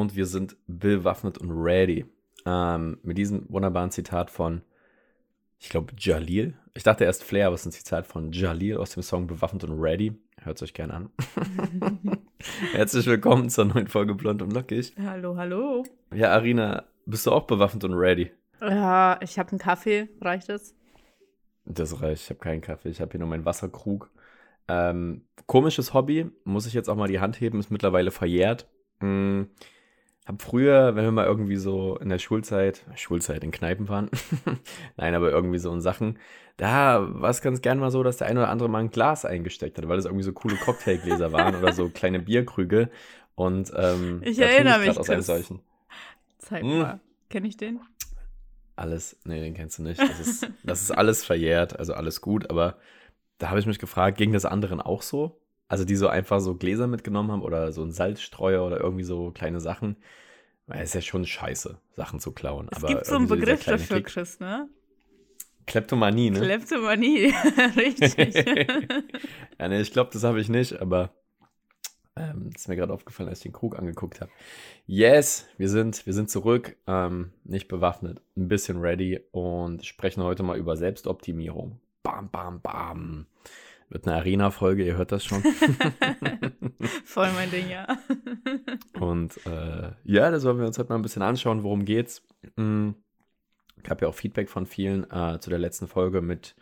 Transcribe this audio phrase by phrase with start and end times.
[0.00, 2.06] und wir sind bewaffnet und ready.
[2.44, 4.62] Ähm, mit diesem wunderbaren Zitat von,
[5.58, 6.54] ich glaube, Jalil.
[6.74, 9.64] Ich dachte erst Flair, aber es ist ein Zitat von Jalil aus dem Song Bewaffnet
[9.64, 10.12] und Ready.
[10.42, 11.10] Hört es euch gerne an.
[12.72, 14.92] Herzlich willkommen zur neuen Folge Blond und Lockig.
[15.02, 15.84] Hallo, hallo.
[16.14, 18.30] Ja, Arina, bist du auch bewaffnet und ready?
[18.60, 20.08] Ja, ich habe einen Kaffee.
[20.20, 20.74] Reicht es?
[21.64, 22.22] Das reicht.
[22.22, 22.90] Ich habe keinen Kaffee.
[22.90, 24.10] Ich habe hier nur meinen Wasserkrug.
[24.68, 26.30] Ähm, komisches Hobby.
[26.44, 27.58] Muss ich jetzt auch mal die Hand heben.
[27.58, 28.68] Ist mittlerweile verjährt.
[29.00, 29.48] Hm,
[30.26, 34.10] hab früher, wenn wir mal irgendwie so in der Schulzeit, Schulzeit in Kneipen waren,
[34.96, 36.18] nein, aber irgendwie so in Sachen,
[36.56, 39.24] da war es ganz gern mal so, dass der eine oder andere mal ein Glas
[39.24, 42.90] eingesteckt hat, weil das irgendwie so coole Cocktailgläser waren oder so kleine Bierkrüge.
[43.34, 44.98] Und ähm, ich erinnere mich.
[44.98, 45.60] Aus einem solchen.
[46.38, 46.78] Zeig hm.
[46.78, 47.00] mal.
[47.28, 47.80] Kenne ich den?
[48.74, 50.00] Alles, nee, den kennst du nicht.
[50.00, 52.78] Das ist, das ist alles verjährt, also alles gut, aber
[53.38, 55.40] da habe ich mich gefragt, ging das anderen auch so?
[55.68, 59.30] Also die so einfach so Gläser mitgenommen haben oder so ein Salzstreuer oder irgendwie so
[59.32, 59.96] kleine Sachen.
[60.66, 62.68] Weil es ist ja schon scheiße, Sachen zu klauen.
[62.70, 64.06] Es Aber gibt so einen Begriff dafür, Kick.
[64.06, 64.68] Chris, ne?
[65.66, 66.40] Kleptomanie, ne?
[66.40, 67.32] Kleptomanie,
[67.76, 68.34] richtig.
[69.58, 71.12] ja, ne, ich glaube, das habe ich nicht, aber
[72.16, 74.30] ähm, das ist mir gerade aufgefallen, als ich den Krug angeguckt habe.
[74.86, 80.42] Yes, wir sind, wir sind zurück, ähm, nicht bewaffnet, ein bisschen ready und sprechen heute
[80.42, 81.80] mal über Selbstoptimierung.
[82.02, 83.26] Bam, bam, bam.
[83.88, 85.42] Wird eine Arena-Folge, ihr hört das schon.
[87.04, 87.86] Voll mein Ding, ja.
[89.00, 92.22] Und äh, ja, das wollen wir uns heute mal ein bisschen anschauen, worum geht's.
[92.56, 92.96] Hm,
[93.84, 96.56] gab ja auch Feedback von vielen äh, zu der letzten Folge mit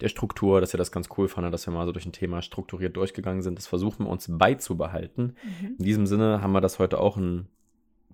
[0.00, 2.42] der Struktur, dass ihr das ganz cool fandet, dass wir mal so durch ein Thema
[2.42, 3.58] strukturiert durchgegangen sind.
[3.58, 5.36] Das versuchen wir uns beizubehalten.
[5.42, 5.74] Mhm.
[5.78, 7.48] In diesem Sinne haben wir das heute auch in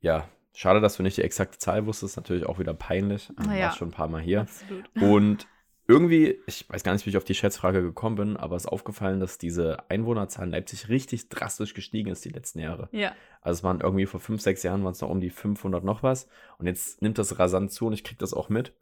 [0.00, 2.16] ja, schade, dass du nicht die exakte Zahl wusstest.
[2.16, 3.30] Natürlich auch wieder peinlich.
[3.38, 4.42] Ähm, naja, warst schon ein paar Mal hier.
[4.42, 4.84] Absolut.
[5.00, 5.46] Und
[5.86, 8.72] irgendwie, ich weiß gar nicht, wie ich auf die Schätzfrage gekommen bin, aber es ist
[8.72, 12.88] aufgefallen, dass diese Einwohnerzahl in Leipzig richtig drastisch gestiegen ist die letzten Jahre.
[12.92, 13.12] Ja.
[13.42, 16.02] Also es waren irgendwie vor fünf, sechs Jahren waren es noch um die 500 noch
[16.02, 16.28] was.
[16.58, 18.72] Und jetzt nimmt das rasant zu und ich kriege das auch mit.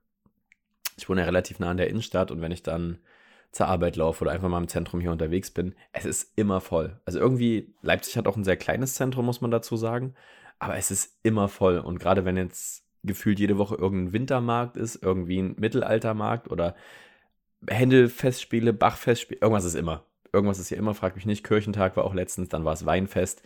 [0.96, 2.98] Ich wohne ja relativ nah an der Innenstadt und wenn ich dann
[3.52, 6.98] zur Arbeit laufe oder einfach mal im Zentrum hier unterwegs bin, es ist immer voll.
[7.04, 10.14] Also irgendwie, Leipzig hat auch ein sehr kleines Zentrum, muss man dazu sagen,
[10.58, 11.78] aber es ist immer voll.
[11.78, 16.74] Und gerade wenn jetzt gefühlt jede Woche irgendein Wintermarkt ist, irgendwie ein Mittelaltermarkt oder
[17.68, 20.04] Händelfestspiele, Bachfestspiele, irgendwas ist immer.
[20.32, 21.44] Irgendwas ist hier immer, frag mich nicht.
[21.44, 23.42] Kirchentag war auch letztens, dann war es Weinfest.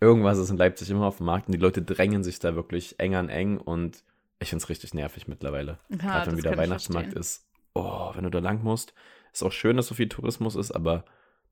[0.00, 2.98] Irgendwas ist in Leipzig immer auf dem Markt und die Leute drängen sich da wirklich
[2.98, 4.04] eng an eng und
[4.38, 5.78] ich finde es richtig nervig mittlerweile.
[5.90, 7.46] Ja, Gerade wenn wieder Weihnachtsmarkt ist.
[7.74, 8.94] Oh, wenn du da lang musst.
[9.32, 11.04] Ist auch schön, dass so viel Tourismus ist, aber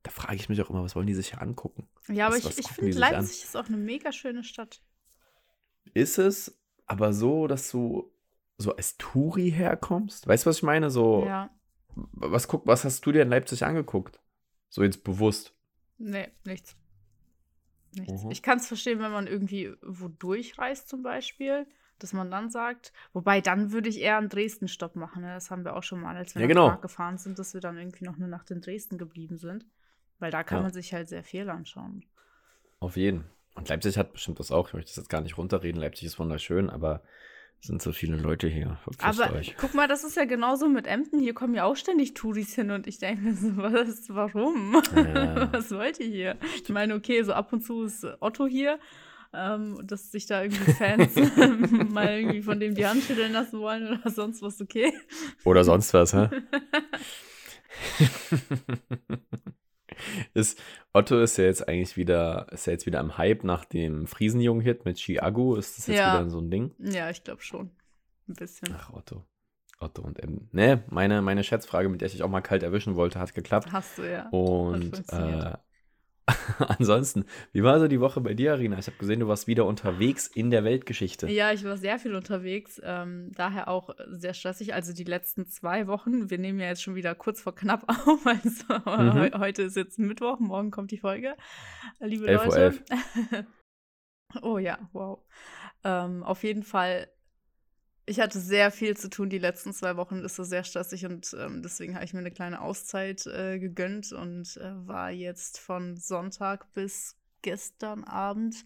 [0.03, 1.87] da frage ich mich auch immer, was wollen die sich hier angucken?
[2.07, 4.81] Ja, aber was, ich, ich finde, Leipzig ist auch eine mega schöne Stadt.
[5.93, 8.11] Ist es, aber so, dass du
[8.57, 10.27] so als Touri herkommst?
[10.27, 10.89] Weißt du, was ich meine?
[10.89, 11.49] So, ja.
[11.95, 14.19] was, guck, was hast du dir in Leipzig angeguckt?
[14.69, 15.53] So jetzt bewusst.
[15.97, 16.75] Nee, nichts.
[17.93, 18.23] Nichts.
[18.23, 18.31] Mhm.
[18.31, 21.67] Ich kann es verstehen, wenn man irgendwie wo durchreist zum Beispiel
[21.99, 25.21] dass man dann sagt, wobei dann würde ich eher einen Dresden-Stopp machen.
[25.21, 25.33] Ne?
[25.33, 26.77] Das haben wir auch schon mal, als wir ja, genau.
[26.77, 29.65] Gefahren sind, dass wir dann irgendwie noch eine Nacht in Dresden geblieben sind.
[30.19, 30.63] Weil da kann ja.
[30.63, 32.05] man sich halt sehr viel anschauen.
[32.79, 33.25] Auf jeden.
[33.55, 34.67] Und Leipzig hat bestimmt das auch.
[34.67, 35.81] Ich möchte das jetzt gar nicht runterreden.
[35.81, 37.01] Leipzig ist wunderschön, aber
[37.61, 38.77] es sind so viele Leute hier.
[38.83, 39.55] Verpisst aber euch.
[39.57, 41.19] guck mal, das ist ja genauso mit Emden.
[41.19, 44.81] Hier kommen ja auch ständig Touris hin und ich denke mir so, was, warum?
[44.95, 45.51] Ja.
[45.51, 46.37] was wollt ihr hier?
[46.63, 48.79] Ich meine, okay, so ab und zu ist Otto hier
[49.33, 51.15] ähm, dass sich da irgendwie Fans
[51.91, 54.91] mal irgendwie von dem die Hand schütteln lassen wollen oder sonst was, okay.
[55.45, 56.29] Oder sonst was, hä?
[60.33, 60.61] ist,
[60.93, 64.85] Otto ist ja jetzt eigentlich wieder, ist ja jetzt wieder am Hype nach dem Friesenjungen-Hit
[64.85, 65.55] mit Chiago.
[65.55, 66.19] Ist das jetzt ja.
[66.19, 66.73] wieder so ein Ding?
[66.79, 67.71] Ja, ich glaube schon.
[68.27, 68.75] Ein bisschen.
[68.75, 69.25] Ach, Otto.
[69.79, 70.49] Otto und M.
[70.51, 73.71] Ne, meine, meine Schätzfrage, mit der ich dich auch mal kalt erwischen wollte, hat geklappt.
[73.71, 74.27] Hast du ja.
[74.29, 75.53] Und äh,
[76.59, 78.77] ansonsten, wie war so die Woche bei dir, Arina?
[78.77, 81.27] Ich habe gesehen, du warst wieder unterwegs in der Weltgeschichte.
[81.29, 84.73] Ja, ich war sehr viel unterwegs, ähm, daher auch sehr stressig.
[84.73, 88.25] Also die letzten zwei Wochen, wir nehmen ja jetzt schon wieder kurz vor knapp auf,
[88.25, 89.39] also mhm.
[89.39, 91.35] heute ist jetzt Mittwoch, morgen kommt die Folge.
[91.99, 92.83] Liebe 11 Leute.
[93.31, 93.45] 11.
[94.41, 95.19] oh ja, wow.
[95.83, 97.07] Ähm, auf jeden Fall
[98.09, 101.35] ich hatte sehr viel zu tun die letzten zwei Wochen, ist so sehr stressig und
[101.39, 105.95] ähm, deswegen habe ich mir eine kleine Auszeit äh, gegönnt und äh, war jetzt von
[105.95, 108.65] Sonntag bis gestern Abend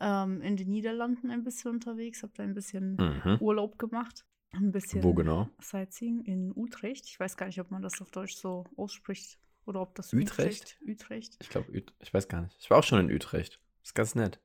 [0.00, 3.36] ähm, in den Niederlanden ein bisschen unterwegs, habe da ein bisschen mhm.
[3.40, 4.24] Urlaub gemacht.
[4.52, 5.50] Ein bisschen Wo genau?
[5.60, 7.04] Sightseeing in Utrecht.
[7.04, 10.78] Ich weiß gar nicht, ob man das auf Deutsch so ausspricht oder ob das Utrecht.
[10.80, 11.02] Utrecht.
[11.02, 11.36] Utrecht.
[11.40, 12.56] Ich glaube, ich weiß gar nicht.
[12.58, 13.60] Ich war auch schon in Utrecht.
[13.82, 14.40] Ist ganz nett.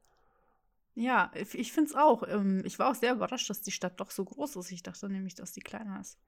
[0.95, 2.23] Ja, ich finde es auch.
[2.27, 4.71] Ähm, ich war auch sehr überrascht, dass die Stadt doch so groß ist.
[4.71, 6.19] Ich dachte nämlich, dass die kleiner ist.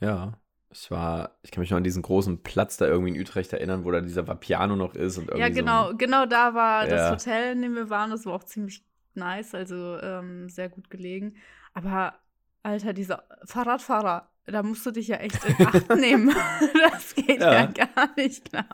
[0.00, 0.38] Ja,
[0.70, 3.84] es war, ich kann mich noch an diesen großen Platz da irgendwie in Utrecht erinnern,
[3.84, 5.16] wo da dieser Vapiano noch ist.
[5.16, 6.96] Und ja, genau, so genau da war ja.
[6.96, 8.10] das Hotel, in dem wir waren.
[8.10, 8.84] Das war auch ziemlich
[9.14, 11.36] nice, also ähm, sehr gut gelegen.
[11.72, 12.14] Aber,
[12.62, 16.34] Alter, dieser Fahrradfahrer, da musst du dich ja echt in Acht nehmen.
[16.90, 17.52] das geht ja.
[17.52, 18.68] ja gar nicht klar.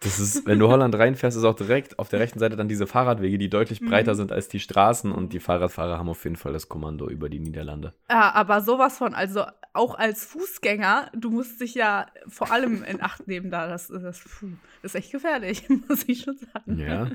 [0.00, 2.86] Das ist, wenn du Holland reinfährst, ist auch direkt auf der rechten Seite dann diese
[2.86, 4.16] Fahrradwege, die deutlich breiter mhm.
[4.16, 7.40] sind als die Straßen und die Fahrradfahrer haben auf jeden Fall das Kommando über die
[7.40, 7.94] Niederlande.
[8.08, 13.02] Ja, aber sowas von, also auch als Fußgänger, du musst dich ja vor allem in
[13.02, 13.68] Acht nehmen da.
[13.68, 14.24] Das, das, das
[14.82, 16.78] ist echt gefährlich, muss ich schon sagen.
[16.78, 17.10] Ja.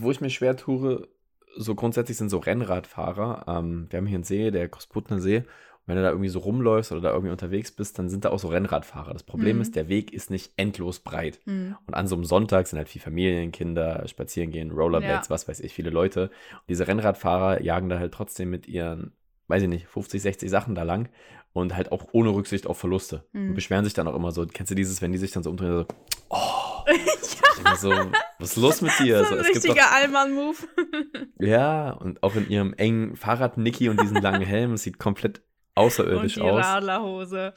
[0.00, 1.08] Wo ich mir schwer tue,
[1.56, 3.44] so grundsätzlich sind so Rennradfahrer.
[3.48, 5.44] Ähm, wir haben hier einen See, der Kosputner See
[5.86, 8.38] wenn du da irgendwie so rumläufst oder da irgendwie unterwegs bist, dann sind da auch
[8.38, 9.12] so Rennradfahrer.
[9.12, 9.62] Das Problem mhm.
[9.62, 11.40] ist, der Weg ist nicht endlos breit.
[11.46, 11.76] Mhm.
[11.86, 15.30] Und an so einem Sonntag sind halt viele Familien, Kinder, spazieren gehen, Rollerblades, ja.
[15.34, 16.30] was weiß ich, viele Leute.
[16.52, 19.12] Und diese Rennradfahrer jagen da halt trotzdem mit ihren,
[19.48, 21.08] weiß ich nicht, 50, 60 Sachen da lang
[21.52, 23.24] und halt auch ohne Rücksicht auf Verluste.
[23.32, 23.48] Mhm.
[23.48, 24.46] Und beschweren sich dann auch immer so.
[24.46, 25.86] Kennst du dieses, wenn die sich dann so umdrehen, so,
[26.28, 26.84] oh.
[27.64, 27.76] ja.
[27.76, 27.90] So,
[28.38, 29.24] was ist los mit dir?
[29.24, 30.56] So ein so, richtiger Allmann-Move.
[31.38, 35.42] ja, und auch in ihrem engen Fahrrad-Nicky und diesen langen Helm, es sieht komplett
[35.80, 36.64] außerirdisch und die aus.
[36.64, 37.54] Radlerhose.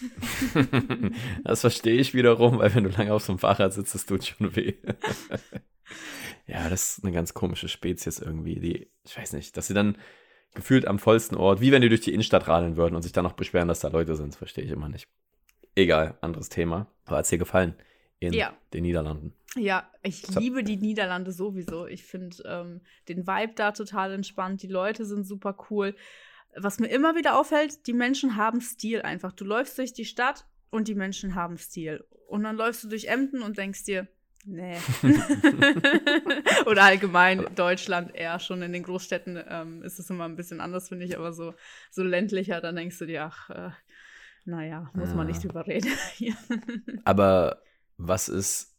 [1.44, 4.24] das verstehe ich wiederum, weil wenn du lange auf so einem Fahrrad sitzt, das tut
[4.24, 4.74] schon weh.
[6.46, 8.60] ja, das ist eine ganz komische Spezies irgendwie.
[8.60, 9.98] Die, ich weiß nicht, dass sie dann
[10.54, 13.24] gefühlt am vollsten Ort, wie wenn die durch die Innenstadt radeln würden und sich dann
[13.24, 15.08] noch beschweren, dass da Leute sind, das verstehe ich immer nicht.
[15.74, 16.88] Egal, anderes Thema.
[17.04, 17.74] Aber hat es dir gefallen
[18.18, 18.52] in ja.
[18.72, 19.34] den Niederlanden?
[19.56, 20.38] Ja, ich so.
[20.38, 21.86] liebe die Niederlande sowieso.
[21.86, 24.62] Ich finde ähm, den Vibe da total entspannt.
[24.62, 25.94] Die Leute sind super cool
[26.56, 29.32] was mir immer wieder auffällt, die Menschen haben Stil einfach.
[29.32, 32.04] Du läufst durch die Stadt und die Menschen haben Stil.
[32.26, 34.08] Und dann läufst du durch Emden und denkst dir,
[34.44, 34.76] nee.
[36.66, 40.88] Oder allgemein Deutschland eher schon in den Großstädten ähm, ist es immer ein bisschen anders,
[40.88, 41.54] finde ich, aber so,
[41.90, 43.70] so ländlicher, dann denkst du dir, ach, äh,
[44.44, 45.14] naja, muss ja.
[45.16, 45.90] man nicht drüber reden.
[47.04, 47.62] aber
[47.96, 48.69] was ist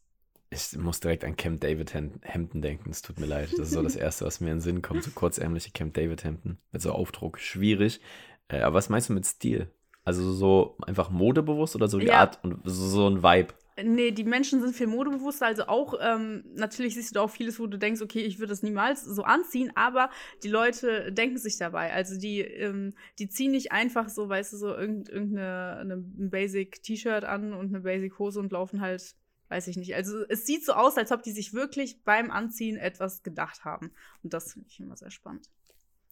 [0.52, 2.90] ich muss direkt an Camp David Hemden denken.
[2.90, 3.50] Es tut mir leid.
[3.52, 5.02] Das ist so das Erste, was mir in den Sinn kommt.
[5.02, 7.38] So kurzärmliche Camp David Hemden mit so Aufdruck.
[7.38, 8.00] Schwierig.
[8.48, 9.70] Äh, aber was meinst du mit Stil?
[10.04, 12.20] Also so einfach modebewusst oder so die ja.
[12.20, 13.54] Art und so, ein Vibe?
[13.82, 15.46] Nee, die Menschen sind viel modebewusster.
[15.46, 18.50] Also auch, ähm, natürlich siehst du da auch vieles, wo du denkst, okay, ich würde
[18.50, 20.10] das niemals so anziehen, aber
[20.42, 21.92] die Leute denken sich dabei.
[21.92, 27.54] Also die, ähm, die ziehen nicht einfach so, weißt du, so irgendeine eine Basic-T-Shirt an
[27.54, 29.14] und eine Basic-Hose und laufen halt
[29.52, 29.94] weiß ich nicht.
[29.94, 33.92] Also es sieht so aus, als ob die sich wirklich beim Anziehen etwas gedacht haben.
[34.22, 35.50] Und das finde ich immer sehr spannend.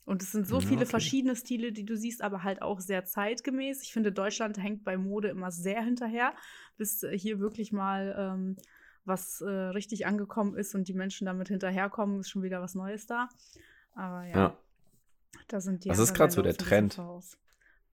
[0.04, 0.90] Und es sind so viele okay.
[0.90, 3.82] verschiedene Stile, die du siehst, aber halt auch sehr zeitgemäß.
[3.82, 6.34] Ich finde, Deutschland hängt bei Mode immer sehr hinterher,
[6.76, 8.56] bis äh, hier wirklich mal ähm,
[9.04, 13.06] was äh, richtig angekommen ist und die Menschen damit hinterherkommen, ist schon wieder was Neues
[13.06, 13.28] da.
[13.94, 14.56] Aber ja, ja.
[15.48, 15.88] da sind die.
[15.88, 16.94] Was ist gerade so der Trend?
[16.94, 17.38] Voraus.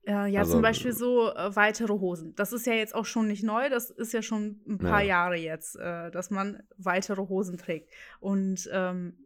[0.08, 2.34] Äh, ja, also, zum Beispiel so äh, weitere Hosen.
[2.36, 5.10] Das ist ja jetzt auch schon nicht neu, das ist ja schon ein paar ja.
[5.10, 7.92] Jahre jetzt, äh, dass man weitere Hosen trägt.
[8.22, 9.18] Und ähm,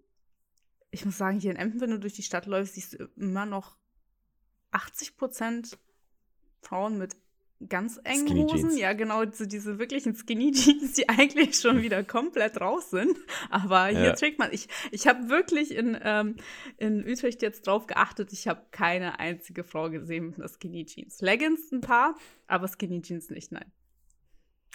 [0.89, 3.45] ich muss sagen, hier in Emden, wenn du durch die Stadt läufst, siehst du immer
[3.45, 3.77] noch
[4.71, 5.77] 80 Prozent
[6.63, 7.15] Frauen mit
[7.69, 8.69] ganz engen Skinny Hosen.
[8.69, 8.79] Jeans.
[8.79, 13.15] Ja, genau, so diese wirklichen Skinny Jeans, die eigentlich schon wieder komplett raus sind.
[13.49, 14.13] Aber hier ja.
[14.13, 16.35] trägt man, ich, ich habe wirklich in, ähm,
[16.77, 21.21] in Utrecht jetzt drauf geachtet, ich habe keine einzige Frau gesehen mit einer Skinny Jeans.
[21.21, 22.15] Leggings ein paar,
[22.47, 23.71] aber Skinny Jeans nicht, nein.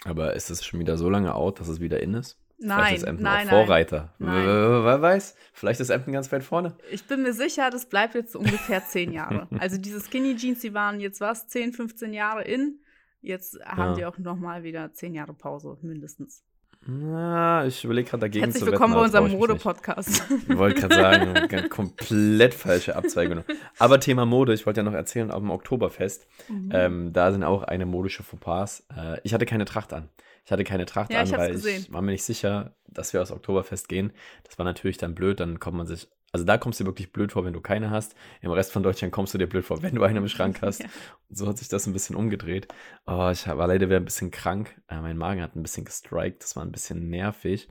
[0.03, 2.37] Aber ist es schon wieder so lange out, dass es wieder in ist?
[2.59, 4.13] Nein, vielleicht ist Emden nein, auch Vorreiter.
[4.17, 4.45] Nein.
[4.45, 6.75] Wer weiß, vielleicht ist Emden ganz weit vorne.
[6.91, 9.47] Ich bin mir sicher, das bleibt jetzt ungefähr zehn Jahre.
[9.59, 12.79] Also diese Skinny Jeans, die waren jetzt was, 10, 15 Jahre in.
[13.21, 13.93] Jetzt haben ja.
[13.93, 16.43] die auch noch mal wieder zehn Jahre Pause, mindestens.
[16.85, 20.23] Na, ich überlege gerade dagegen Herzlich zu willkommen wetten, bei unserem Mode-Podcast.
[20.47, 23.43] Ich wollte gerade sagen, komplett falsche Abzweigung.
[23.77, 26.69] Aber Thema Mode, ich wollte ja noch erzählen, auf dem Oktoberfest, mhm.
[26.73, 28.85] ähm, da sind auch eine modische Fauxpas.
[28.95, 30.09] Äh, ich hatte keine Tracht an.
[30.47, 31.81] Ich hatte keine Tracht ja, an, weil gesehen.
[31.81, 34.13] ich war mir nicht sicher, dass wir aufs Oktoberfest gehen.
[34.45, 37.11] Das war natürlich dann blöd, dann kommt man sich also da kommst du dir wirklich
[37.11, 38.15] blöd vor, wenn du keine hast.
[38.41, 40.81] Im Rest von Deutschland kommst du dir blöd vor, wenn du eine im Schrank hast.
[40.81, 40.85] Ja.
[41.27, 42.67] Und so hat sich das ein bisschen umgedreht.
[43.05, 44.81] Oh, ich war leider wieder ein bisschen krank.
[44.87, 46.43] Äh, mein Magen hat ein bisschen gestrikt.
[46.43, 47.67] Das war ein bisschen nervig.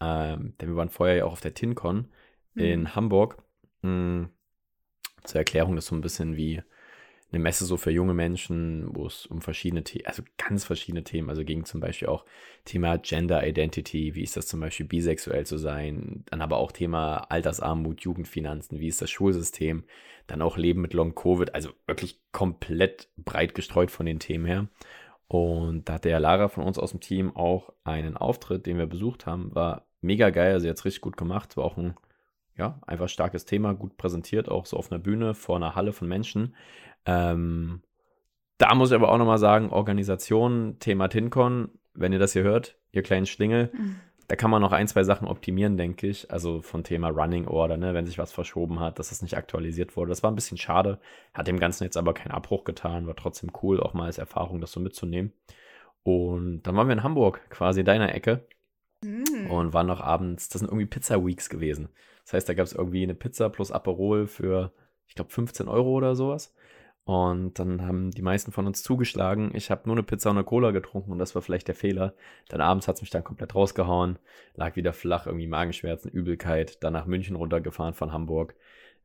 [0.00, 2.08] Ähm, denn wir waren vorher ja auch auf der TinCon
[2.54, 2.62] mhm.
[2.62, 3.42] in Hamburg.
[3.82, 4.30] Mhm.
[5.24, 6.62] Zur Erklärung, das ist so ein bisschen wie
[7.32, 11.28] eine Messe so für junge Menschen, wo es um verschiedene Themen, also ganz verschiedene Themen,
[11.28, 12.24] also ging zum Beispiel auch
[12.64, 17.18] Thema Gender Identity, wie ist das zum Beispiel bisexuell zu sein, dann aber auch Thema
[17.30, 19.84] Altersarmut, Jugendfinanzen, wie ist das Schulsystem,
[20.26, 24.68] dann auch Leben mit Long Covid, also wirklich komplett breit gestreut von den Themen her.
[25.28, 28.86] Und da hatte ja Lara von uns aus dem Team auch einen Auftritt, den wir
[28.86, 31.94] besucht haben, war mega geil, also jetzt richtig gut gemacht, war auch ein
[32.60, 36.06] ja, einfach starkes Thema, gut präsentiert, auch so auf einer Bühne vor einer Halle von
[36.06, 36.54] Menschen.
[37.06, 37.80] Ähm,
[38.58, 42.78] da muss ich aber auch nochmal sagen, Organisation, Thema TinCon, wenn ihr das hier hört,
[42.92, 43.96] ihr kleinen Schlingel, mhm.
[44.28, 46.30] da kann man noch ein, zwei Sachen optimieren, denke ich.
[46.30, 49.96] Also von Thema Running Order, ne, wenn sich was verschoben hat, dass das nicht aktualisiert
[49.96, 50.10] wurde.
[50.10, 51.00] Das war ein bisschen schade,
[51.32, 54.60] hat dem Ganzen jetzt aber keinen Abbruch getan, war trotzdem cool, auch mal als Erfahrung
[54.60, 55.32] das so mitzunehmen.
[56.02, 58.46] Und dann waren wir in Hamburg, quasi in deiner Ecke.
[59.02, 59.50] Mhm.
[59.50, 61.88] Und waren noch abends, das sind irgendwie Pizza Weeks gewesen.
[62.30, 64.72] Das heißt, da gab es irgendwie eine Pizza plus Aperol für,
[65.08, 66.54] ich glaube, 15 Euro oder sowas.
[67.02, 69.50] Und dann haben die meisten von uns zugeschlagen.
[69.52, 72.14] Ich habe nur eine Pizza und eine Cola getrunken und das war vielleicht der Fehler.
[72.48, 74.20] Dann abends hat es mich dann komplett rausgehauen,
[74.54, 78.54] lag wieder flach, irgendwie Magenschmerzen, Übelkeit, dann nach München runtergefahren von Hamburg.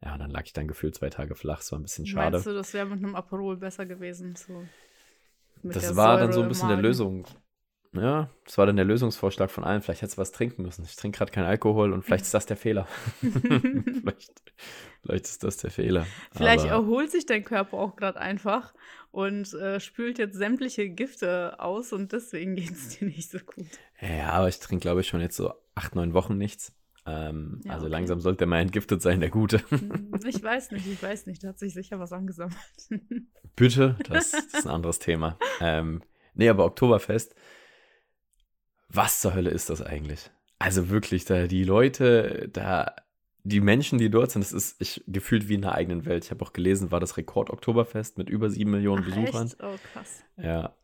[0.04, 2.30] Ja, dann lag ich dann gefühlt zwei Tage flach, das war ein bisschen schade.
[2.34, 4.36] Meinst du, das wäre mit einem Aperol besser gewesen?
[4.36, 4.62] So
[5.64, 7.26] das war dann so ein bisschen der Lösung.
[7.96, 9.82] Ja, das war dann der Lösungsvorschlag von allen.
[9.82, 10.84] Vielleicht hättest du was trinken müssen.
[10.86, 12.88] Ich trinke gerade keinen Alkohol und vielleicht ist das der Fehler.
[13.22, 14.44] vielleicht,
[15.02, 16.06] vielleicht ist das der Fehler.
[16.32, 18.74] Vielleicht Aber erholt sich dein Körper auch gerade einfach
[19.12, 23.68] und äh, spült jetzt sämtliche Gifte aus und deswegen geht es dir nicht so gut.
[24.02, 26.74] Ja, aber ich trinke, glaube ich, schon jetzt so acht, neun Wochen nichts.
[27.08, 27.94] Ähm, ja, also okay.
[27.94, 29.62] langsam sollte er mal entgiftet sein, der Gute.
[29.70, 31.44] Hm, ich weiß nicht, ich weiß nicht.
[31.44, 32.58] Da hat sich sicher was angesammelt.
[33.56, 35.38] Bitte, das, das ist ein anderes Thema.
[35.62, 36.02] Ähm,
[36.34, 37.36] nee, aber Oktoberfest
[38.90, 40.30] was zur Hölle ist das eigentlich?
[40.60, 42.96] Also wirklich, da die Leute, da
[43.44, 46.26] die Menschen, die dort sind, das ist ich, gefühlt wie in einer eigenen Welt.
[46.26, 49.48] Ich habe auch gelesen, war das Rekord Oktoberfest mit über sieben Millionen Ach, Besuchern.
[49.48, 49.64] Echt?
[49.64, 50.24] Oh, krass.
[50.38, 50.76] Ja.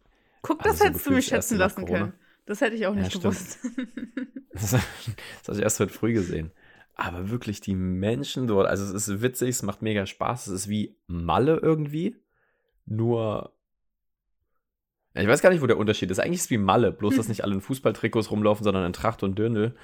[0.43, 2.13] Guck, das also hättest du mich schätzen lassen können.
[2.45, 3.59] Das hätte ich auch nicht ja, gewusst.
[4.53, 6.51] das, das habe ich erst heute früh gesehen.
[6.93, 10.47] Aber wirklich, die Menschen dort, also es ist witzig, es macht mega Spaß.
[10.47, 12.17] Es ist wie Malle irgendwie,
[12.85, 13.53] nur
[15.13, 16.19] ich weiß gar nicht, wo der Unterschied ist.
[16.19, 19.23] Eigentlich ist es wie Malle, bloß dass nicht alle in Fußballtrikots rumlaufen, sondern in Tracht
[19.23, 19.75] und Dirndl.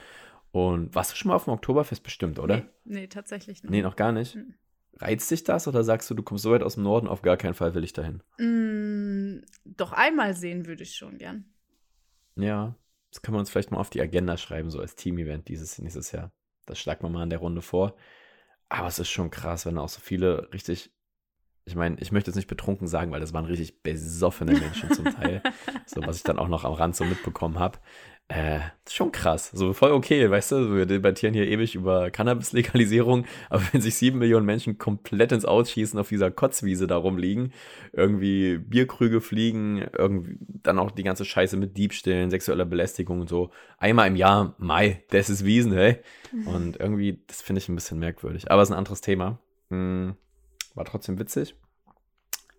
[0.52, 2.58] Und warst du schon mal auf dem Oktoberfest bestimmt, oder?
[2.58, 3.70] Nee, nee tatsächlich noch.
[3.70, 4.36] Nee, noch gar nicht.
[4.36, 4.54] Mhm.
[5.00, 7.38] Reizt dich das oder sagst du, du kommst so weit aus dem Norden, auf gar
[7.38, 8.24] keinen Fall will ich dahin?
[8.40, 11.46] Mm, doch einmal sehen würde ich schon gern.
[12.36, 12.76] Ja,
[13.12, 16.12] das können wir uns vielleicht mal auf die Agenda schreiben, so als Team-Event dieses nächstes
[16.12, 16.32] Jahr.
[16.66, 17.96] Das schlagen wir mal in der Runde vor.
[18.70, 20.92] Aber es ist schon krass, wenn auch so viele richtig
[21.68, 25.04] ich meine, ich möchte jetzt nicht betrunken sagen, weil das waren richtig besoffene Menschen zum
[25.04, 25.44] Teil.
[25.86, 27.78] so, was ich dann auch noch am Rand so mitbekommen habe.
[28.30, 28.60] Äh,
[28.90, 29.52] schon krass.
[29.54, 34.20] So voll okay, weißt du, wir debattieren hier ewig über Cannabis-Legalisierung, aber wenn sich sieben
[34.20, 37.52] Millionen Menschen komplett ins Ausschießen auf dieser Kotzwiese da rumliegen,
[37.92, 43.52] irgendwie Bierkrüge fliegen, irgendwie dann auch die ganze Scheiße mit Diebstählen, sexueller Belästigung und so,
[43.78, 45.98] einmal im Jahr, Mai, das ist Wiesen, hey.
[46.32, 46.48] Mhm.
[46.48, 48.50] Und irgendwie, das finde ich ein bisschen merkwürdig.
[48.52, 49.40] Aber es ist ein anderes Thema.
[49.70, 50.16] Hm
[50.78, 51.56] war trotzdem witzig.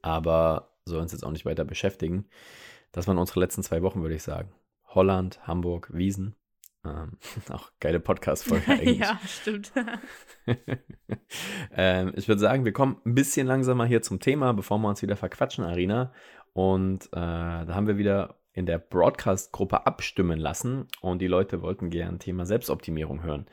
[0.02, 2.26] Aber soll uns jetzt auch nicht weiter beschäftigen.
[2.92, 4.52] Das waren unsere letzten zwei Wochen, würde ich sagen.
[4.86, 6.34] Holland, Hamburg, Wiesen.
[6.84, 7.18] Ähm,
[7.50, 8.98] auch geile Podcast-Folge eigentlich.
[8.98, 9.72] ja, stimmt.
[11.72, 15.02] ähm, ich würde sagen, wir kommen ein bisschen langsamer hier zum Thema, bevor wir uns
[15.02, 16.12] wieder verquatschen, Arena.
[16.52, 21.90] Und äh, da haben wir wieder in der Broadcast-Gruppe abstimmen lassen und die Leute wollten
[21.90, 23.46] gern Thema Selbstoptimierung hören.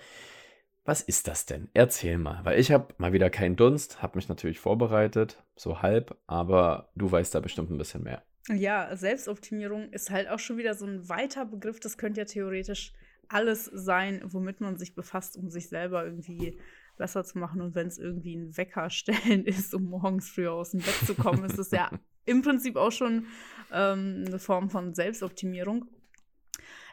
[0.85, 1.67] Was ist das denn?
[1.73, 6.15] Erzähl mal, weil ich habe mal wieder keinen Dunst, habe mich natürlich vorbereitet, so halb,
[6.27, 8.23] aber du weißt da bestimmt ein bisschen mehr.
[8.49, 11.79] Ja, Selbstoptimierung ist halt auch schon wieder so ein weiter Begriff.
[11.79, 12.93] Das könnte ja theoretisch
[13.27, 16.59] alles sein, womit man sich befasst, um sich selber irgendwie
[16.97, 17.61] besser zu machen.
[17.61, 21.15] Und wenn es irgendwie ein Wecker stellen ist, um morgens früher aus dem Bett zu
[21.15, 21.89] kommen, ist das ja
[22.25, 23.25] im Prinzip auch schon
[23.71, 25.85] ähm, eine Form von Selbstoptimierung.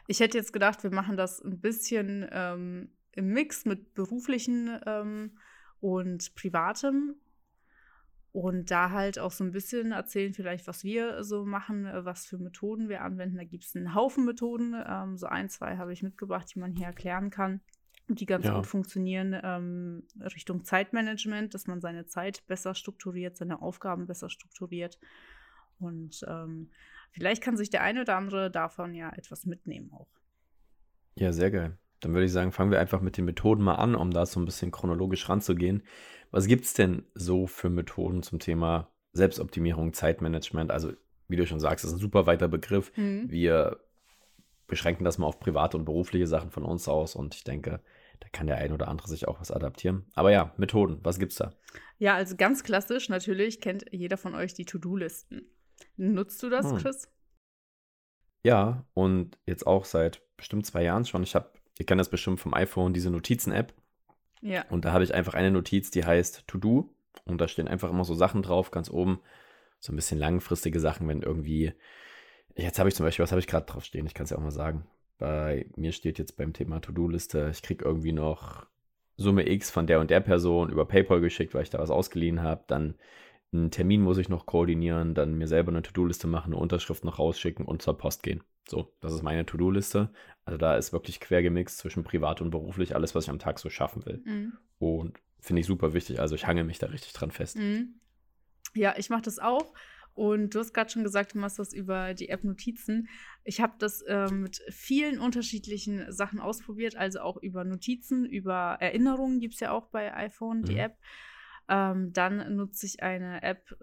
[0.07, 5.37] Ich hätte jetzt gedacht, wir machen das ein bisschen ähm, im Mix mit beruflichen ähm,
[5.79, 7.15] und privatem.
[8.31, 12.25] und da halt auch so ein bisschen erzählen, vielleicht, was wir so machen, äh, was
[12.25, 13.37] für Methoden wir anwenden.
[13.37, 14.75] Da gibt es einen Haufen Methoden.
[14.87, 17.61] Ähm, so ein, zwei habe ich mitgebracht, die man hier erklären kann
[18.07, 18.55] die ganz ja.
[18.55, 24.99] gut funktionieren ähm, Richtung Zeitmanagement, dass man seine Zeit besser strukturiert, seine Aufgaben besser strukturiert.
[25.79, 26.71] Und ähm,
[27.11, 30.09] vielleicht kann sich der eine oder andere davon ja etwas mitnehmen auch.
[31.15, 31.77] Ja, sehr geil.
[32.03, 34.39] Dann würde ich sagen, fangen wir einfach mit den Methoden mal an, um da so
[34.39, 35.83] ein bisschen chronologisch ranzugehen.
[36.31, 40.71] Was gibt es denn so für Methoden zum Thema Selbstoptimierung, Zeitmanagement?
[40.71, 40.93] Also,
[41.27, 42.91] wie du schon sagst, ist ein super weiter Begriff.
[42.97, 43.29] Mhm.
[43.29, 43.79] Wir
[44.67, 47.81] beschränken das mal auf private und berufliche Sachen von uns aus und ich denke,
[48.19, 50.05] da kann der ein oder andere sich auch was adaptieren.
[50.15, 51.53] Aber ja, Methoden, was gibt's da?
[51.99, 55.49] Ja, also ganz klassisch natürlich kennt jeder von euch die To-Do-Listen.
[55.97, 56.77] Nutzt du das, hm.
[56.77, 57.09] Chris?
[58.43, 61.23] Ja, und jetzt auch seit bestimmt zwei Jahren schon.
[61.23, 63.73] Ich habe Ihr kennt das bestimmt vom iPhone, diese Notizen-App.
[64.41, 64.65] Ja.
[64.69, 66.93] Und da habe ich einfach eine Notiz, die heißt To Do.
[67.25, 69.19] Und da stehen einfach immer so Sachen drauf, ganz oben.
[69.79, 71.73] So ein bisschen langfristige Sachen, wenn irgendwie.
[72.55, 74.05] Jetzt habe ich zum Beispiel, was habe ich gerade drauf stehen?
[74.05, 74.85] Ich kann es ja auch mal sagen.
[75.17, 78.65] Bei mir steht jetzt beim Thema To-Do-Liste, ich kriege irgendwie noch
[79.15, 82.41] Summe X von der und der Person über PayPal geschickt, weil ich da was ausgeliehen
[82.41, 82.63] habe.
[82.67, 82.95] Dann
[83.53, 87.19] einen Termin muss ich noch koordinieren, dann mir selber eine To-Do-Liste machen, eine Unterschrift noch
[87.19, 88.43] rausschicken und zur Post gehen.
[88.67, 90.09] So, das ist meine To-Do-Liste.
[90.45, 93.59] Also da ist wirklich quer gemixt zwischen privat und beruflich alles, was ich am Tag
[93.59, 94.21] so schaffen will.
[94.25, 94.53] Mhm.
[94.79, 96.19] Und finde ich super wichtig.
[96.19, 97.57] Also ich hange mich da richtig dran fest.
[97.57, 97.95] Mhm.
[98.73, 99.73] Ja, ich mache das auch.
[100.15, 103.09] Und du hast gerade schon gesagt, du machst das über die App Notizen.
[103.43, 109.39] Ich habe das äh, mit vielen unterschiedlichen Sachen ausprobiert, also auch über Notizen, über Erinnerungen
[109.39, 110.79] gibt es ja auch bei iPhone, die mhm.
[110.79, 110.97] App.
[111.67, 113.75] Ähm, dann nutze ich eine App,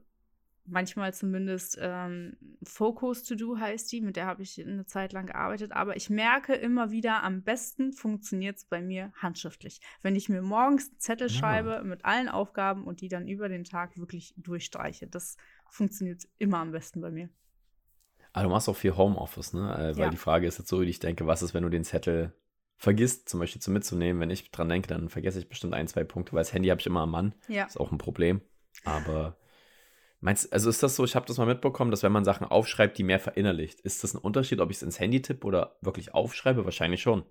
[0.70, 5.26] manchmal zumindest ähm, Focus To Do heißt die, mit der habe ich eine Zeit lang
[5.26, 9.80] gearbeitet, aber ich merke immer wieder, am besten funktioniert es bei mir handschriftlich.
[10.02, 11.34] Wenn ich mir morgens einen Zettel ja.
[11.34, 15.36] schreibe mit allen Aufgaben und die dann über den Tag wirklich durchstreiche, das
[15.68, 17.28] funktioniert immer am besten bei mir.
[18.32, 19.74] Aber du machst auch viel Homeoffice, ne?
[19.74, 20.10] Äh, weil ja.
[20.10, 22.32] die Frage ist jetzt so, wie ich denke, was ist, wenn du den Zettel
[22.76, 24.20] vergisst, zum Beispiel zu mitzunehmen.
[24.20, 26.80] Wenn ich dran denke, dann vergesse ich bestimmt ein, zwei Punkte, weil das Handy habe
[26.80, 27.34] ich immer am Mann.
[27.48, 27.64] Ja.
[27.64, 28.40] Ist auch ein Problem.
[28.84, 29.36] Aber
[30.20, 32.98] meinst also ist das so, ich habe das mal mitbekommen, dass wenn man Sachen aufschreibt,
[32.98, 36.14] die mehr verinnerlicht, ist das ein Unterschied, ob ich es ins Handy tippe oder wirklich
[36.14, 36.64] aufschreibe?
[36.64, 37.24] Wahrscheinlich schon.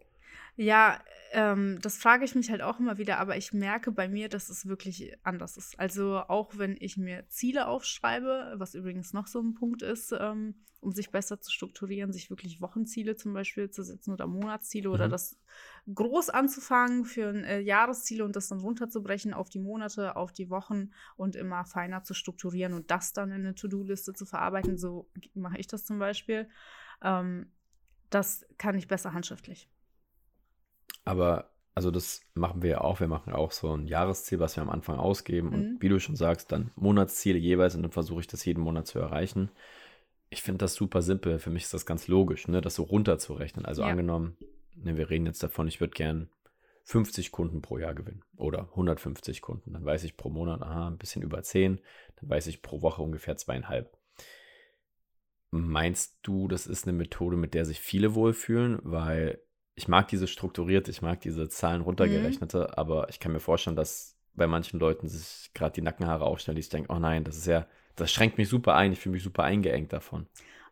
[0.59, 0.99] Ja,
[1.31, 4.49] ähm, das frage ich mich halt auch immer wieder, aber ich merke bei mir, dass
[4.49, 5.79] es wirklich anders ist.
[5.79, 10.55] Also auch wenn ich mir Ziele aufschreibe, was übrigens noch so ein Punkt ist, ähm,
[10.81, 14.95] um sich besser zu strukturieren, sich wirklich Wochenziele zum Beispiel zu setzen oder Monatsziele mhm.
[14.95, 15.39] oder das
[15.93, 20.49] groß anzufangen für ein äh, Jahresziele und das dann runterzubrechen auf die Monate, auf die
[20.49, 24.77] Wochen und immer feiner zu strukturieren und das dann in eine To-Do-Liste zu verarbeiten.
[24.77, 26.49] So mache ich das zum Beispiel.
[27.01, 27.53] Ähm,
[28.09, 29.69] das kann ich besser handschriftlich.
[31.09, 32.99] Aber also das machen wir ja auch.
[32.99, 35.49] Wir machen auch so ein Jahresziel, was wir am Anfang ausgeben.
[35.49, 35.53] Mhm.
[35.53, 38.87] Und wie du schon sagst, dann Monatsziele jeweils und dann versuche ich das jeden Monat
[38.87, 39.49] zu erreichen
[40.29, 41.39] ich finde das super simpel.
[41.39, 43.65] Für mich ist das ganz logisch, ne, das so runterzurechnen.
[43.65, 43.87] Also ja.
[43.87, 44.37] angenommen,
[44.75, 46.29] ne, wir reden jetzt davon, ich würde gern
[46.83, 49.73] 50 Kunden pro Jahr gewinnen oder 150 Kunden.
[49.73, 51.79] Dann weiß ich pro Monat, aha, ein bisschen über 10.
[52.19, 53.95] Dann weiß ich pro Woche ungefähr zweieinhalb.
[55.51, 58.79] Meinst du, das ist eine Methode, mit der sich viele wohlfühlen?
[58.83, 59.39] Weil
[59.79, 62.73] ich mag diese strukturierte, ich mag diese Zahlen runtergerechnete, mhm.
[62.75, 66.61] aber ich kann mir vorstellen, dass bei manchen Leuten sich gerade die Nackenhaare aufstellen, die
[66.61, 67.65] sich denken, oh nein, das ist ja
[67.99, 68.93] das schränkt mich super ein.
[68.93, 70.27] Ich fühle mich super eingeengt davon.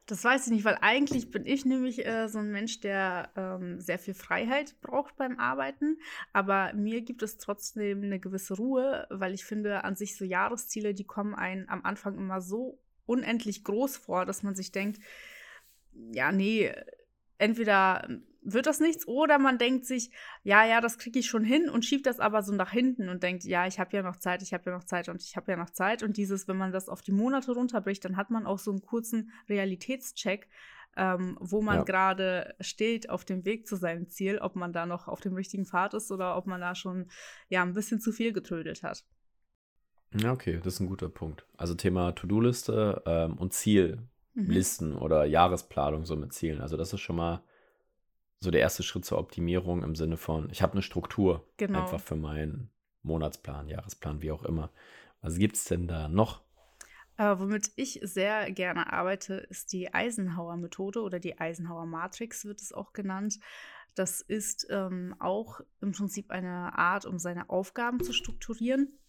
[0.06, 3.82] Das weiß ich nicht, weil eigentlich bin ich nämlich äh, so ein Mensch, der ähm,
[3.82, 5.98] sehr viel Freiheit braucht beim Arbeiten.
[6.32, 10.94] Aber mir gibt es trotzdem eine gewisse Ruhe, weil ich finde, an sich so Jahresziele,
[10.94, 15.02] die kommen einem am Anfang immer so unendlich groß vor, dass man sich denkt,
[16.14, 16.72] ja, nee,
[17.38, 18.08] entweder
[18.54, 20.10] wird das nichts oder man denkt sich,
[20.44, 23.22] ja, ja, das kriege ich schon hin und schiebt das aber so nach hinten und
[23.22, 25.52] denkt, ja, ich habe ja noch Zeit, ich habe ja noch Zeit und ich habe
[25.52, 26.02] ja noch Zeit.
[26.02, 28.82] Und dieses, wenn man das auf die Monate runterbricht, dann hat man auch so einen
[28.82, 30.48] kurzen Realitätscheck,
[30.96, 31.84] ähm, wo man ja.
[31.84, 35.66] gerade steht auf dem Weg zu seinem Ziel, ob man da noch auf dem richtigen
[35.66, 37.10] Pfad ist oder ob man da schon
[37.50, 39.04] ja ein bisschen zu viel getrödelt hat.
[40.16, 41.46] Ja, okay, das ist ein guter Punkt.
[41.58, 44.98] Also Thema To-Do-Liste ähm, und Ziellisten mhm.
[45.02, 46.62] oder Jahresplanung so mit Zielen.
[46.62, 47.44] Also das ist schon mal
[48.40, 51.82] so der erste Schritt zur Optimierung im Sinne von, ich habe eine Struktur genau.
[51.82, 52.70] einfach für meinen
[53.04, 54.72] Monatsplan, Jahresplan, wie auch immer.
[55.22, 56.42] Was gibt es denn da noch?
[57.18, 62.94] Äh, womit ich sehr gerne arbeite, ist die Eisenhower-Methode oder die Eisenhower-Matrix wird es auch
[62.94, 63.40] genannt.
[63.96, 69.00] Das ist ähm, auch im Prinzip eine Art, um seine Aufgaben zu strukturieren.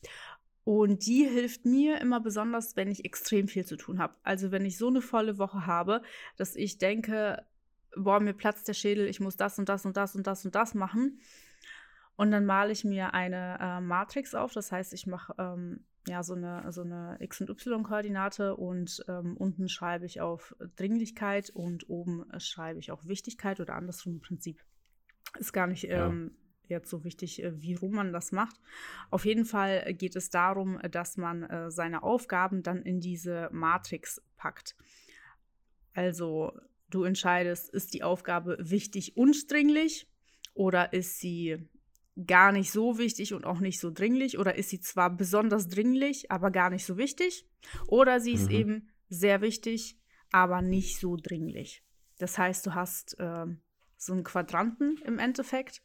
[0.65, 4.15] Und die hilft mir immer besonders, wenn ich extrem viel zu tun habe.
[4.23, 6.03] Also wenn ich so eine volle Woche habe,
[6.37, 7.45] dass ich denke,
[7.97, 10.55] boah, mir platzt der Schädel, ich muss das und das und das und das und
[10.55, 11.21] das machen.
[12.17, 14.53] Und dann male ich mir eine äh, Matrix auf.
[14.53, 19.37] Das heißt, ich mache ähm, ja, so eine, so eine X- und Y-Koordinate und ähm,
[19.37, 24.65] unten schreibe ich auf Dringlichkeit und oben schreibe ich auch Wichtigkeit oder andersrum im Prinzip.
[25.39, 26.79] Ist gar nicht ähm, ja.
[26.79, 28.57] jetzt so wichtig, äh, wie rum man das macht.
[29.11, 34.23] Auf jeden Fall geht es darum, dass man äh, seine Aufgaben dann in diese Matrix
[34.37, 34.77] packt.
[35.95, 36.59] Also
[36.91, 40.09] du entscheidest, ist die Aufgabe wichtig und dringlich
[40.55, 41.69] oder ist sie
[42.27, 46.31] gar nicht so wichtig und auch nicht so dringlich oder ist sie zwar besonders dringlich,
[46.31, 47.47] aber gar nicht so wichtig
[47.87, 48.57] oder sie ist mhm.
[48.57, 49.99] eben sehr wichtig,
[50.33, 51.83] aber nicht so dringlich.
[52.19, 53.47] Das heißt, du hast äh,
[53.97, 55.83] so einen Quadranten im Endeffekt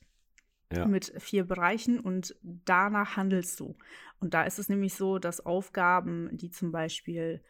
[0.71, 0.85] ja.
[0.85, 3.77] mit vier Bereichen und danach handelst du.
[4.19, 7.43] Und da ist es nämlich so, dass Aufgaben, die zum Beispiel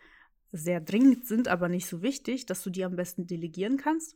[0.53, 4.15] sehr dringend sind, aber nicht so wichtig, dass du die am besten delegieren kannst.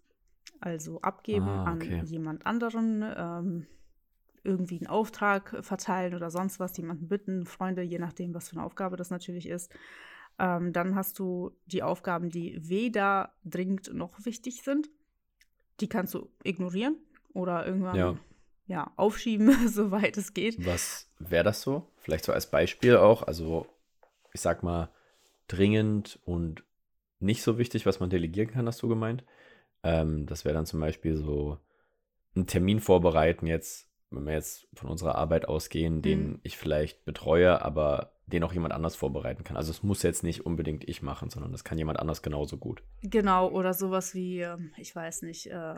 [0.61, 1.99] Also abgeben ah, okay.
[1.99, 3.67] an jemand anderen, ähm,
[4.43, 8.63] irgendwie einen Auftrag verteilen oder sonst was, jemanden bitten, Freunde, je nachdem, was für eine
[8.63, 9.73] Aufgabe das natürlich ist.
[10.39, 14.89] Ähm, dann hast du die Aufgaben, die weder dringend noch wichtig sind.
[15.79, 16.95] Die kannst du ignorieren
[17.33, 18.17] oder irgendwann ja.
[18.67, 20.63] ja aufschieben, soweit es geht.
[20.65, 21.87] Was wäre das so?
[21.97, 23.23] Vielleicht so als Beispiel auch.
[23.23, 23.65] Also,
[24.33, 24.89] ich sag mal,
[25.47, 26.63] dringend und
[27.19, 29.23] nicht so wichtig, was man delegieren kann, hast du gemeint.
[29.83, 31.57] Ähm, das wäre dann zum Beispiel so
[32.35, 36.39] einen Termin vorbereiten jetzt wenn wir jetzt von unserer Arbeit ausgehen, den mhm.
[36.43, 39.57] ich vielleicht betreue, aber den auch jemand anders vorbereiten kann.
[39.57, 42.83] Also es muss jetzt nicht unbedingt ich machen, sondern das kann jemand anders genauso gut.
[43.01, 45.75] Genau, oder sowas wie, ähm, ich weiß nicht, äh,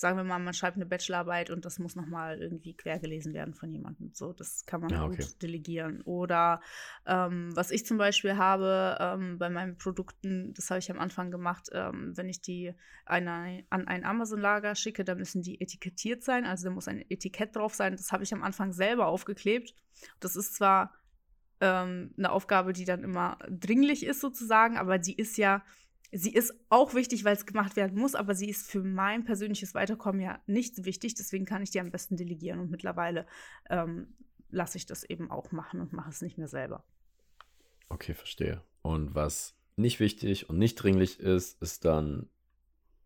[0.00, 3.54] sagen wir mal, man schreibt eine Bachelorarbeit und das muss nochmal irgendwie quer gelesen werden
[3.54, 4.10] von jemandem.
[4.14, 5.16] So, das kann man ja, okay.
[5.16, 6.00] gut delegieren.
[6.02, 6.60] Oder
[7.06, 11.30] ähm, was ich zum Beispiel habe ähm, bei meinen Produkten, das habe ich am Anfang
[11.30, 12.72] gemacht, ähm, wenn ich die
[13.04, 16.46] eine, an ein Amazon-Lager schicke, dann müssen die etikettiert sein.
[16.46, 17.96] Also da muss ein Etikett drauf sein.
[17.96, 19.74] Das habe ich am Anfang selber aufgeklebt.
[20.20, 20.94] Das ist zwar
[21.60, 25.62] ähm, eine Aufgabe, die dann immer dringlich ist sozusagen, aber die ist ja
[26.12, 29.74] Sie ist auch wichtig, weil es gemacht werden muss, aber sie ist für mein persönliches
[29.74, 31.14] Weiterkommen ja nicht wichtig.
[31.14, 32.58] Deswegen kann ich die am besten delegieren.
[32.58, 33.26] Und mittlerweile
[33.68, 34.08] ähm,
[34.50, 36.82] lasse ich das eben auch machen und mache es nicht mehr selber.
[37.88, 38.60] Okay, verstehe.
[38.82, 42.28] Und was nicht wichtig und nicht dringlich ist, ist dann,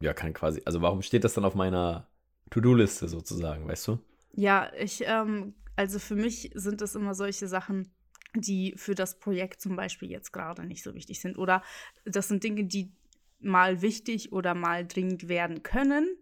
[0.00, 2.08] ja, kann quasi, also warum steht das dann auf meiner
[2.50, 3.98] To-Do-Liste sozusagen, weißt du?
[4.32, 7.92] Ja, ich, ähm, also für mich sind das immer solche Sachen,
[8.34, 11.38] die für das Projekt zum Beispiel jetzt gerade nicht so wichtig sind.
[11.38, 11.62] Oder
[12.04, 12.92] das sind Dinge, die
[13.40, 16.16] mal wichtig oder mal dringend werden können, mhm.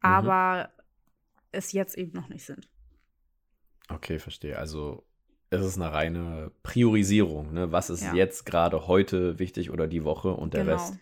[0.00, 0.72] aber
[1.52, 2.68] es jetzt eben noch nicht sind.
[3.88, 4.58] Okay, verstehe.
[4.58, 5.04] Also
[5.50, 7.52] es ist eine reine Priorisierung.
[7.52, 7.72] Ne?
[7.72, 8.14] Was ist ja.
[8.14, 10.76] jetzt gerade heute wichtig oder die Woche und der genau.
[10.76, 10.98] Rest?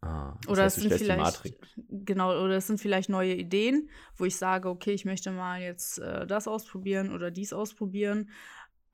[0.00, 1.54] Ah, oder heißt, es sind vielleicht
[1.88, 5.98] genau oder es sind vielleicht neue Ideen, wo ich sage, okay, ich möchte mal jetzt
[5.98, 8.28] äh, das ausprobieren oder dies ausprobieren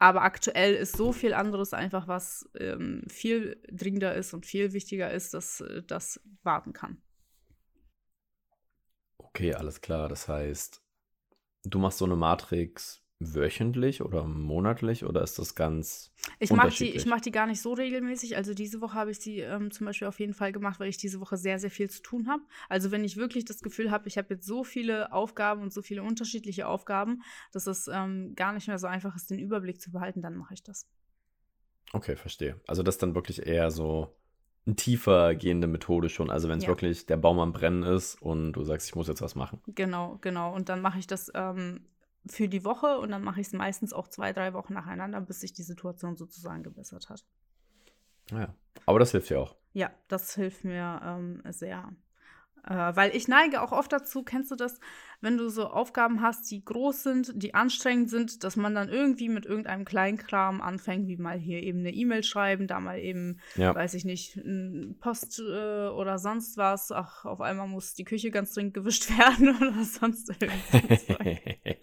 [0.01, 5.11] aber aktuell ist so viel anderes einfach, was ähm, viel dringender ist und viel wichtiger
[5.11, 7.03] ist, dass äh, das warten kann.
[9.19, 10.09] Okay, alles klar.
[10.09, 10.83] Das heißt,
[11.65, 16.91] du machst so eine Matrix wöchentlich oder monatlich oder ist das ganz ich mache die
[16.91, 18.37] ich mache die gar nicht so regelmäßig.
[18.37, 20.97] Also diese Woche habe ich sie ähm, zum Beispiel auf jeden Fall gemacht weil ich
[20.97, 22.43] diese Woche sehr sehr viel zu tun habe.
[22.71, 25.83] Also wenn ich wirklich das Gefühl habe ich habe jetzt so viele Aufgaben und so
[25.83, 29.93] viele unterschiedliche Aufgaben dass es ähm, gar nicht mehr so einfach ist den Überblick zu
[29.93, 30.89] behalten dann mache ich das.
[31.93, 32.59] Okay verstehe.
[32.67, 34.17] Also das ist dann wirklich eher so
[34.65, 36.31] eine tiefer gehende Methode schon.
[36.31, 36.71] Also wenn es ja.
[36.71, 39.61] wirklich der Baum am brennen ist und du sagst ich muss jetzt was machen.
[39.67, 40.55] Genau genau.
[40.55, 41.83] Und dann mache ich das ähm,
[42.27, 45.41] für die Woche und dann mache ich es meistens auch zwei, drei Wochen nacheinander, bis
[45.41, 47.25] sich die Situation sozusagen gebessert hat.
[48.31, 48.55] Ja,
[48.87, 49.57] aber das hilft ja auch.
[49.73, 51.93] Ja, das hilft mir ähm, sehr.
[52.66, 54.81] Äh, weil ich neige auch oft dazu, kennst du das,
[55.20, 59.29] wenn du so Aufgaben hast, die groß sind, die anstrengend sind, dass man dann irgendwie
[59.29, 63.75] mit irgendeinem Kleinkram anfängt, wie mal hier eben eine E-Mail schreiben, da mal eben, ja.
[63.75, 64.40] weiß ich nicht,
[65.01, 66.90] Post äh, oder sonst was.
[66.92, 71.07] Ach, auf einmal muss die Küche ganz dringend gewischt werden oder sonst irgendwas.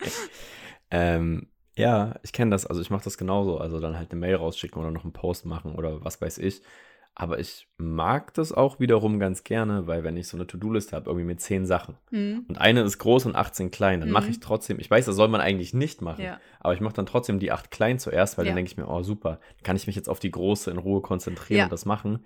[0.92, 2.66] ähm, ja, ich kenne das.
[2.66, 3.60] Also ich mache das genauso.
[3.60, 6.64] Also dann halt eine Mail rausschicken oder noch einen Post machen oder was weiß ich.
[7.20, 11.10] Aber ich mag das auch wiederum ganz gerne, weil wenn ich so eine To-Do-Liste habe,
[11.10, 12.46] irgendwie mit zehn Sachen mhm.
[12.48, 14.14] und eine ist groß und 18 klein, dann mhm.
[14.14, 16.40] mache ich trotzdem, ich weiß, das soll man eigentlich nicht machen, ja.
[16.60, 18.52] aber ich mache dann trotzdem die acht klein zuerst, weil ja.
[18.52, 21.02] dann denke ich mir, oh super, kann ich mich jetzt auf die große in Ruhe
[21.02, 21.64] konzentrieren ja.
[21.64, 22.24] und das machen.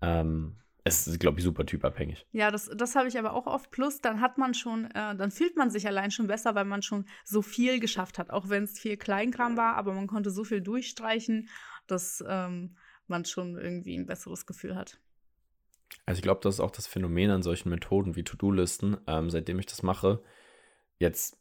[0.00, 2.26] Ähm, es ist, glaube ich, super typabhängig.
[2.32, 3.70] Ja, das, das habe ich aber auch oft.
[3.70, 6.80] Plus, dann hat man schon, äh, dann fühlt man sich allein schon besser, weil man
[6.80, 8.30] schon so viel geschafft hat.
[8.30, 11.48] Auch wenn es viel Kleinkram war, aber man konnte so viel durchstreichen.
[11.86, 12.76] Das ähm,
[13.12, 14.98] man schon irgendwie ein besseres Gefühl hat.
[16.06, 19.60] Also ich glaube, das ist auch das Phänomen an solchen Methoden wie To-Do-Listen, ähm, seitdem
[19.60, 20.22] ich das mache.
[20.98, 21.38] Jetzt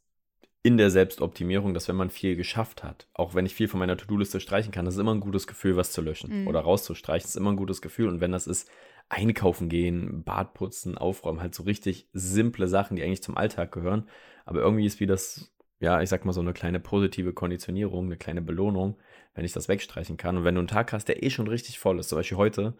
[0.64, 3.98] in der Selbstoptimierung, dass wenn man viel geschafft hat, auch wenn ich viel von meiner
[3.98, 6.48] To-Do-Liste streichen kann, das ist immer ein gutes Gefühl, was zu löschen Mhm.
[6.48, 8.08] oder rauszustreichen, ist immer ein gutes Gefühl.
[8.08, 8.70] Und wenn das ist,
[9.10, 14.08] einkaufen gehen, Bad putzen, aufräumen, halt so richtig simple Sachen, die eigentlich zum Alltag gehören.
[14.46, 18.18] Aber irgendwie ist wie das, ja, ich sag mal so eine kleine positive Konditionierung, eine
[18.18, 18.98] kleine Belohnung,
[19.34, 20.38] wenn ich das wegstreichen kann.
[20.38, 22.74] Und wenn du einen Tag hast, der eh schon richtig voll ist, zum Beispiel heute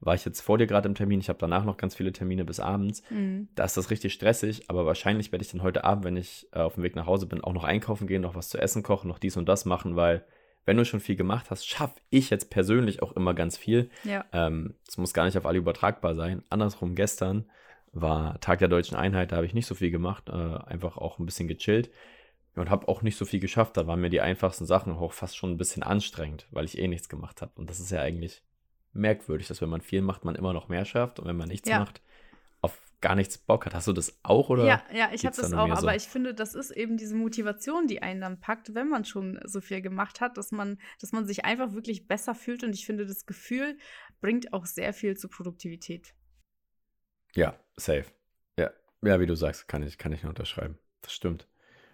[0.00, 2.44] war ich jetzt vor dir gerade im Termin, ich habe danach noch ganz viele Termine
[2.44, 3.02] bis abends.
[3.10, 3.48] Mhm.
[3.54, 6.60] Da ist das richtig stressig, aber wahrscheinlich werde ich dann heute Abend, wenn ich äh,
[6.60, 9.08] auf dem Weg nach Hause bin, auch noch einkaufen gehen, noch was zu essen kochen,
[9.08, 10.24] noch dies und das machen, weil
[10.64, 13.90] wenn du schon viel gemacht hast, schaffe ich jetzt persönlich auch immer ganz viel.
[14.04, 14.24] Ja.
[14.32, 16.42] Ähm, Es muss gar nicht auf alle übertragbar sein.
[16.48, 17.50] Andersrum, gestern
[17.92, 21.18] war Tag der Deutschen Einheit, da habe ich nicht so viel gemacht, äh, einfach auch
[21.18, 21.90] ein bisschen gechillt
[22.56, 23.76] und habe auch nicht so viel geschafft.
[23.76, 26.88] Da waren mir die einfachsten Sachen auch fast schon ein bisschen anstrengend, weil ich eh
[26.88, 27.52] nichts gemacht habe.
[27.54, 28.42] Und das ist ja eigentlich
[28.92, 31.68] merkwürdig, dass wenn man viel macht, man immer noch mehr schafft und wenn man nichts
[31.68, 31.78] Ja.
[31.78, 32.02] macht,
[32.60, 33.74] auf gar nichts Bock hat.
[33.74, 34.66] Hast du das auch oder?
[34.66, 35.74] Ja, ja, ich habe das auch, so?
[35.74, 39.40] aber ich finde, das ist eben diese Motivation, die einen dann packt, wenn man schon
[39.44, 42.84] so viel gemacht hat, dass man, dass man sich einfach wirklich besser fühlt und ich
[42.84, 43.78] finde, das Gefühl
[44.20, 46.14] bringt auch sehr viel zur Produktivität.
[47.34, 48.06] Ja, safe.
[48.58, 48.70] Ja,
[49.02, 50.78] ja, wie du sagst, kann ich, kann ich nur unterschreiben.
[51.00, 51.46] Das stimmt.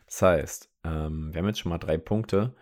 [0.06, 2.54] Das heißt, ähm, wir haben jetzt schon mal drei Punkte.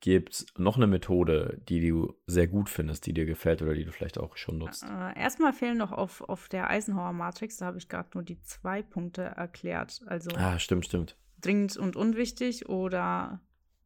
[0.00, 3.84] Gibt es noch eine Methode, die du sehr gut findest, die dir gefällt oder die
[3.84, 4.82] du vielleicht auch schon nutzt?
[4.82, 8.82] Äh, erstmal fehlen noch auf, auf der Eisenhower-Matrix, da habe ich gerade nur die zwei
[8.82, 10.00] Punkte erklärt.
[10.06, 11.16] Also Ah, stimmt, stimmt.
[11.40, 13.40] dringend und unwichtig oder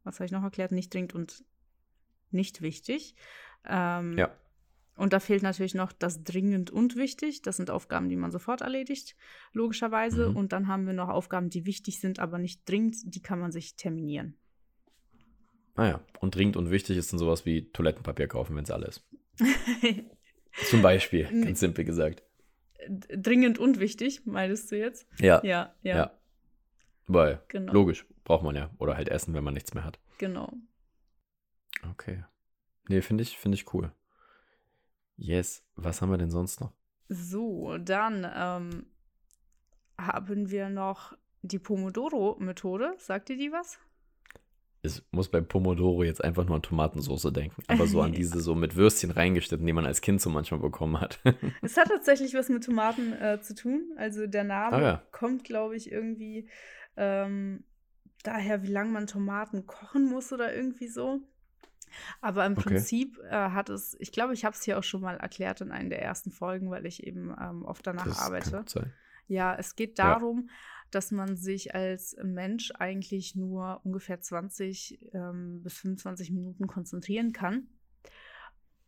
[0.04, 0.72] was habe ich noch erklärt?
[0.72, 1.44] Nicht dringend und
[2.30, 3.14] nicht wichtig.
[3.66, 4.30] Ähm, Ja.
[4.96, 7.42] Und da fehlt natürlich noch das dringend und wichtig.
[7.42, 9.14] Das sind Aufgaben, die man sofort erledigt,
[9.52, 10.30] logischerweise.
[10.30, 10.36] Mhm.
[10.36, 12.96] Und dann haben wir noch Aufgaben, die wichtig sind, aber nicht dringend.
[13.14, 14.38] Die kann man sich terminieren.
[15.76, 18.86] Naja, Ah und dringend und wichtig ist dann sowas wie Toilettenpapier kaufen, wenn es alle
[18.86, 19.06] ist.
[20.70, 22.22] Zum Beispiel, ganz simpel gesagt.
[22.88, 25.06] Dringend und wichtig, meinst du jetzt?
[25.18, 26.12] Ja, Ja, ja, ja.
[27.06, 27.72] Weil, genau.
[27.72, 28.70] logisch, braucht man ja.
[28.78, 30.00] Oder halt essen, wenn man nichts mehr hat.
[30.18, 30.52] Genau.
[31.90, 32.24] Okay.
[32.88, 33.92] Nee, finde ich, finde ich cool.
[35.16, 35.62] Yes.
[35.76, 36.72] Was haben wir denn sonst noch?
[37.08, 38.86] So, dann ähm,
[39.98, 42.94] haben wir noch die Pomodoro-Methode.
[42.98, 43.78] Sagt ihr die was?
[44.82, 47.62] Ich muss bei Pomodoro jetzt einfach nur an Tomatensauce denken.
[47.66, 51.00] Aber so an diese so mit Würstchen reingeschnitten, die man als Kind so manchmal bekommen
[51.00, 51.20] hat.
[51.62, 53.92] Es hat tatsächlich was mit Tomaten äh, zu tun.
[53.96, 55.02] Also der Name Ah, ja.
[55.12, 56.48] kommt, glaube ich, irgendwie
[56.96, 57.64] ähm,
[58.22, 61.20] daher, wie lange man Tomaten kochen muss oder irgendwie so.
[62.20, 62.64] Aber im Okay.
[62.64, 65.70] Prinzip äh, hat es, ich glaube, ich habe es hier auch schon mal erklärt in
[65.72, 68.64] einer der ersten Folgen, weil ich eben ähm, oft danach Das arbeite.
[69.28, 70.04] Ja, es geht Ja.
[70.14, 70.50] darum,
[70.90, 77.66] dass man sich als Mensch eigentlich nur ungefähr 20 ähm, bis 25 Minuten konzentrieren kann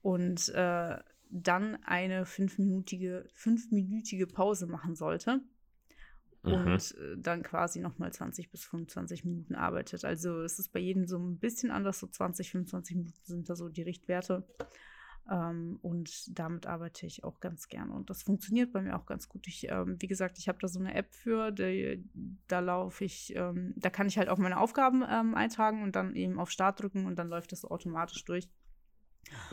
[0.00, 0.96] und äh,
[1.30, 5.40] dann eine fünfminütige, fünfminütige Pause machen sollte
[6.42, 6.52] Mhm.
[6.52, 10.04] und äh, dann quasi nochmal 20 bis 25 Minuten arbeitet.
[10.04, 13.56] Also es ist bei jedem so ein bisschen anders, so 20, 25 Minuten sind da
[13.56, 14.46] so die Richtwerte.
[15.30, 17.92] Ähm, und damit arbeite ich auch ganz gerne.
[17.92, 19.46] Und das funktioniert bei mir auch ganz gut.
[19.46, 22.04] Ich, ähm, wie gesagt, ich habe da so eine App für, die,
[22.46, 26.14] da laufe ich, ähm, da kann ich halt auch meine Aufgaben ähm, eintragen und dann
[26.14, 28.48] eben auf Start drücken und dann läuft das automatisch durch.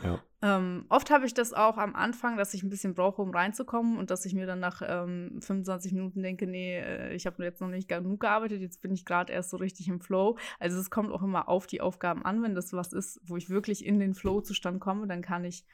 [0.02, 0.22] Ja.
[0.42, 3.96] Ähm, oft habe ich das auch am Anfang, dass ich ein bisschen brauche, um reinzukommen
[3.96, 7.60] und dass ich mir dann nach ähm, 25 Minuten denke, nee, äh, ich habe jetzt
[7.60, 10.36] noch nicht genug gearbeitet, jetzt bin ich gerade erst so richtig im Flow.
[10.60, 13.48] Also es kommt auch immer auf die Aufgaben an, wenn das was ist, wo ich
[13.48, 15.64] wirklich in den Flow-Zustand komme, dann kann ich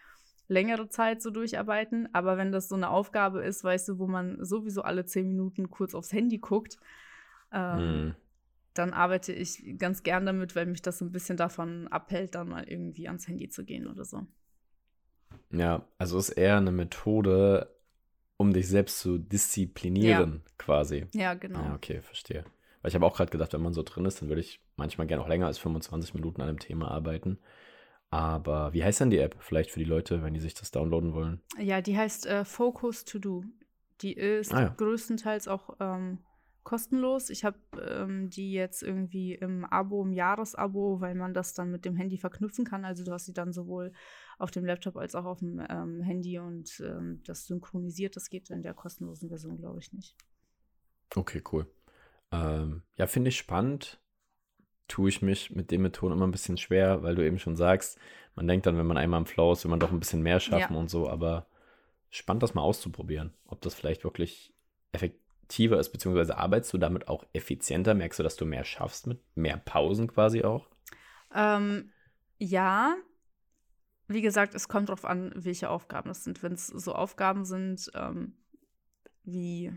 [0.46, 2.08] längere Zeit so durcharbeiten.
[2.12, 5.70] Aber wenn das so eine Aufgabe ist, weißt du, wo man sowieso alle 10 Minuten
[5.70, 6.78] kurz aufs Handy guckt,
[7.52, 8.14] ähm, Mhm.
[8.74, 12.48] Dann arbeite ich ganz gern damit, weil mich das so ein bisschen davon abhält, dann
[12.48, 14.26] mal irgendwie ans Handy zu gehen oder so.
[15.50, 17.74] Ja, also ist eher eine Methode,
[18.36, 21.06] um dich selbst zu disziplinieren, quasi.
[21.14, 21.60] Ja, genau.
[21.60, 22.44] Ja, okay, verstehe.
[22.80, 25.06] Weil ich habe auch gerade gedacht, wenn man so drin ist, dann würde ich manchmal
[25.06, 27.38] gerne auch länger als 25 Minuten an einem Thema arbeiten.
[28.10, 29.36] Aber wie heißt denn die App?
[29.38, 31.40] Vielleicht für die Leute, wenn die sich das downloaden wollen.
[31.58, 33.44] Ja, die heißt äh, Focus To Do.
[34.00, 34.68] Die ist Ah ja.
[34.70, 36.18] größtenteils auch ähm,
[36.64, 37.30] kostenlos.
[37.30, 41.84] Ich habe ähm, die jetzt irgendwie im Abo, im Jahresabo, weil man das dann mit
[41.84, 42.84] dem Handy verknüpfen kann.
[42.84, 43.92] Also du hast sie dann sowohl
[44.38, 48.16] auf dem Laptop als auch auf dem ähm, Handy und ähm, das synchronisiert.
[48.16, 50.16] Das geht in der kostenlosen Version, glaube ich, nicht.
[51.14, 51.66] Okay, cool.
[52.30, 54.00] Ähm, ja, finde ich spannend.
[54.88, 57.98] Tue ich mich mit den Methoden immer ein bisschen schwer, weil du eben schon sagst,
[58.34, 60.40] man denkt dann, wenn man einmal im Flow ist, will man doch ein bisschen mehr
[60.40, 60.78] schaffen Ja.
[60.78, 61.46] und so, aber
[62.10, 64.52] spannend, das mal auszuprobieren, ob das vielleicht wirklich
[65.52, 67.94] effektiver ist, beziehungsweise arbeitest du damit auch effizienter?
[67.94, 70.66] Merkst du, dass du mehr schaffst mit mehr Pausen quasi auch?
[71.34, 71.90] Ähm,
[72.38, 72.96] ja,
[74.08, 76.42] wie gesagt, es kommt darauf an, welche Aufgaben es sind.
[76.42, 78.34] Wenn es so Aufgaben sind, ähm,
[79.24, 79.72] wie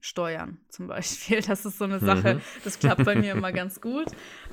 [0.00, 1.42] Steuern zum Beispiel.
[1.42, 2.40] Das ist so eine Sache, mhm.
[2.64, 4.06] das klappt bei mir immer ganz gut.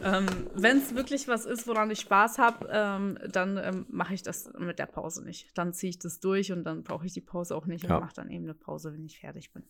[0.04, 4.22] Ähm, Wenn es wirklich was ist, woran ich Spaß habe, ähm, dann ähm, mache ich
[4.22, 5.58] das mit der Pause nicht.
[5.58, 7.96] Dann ziehe ich das durch und dann brauche ich die Pause auch nicht ja.
[7.96, 9.64] und mache dann eben eine Pause, wenn ich fertig bin.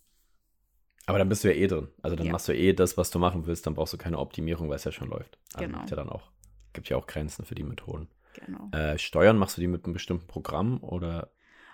[1.08, 1.88] Aber dann bist du ja eh drin.
[2.02, 2.32] Also dann ja.
[2.32, 4.84] machst du eh das, was du machen willst, dann brauchst du keine Optimierung, weil es
[4.84, 5.40] ja schon läuft.
[5.54, 5.86] Also genau.
[5.86, 6.32] ja dann auch,
[6.74, 8.10] gibt ja auch Grenzen für die Methoden.
[8.46, 8.70] Genau.
[8.72, 11.32] Äh, Steuern machst du die mit einem bestimmten Programm oder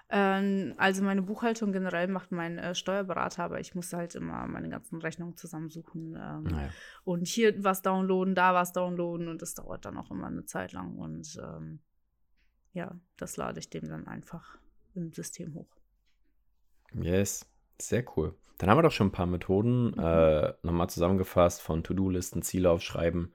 [0.10, 4.70] ähm, also meine Buchhaltung generell macht mein äh, Steuerberater, aber ich muss halt immer meine
[4.70, 6.70] ganzen Rechnungen zusammensuchen ähm, naja.
[7.04, 10.72] und hier was downloaden, da was downloaden und das dauert dann auch immer eine Zeit
[10.72, 11.80] lang und ähm,
[12.74, 14.60] ja, das lade ich dem dann einfach
[14.94, 15.76] im System hoch.
[16.94, 17.48] Yes,
[17.80, 18.36] sehr cool.
[18.58, 20.00] Dann haben wir doch schon ein paar Methoden mhm.
[20.00, 23.34] äh, nochmal zusammengefasst von To-Do-Listen, Ziele aufschreiben.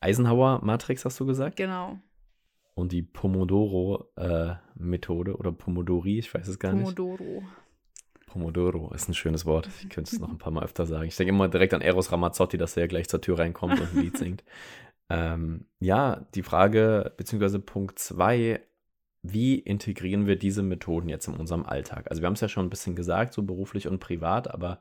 [0.00, 1.56] Eisenhower-Matrix hast du gesagt?
[1.56, 1.98] Genau
[2.78, 7.10] und die Pomodoro-Methode äh, oder Pomodori, ich weiß es gar Pomodoro.
[7.10, 7.18] nicht.
[7.18, 7.42] Pomodoro.
[8.26, 9.68] Pomodoro ist ein schönes Wort.
[9.82, 11.08] Ich könnte es noch ein paar Mal öfter sagen.
[11.08, 14.00] Ich denke immer direkt an Eros Ramazzotti, dass er gleich zur Tür reinkommt und ein
[14.00, 14.44] Lied singt.
[15.10, 18.60] Ähm, ja, die Frage, beziehungsweise Punkt 2,
[19.22, 22.10] wie integrieren wir diese Methoden jetzt in unserem Alltag?
[22.10, 24.80] Also wir haben es ja schon ein bisschen gesagt, so beruflich und privat, aber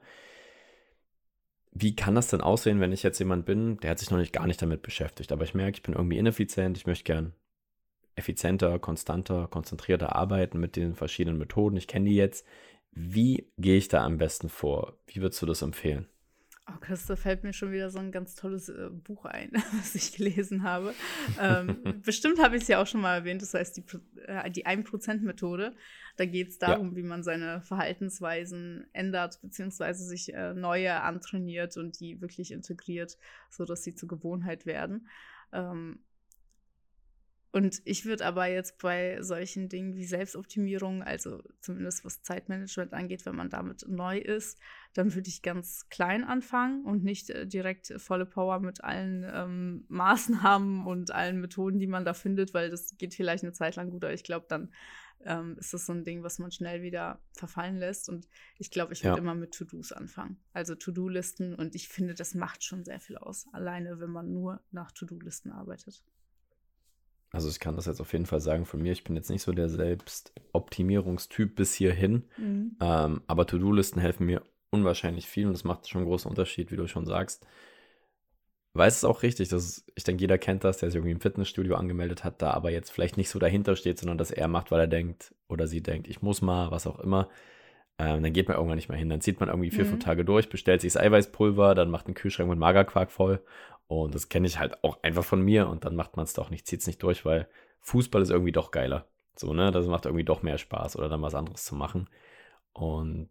[1.71, 4.33] wie kann das denn aussehen, wenn ich jetzt jemand bin, der hat sich noch nicht
[4.33, 7.33] gar nicht damit beschäftigt, aber ich merke, ich bin irgendwie ineffizient, ich möchte gern
[8.17, 11.77] effizienter, konstanter, konzentrierter arbeiten mit den verschiedenen Methoden.
[11.77, 12.45] Ich kenne die jetzt.
[12.91, 14.97] Wie gehe ich da am besten vor?
[15.05, 16.07] Wie würdest du das empfehlen?
[16.69, 19.95] Oh, Chris, da fällt mir schon wieder so ein ganz tolles äh, Buch ein, was
[19.95, 20.93] ich gelesen habe.
[21.39, 23.83] Ähm, bestimmt habe ich es ja auch schon mal erwähnt, das heißt die,
[24.25, 25.73] äh, die 1%-Methode.
[26.17, 26.95] Da geht es darum, ja.
[26.97, 33.17] wie man seine Verhaltensweisen ändert, beziehungsweise sich äh, neue antrainiert und die wirklich integriert,
[33.49, 35.07] sodass sie zur Gewohnheit werden.
[35.53, 35.99] Ähm,
[37.57, 43.25] und ich würde aber jetzt bei solchen Dingen wie Selbstoptimierung, also zumindest was Zeitmanagement angeht,
[43.25, 44.59] wenn man damit neu ist,
[44.93, 49.85] dann würde ich ganz klein anfangen und nicht äh, direkt volle Power mit allen ähm,
[49.89, 53.89] Maßnahmen und allen Methoden, die man da findet, weil das geht vielleicht eine Zeit lang
[53.89, 54.71] gut, aber ich glaube, dann
[55.25, 58.07] ähm, ist das so ein Ding, was man schnell wieder verfallen lässt.
[58.07, 59.21] Und ich glaube, ich würde ja.
[59.23, 60.37] immer mit To-Dos anfangen.
[60.53, 64.61] Also To-Do-Listen und ich finde, das macht schon sehr viel aus, alleine wenn man nur
[64.69, 66.03] nach To-Do-Listen arbeitet.
[67.31, 69.41] Also ich kann das jetzt auf jeden Fall sagen von mir, ich bin jetzt nicht
[69.41, 72.77] so der Selbstoptimierungstyp bis hierhin, mhm.
[72.79, 76.77] ähm, aber To-Do-Listen helfen mir unwahrscheinlich viel und das macht schon einen großen Unterschied, wie
[76.77, 77.45] du schon sagst.
[78.73, 81.75] Weiß es auch richtig, dass ich denke, jeder kennt das, der sich irgendwie im Fitnessstudio
[81.75, 84.79] angemeldet hat, da aber jetzt vielleicht nicht so dahinter steht, sondern dass er macht, weil
[84.79, 87.27] er denkt oder sie denkt, ich muss mal, was auch immer.
[87.99, 89.09] Ähm, dann geht man irgendwann nicht mehr hin.
[89.09, 89.89] Dann zieht man irgendwie vier, mhm.
[89.89, 93.41] fünf Tage durch, bestellt sich das Eiweißpulver, dann macht einen Kühlschrank mit Magerquark voll
[93.87, 96.49] und das kenne ich halt auch einfach von mir und dann macht man es doch
[96.49, 97.47] nicht, zieht es nicht durch, weil
[97.79, 99.07] Fußball ist irgendwie doch geiler.
[99.35, 99.71] So, ne?
[99.71, 102.09] Das macht irgendwie doch mehr Spaß oder dann was anderes zu machen.
[102.73, 103.29] Und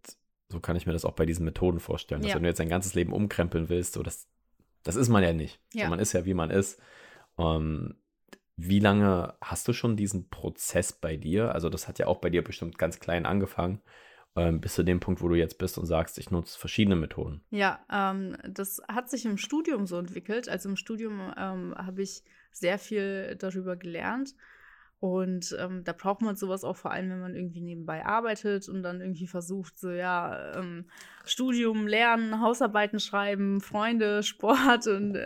[0.48, 2.22] so kann ich mir das auch bei diesen Methoden vorstellen.
[2.22, 2.28] Ja.
[2.28, 4.28] Dass wenn du jetzt dein ganzes Leben umkrempeln willst, so das,
[4.82, 5.60] das ist man ja nicht.
[5.72, 5.84] Ja.
[5.84, 6.80] So, man ist ja, wie man ist.
[7.36, 7.96] Um, ähm,
[8.58, 11.52] wie lange hast du schon diesen Prozess bei dir?
[11.54, 13.82] Also, das hat ja auch bei dir bestimmt ganz klein angefangen
[14.36, 17.40] ähm, bis zu dem Punkt, wo du jetzt bist und sagst, ich nutze verschiedene Methoden?
[17.50, 20.48] Ja, ähm, das hat sich im Studium so entwickelt.
[20.48, 22.22] Also im Studium ähm, habe ich
[22.52, 24.34] sehr viel darüber gelernt.
[24.98, 28.82] Und ähm, da braucht man sowas auch vor allem, wenn man irgendwie nebenbei arbeitet und
[28.82, 30.86] dann irgendwie versucht, so ja, ähm,
[31.26, 35.18] Studium, Lernen, Hausarbeiten schreiben, Freunde, Sport und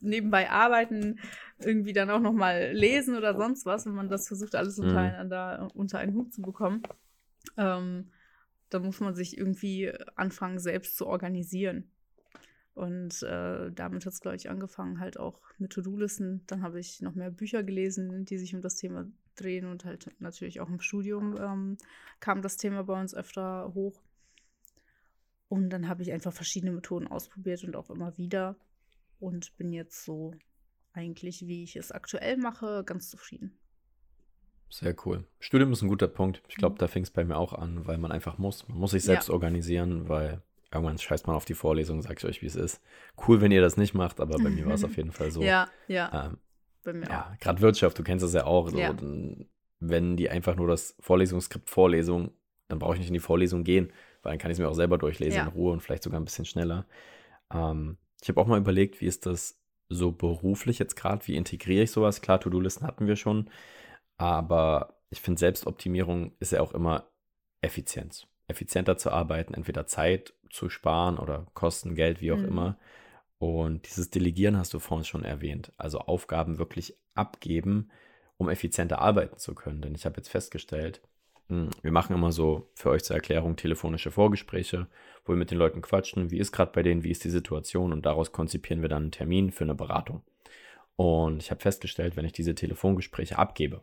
[0.00, 1.20] nebenbei arbeiten,
[1.58, 4.88] irgendwie dann auch nochmal lesen oder sonst was, wenn man das versucht, alles mhm.
[4.88, 6.82] untereinander unter einen Hut zu bekommen.
[7.56, 8.10] Ähm,
[8.70, 11.90] da muss man sich irgendwie anfangen, selbst zu organisieren.
[12.74, 16.44] Und äh, damit hat es, glaube ich, angefangen, halt auch mit To-Do-Listen.
[16.46, 20.10] Dann habe ich noch mehr Bücher gelesen, die sich um das Thema drehen und halt
[20.20, 21.76] natürlich auch im Studium ähm,
[22.20, 24.00] kam das Thema bei uns öfter hoch.
[25.48, 28.56] Und dann habe ich einfach verschiedene Methoden ausprobiert und auch immer wieder
[29.18, 30.34] und bin jetzt so
[30.92, 33.58] eigentlich, wie ich es aktuell mache, ganz zufrieden.
[34.70, 35.24] Sehr cool.
[35.40, 36.42] Studium ist ein guter Punkt.
[36.48, 38.68] Ich glaube, da fing es bei mir auch an, weil man einfach muss.
[38.68, 39.34] Man muss sich selbst ja.
[39.34, 42.82] organisieren, weil irgendwann scheißt man auf die Vorlesung, sag ich euch, wie es ist.
[43.26, 45.42] Cool, wenn ihr das nicht macht, aber bei mir war es auf jeden Fall so.
[45.42, 46.26] Ja, ja.
[46.26, 46.38] Ähm,
[46.84, 48.68] bei mir ja, gerade Wirtschaft, du kennst das ja auch.
[48.68, 48.94] So, ja.
[49.80, 52.32] wenn die einfach nur das Vorlesungsskript Vorlesung,
[52.68, 54.74] dann brauche ich nicht in die Vorlesung gehen, weil dann kann ich es mir auch
[54.74, 55.42] selber durchlesen ja.
[55.44, 56.86] in Ruhe und vielleicht sogar ein bisschen schneller.
[57.52, 61.26] Ähm, ich habe auch mal überlegt, wie ist das so beruflich jetzt gerade?
[61.26, 62.20] Wie integriere ich sowas?
[62.20, 63.48] Klar, To-Do-Listen hatten wir schon.
[64.18, 67.08] Aber ich finde, Selbstoptimierung ist ja auch immer
[67.62, 68.26] Effizienz.
[68.46, 72.48] Effizienter zu arbeiten, entweder Zeit zu sparen oder Kosten, Geld, wie auch mhm.
[72.48, 72.78] immer.
[73.38, 75.72] Und dieses Delegieren hast du vorhin schon erwähnt.
[75.76, 77.90] Also Aufgaben wirklich abgeben,
[78.36, 79.80] um effizienter arbeiten zu können.
[79.80, 81.00] Denn ich habe jetzt festgestellt,
[81.48, 84.86] Hm, wir machen immer so für euch zur Erklärung telefonische Vorgespräche,
[85.24, 87.92] wo wir mit den Leuten quatschen, wie ist gerade bei denen, wie ist die Situation
[87.92, 90.22] und daraus konzipieren wir dann einen Termin für eine Beratung.
[90.96, 93.82] Und ich habe festgestellt, wenn ich diese Telefongespräche abgebe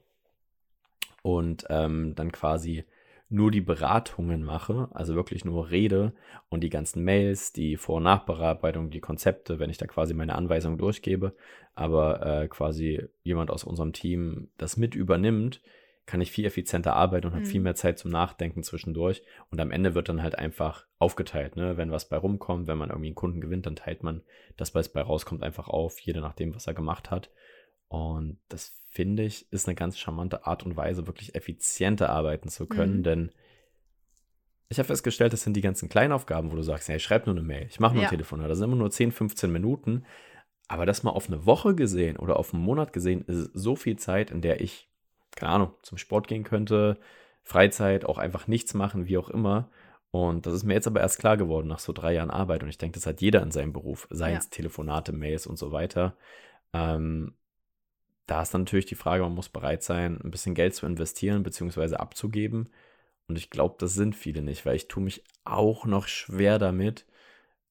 [1.26, 2.86] und ähm, dann quasi
[3.30, 6.14] nur die Beratungen mache, also wirklich nur rede
[6.50, 10.36] und die ganzen Mails, die Vor- und Nachbearbeitung, die Konzepte, wenn ich da quasi meine
[10.36, 11.36] Anweisungen durchgebe,
[11.74, 15.62] aber äh, quasi jemand aus unserem Team das mit übernimmt,
[16.06, 17.38] kann ich viel effizienter arbeiten und mhm.
[17.38, 19.24] habe viel mehr Zeit zum Nachdenken zwischendurch.
[19.50, 21.56] Und am Ende wird dann halt einfach aufgeteilt.
[21.56, 21.78] Ne?
[21.78, 24.22] Wenn was bei rumkommt, wenn man irgendwie einen Kunden gewinnt, dann teilt man
[24.58, 27.32] das, was bei rauskommt, einfach auf, jeder nach dem, was er gemacht hat.
[27.88, 32.66] Und das finde ich, ist eine ganz charmante Art und Weise, wirklich effizienter arbeiten zu
[32.66, 33.04] können, mhm.
[33.04, 33.32] denn
[34.68, 37.26] ich habe festgestellt, das sind die ganzen kleinen Aufgaben, wo du sagst, hey, ich schreibe
[37.26, 38.10] nur eine Mail, ich mache nur ja.
[38.10, 40.06] ein Telefon, das sind immer nur 10, 15 Minuten.
[40.68, 43.98] Aber das mal auf eine Woche gesehen oder auf einen Monat gesehen, ist so viel
[43.98, 44.90] Zeit, in der ich,
[45.36, 46.98] keine Ahnung, zum Sport gehen könnte,
[47.44, 49.70] Freizeit, auch einfach nichts machen, wie auch immer.
[50.10, 52.64] Und das ist mir jetzt aber erst klar geworden nach so drei Jahren Arbeit.
[52.64, 54.50] Und ich denke, das hat jeder in seinem Beruf, seien es ja.
[54.50, 56.16] Telefonate, Mails und so weiter.
[56.74, 57.36] Ähm,
[58.28, 61.44] da ist dann natürlich die Frage, man muss bereit sein, ein bisschen Geld zu investieren
[61.44, 61.96] bzw.
[61.96, 62.70] abzugeben.
[63.28, 67.06] Und ich glaube, das sind viele nicht, weil ich tue mich auch noch schwer damit,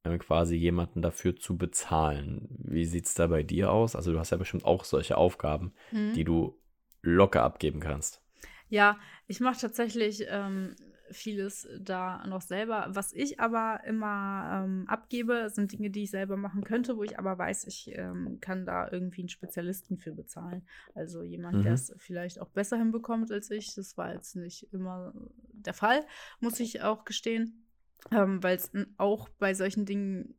[0.05, 2.49] äh, quasi jemanden dafür zu bezahlen.
[2.51, 3.97] Wie sieht es da bei dir aus?
[3.97, 6.13] Also du hast ja bestimmt auch solche Aufgaben, mhm.
[6.15, 6.59] die du
[7.03, 8.23] locker abgeben kannst.
[8.69, 10.75] Ja, ich mache tatsächlich ähm,
[11.15, 12.87] vieles da noch selber.
[12.91, 17.19] Was ich aber immer ähm, abgebe, sind Dinge, die ich selber machen könnte, wo ich
[17.19, 20.67] aber weiß, ich ähm, kann da irgendwie einen Spezialisten für bezahlen.
[20.95, 21.63] Also jemand, mhm.
[21.63, 23.75] der es vielleicht auch besser hinbekommt als ich.
[23.75, 25.15] Das war jetzt nicht immer
[25.53, 26.05] der Fall,
[26.41, 27.67] muss ich auch gestehen.
[28.11, 30.35] Ähm, Weil es auch bei solchen Dingen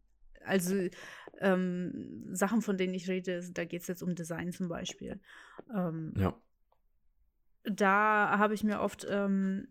[0.45, 0.75] also
[1.39, 5.19] ähm, Sachen, von denen ich rede, da geht es jetzt um Design zum Beispiel.
[5.73, 6.39] Ähm, ja.
[7.63, 9.67] Da habe ich mir oft ähm,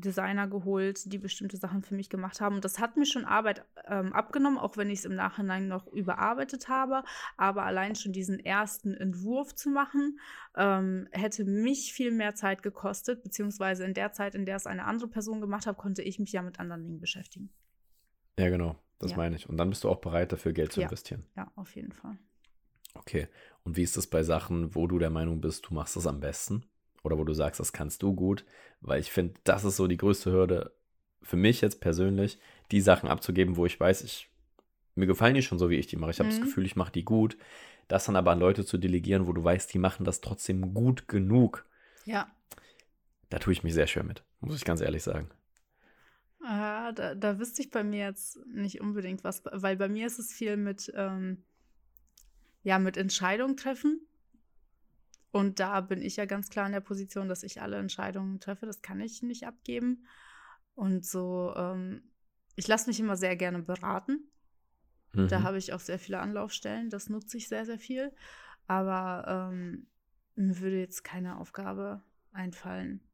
[0.00, 2.56] Designer geholt, die bestimmte Sachen für mich gemacht haben.
[2.56, 5.86] Und das hat mir schon Arbeit ähm, abgenommen, auch wenn ich es im Nachhinein noch
[5.86, 7.02] überarbeitet habe.
[7.36, 10.20] Aber allein schon diesen ersten Entwurf zu machen,
[10.56, 14.84] ähm, hätte mich viel mehr Zeit gekostet, beziehungsweise in der Zeit, in der es eine
[14.84, 17.50] andere Person gemacht hat, konnte ich mich ja mit anderen Dingen beschäftigen.
[18.38, 18.76] Ja, genau.
[18.98, 19.16] Das ja.
[19.16, 19.48] meine ich.
[19.48, 20.86] Und dann bist du auch bereit, dafür Geld zu ja.
[20.86, 21.24] investieren.
[21.36, 22.18] Ja, auf jeden Fall.
[22.94, 23.28] Okay.
[23.62, 26.20] Und wie ist das bei Sachen, wo du der Meinung bist, du machst das am
[26.20, 26.64] besten?
[27.06, 28.44] Oder wo du sagst, das kannst du gut,
[28.80, 30.72] weil ich finde, das ist so die größte Hürde
[31.22, 32.38] für mich jetzt persönlich,
[32.70, 34.30] die Sachen abzugeben, wo ich weiß, ich,
[34.94, 36.10] mir gefallen die schon so, wie ich die mache.
[36.10, 36.34] Ich habe mhm.
[36.34, 37.36] das Gefühl, ich mache die gut.
[37.88, 41.08] Das dann aber an Leute zu delegieren, wo du weißt, die machen das trotzdem gut
[41.08, 41.64] genug.
[42.04, 42.28] Ja.
[43.30, 45.30] Da tue ich mich sehr schwer mit, muss ich ganz ehrlich sagen.
[46.42, 50.18] Ah, da, da wüsste ich bei mir jetzt nicht unbedingt was, weil bei mir ist
[50.18, 51.42] es viel mit, ähm,
[52.62, 54.00] ja, mit Entscheidung treffen.
[55.36, 58.64] Und da bin ich ja ganz klar in der Position, dass ich alle Entscheidungen treffe.
[58.64, 60.06] Das kann ich nicht abgeben.
[60.74, 62.10] Und so, ähm,
[62.54, 64.30] ich lasse mich immer sehr gerne beraten.
[65.12, 65.28] Mhm.
[65.28, 66.88] Da habe ich auch sehr viele Anlaufstellen.
[66.88, 68.14] Das nutze ich sehr, sehr viel.
[68.66, 69.88] Aber ähm,
[70.36, 73.05] mir würde jetzt keine Aufgabe einfallen,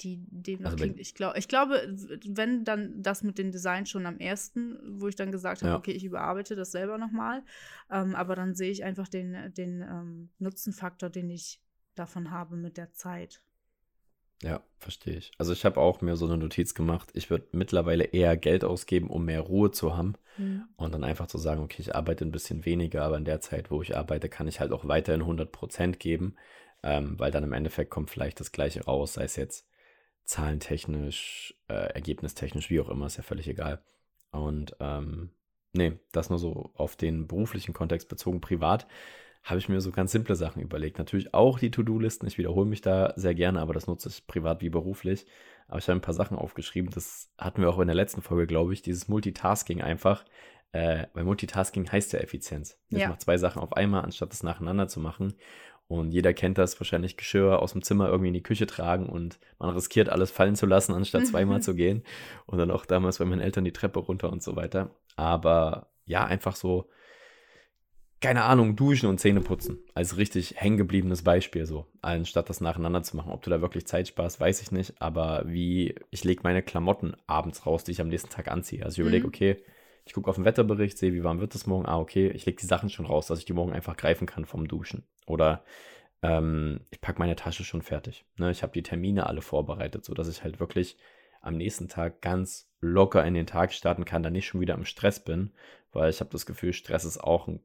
[0.00, 1.00] die dem also klingt.
[1.00, 1.94] Ich, glaub, ich glaube,
[2.26, 5.76] wenn dann das mit dem Design schon am ersten, wo ich dann gesagt habe, ja.
[5.76, 7.42] okay, ich überarbeite das selber nochmal,
[7.90, 11.60] ähm, aber dann sehe ich einfach den, den ähm, Nutzenfaktor, den ich
[11.94, 13.42] davon habe mit der Zeit.
[14.42, 15.32] Ja, verstehe ich.
[15.38, 19.08] Also ich habe auch mir so eine Notiz gemacht, ich würde mittlerweile eher Geld ausgeben,
[19.08, 20.64] um mehr Ruhe zu haben mhm.
[20.76, 23.70] und dann einfach zu sagen, okay, ich arbeite ein bisschen weniger, aber in der Zeit,
[23.70, 26.36] wo ich arbeite, kann ich halt auch weiterhin 100 Prozent geben,
[26.82, 29.66] ähm, weil dann im Endeffekt kommt vielleicht das Gleiche raus, sei es jetzt
[30.26, 33.80] zahlentechnisch, äh, ergebnistechnisch, wie auch immer, ist ja völlig egal.
[34.32, 35.30] Und ähm,
[35.72, 38.40] nee, das nur so auf den beruflichen Kontext bezogen.
[38.40, 38.86] Privat
[39.44, 40.98] habe ich mir so ganz simple Sachen überlegt.
[40.98, 42.26] Natürlich auch die To-Do-Listen.
[42.26, 45.24] Ich wiederhole mich da sehr gerne, aber das nutze ich privat wie beruflich.
[45.68, 46.90] Aber ich habe ein paar Sachen aufgeschrieben.
[46.90, 48.82] Das hatten wir auch in der letzten Folge, glaube ich.
[48.82, 50.24] Dieses Multitasking einfach.
[50.72, 52.78] Äh, weil Multitasking heißt ja Effizienz.
[52.88, 53.08] Ich ja.
[53.08, 55.34] mache zwei Sachen auf einmal, anstatt das nacheinander zu machen.
[55.88, 59.38] Und jeder kennt das wahrscheinlich Geschirr aus dem Zimmer irgendwie in die Küche tragen und
[59.58, 62.02] man riskiert alles fallen zu lassen, anstatt zweimal zu gehen.
[62.46, 64.90] Und dann auch damals bei meinen Eltern die Treppe runter und so weiter.
[65.14, 66.88] Aber ja, einfach so,
[68.20, 69.78] keine Ahnung, duschen und Zähne putzen.
[69.94, 71.86] Als richtig hängengebliebenes Beispiel so.
[72.02, 73.30] Anstatt das nacheinander zu machen.
[73.30, 75.00] Ob du da wirklich Zeit sparst, weiß ich nicht.
[75.00, 78.84] Aber wie, ich lege meine Klamotten abends raus, die ich am nächsten Tag anziehe.
[78.84, 79.28] Also ich überlege, mhm.
[79.28, 79.62] okay,
[80.06, 81.86] ich gucke auf den Wetterbericht, sehe, wie warm wird es morgen.
[81.86, 84.46] Ah, okay, ich lege die Sachen schon raus, dass ich die morgen einfach greifen kann
[84.46, 85.02] vom Duschen.
[85.26, 85.64] Oder
[86.22, 88.24] ähm, ich packe meine Tasche schon fertig.
[88.36, 88.52] Ne?
[88.52, 90.96] Ich habe die Termine alle vorbereitet, sodass ich halt wirklich
[91.42, 94.84] am nächsten Tag ganz locker in den Tag starten kann, da nicht schon wieder im
[94.84, 95.52] Stress bin,
[95.92, 97.60] weil ich habe das Gefühl, Stress ist auch ein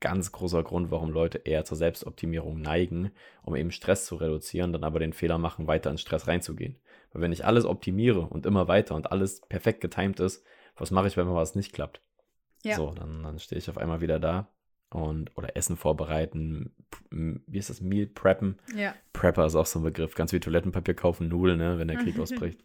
[0.00, 3.10] ganz großer Grund, warum Leute eher zur Selbstoptimierung neigen,
[3.42, 6.76] um eben Stress zu reduzieren, dann aber den Fehler machen, weiter in Stress reinzugehen.
[7.12, 10.44] Weil wenn ich alles optimiere und immer weiter und alles perfekt getimt ist,
[10.76, 12.00] was mache ich, wenn mal was nicht klappt?
[12.62, 12.76] Ja.
[12.76, 14.48] So, dann, dann stehe ich auf einmal wieder da
[14.90, 16.74] und oder Essen vorbereiten,
[17.10, 18.58] wie ist das, Meal preppen?
[18.74, 18.94] Ja.
[19.12, 22.18] Prepper ist auch so ein Begriff, ganz wie Toilettenpapier kaufen, Nudeln, ne, wenn der Krieg
[22.20, 22.60] ausbricht.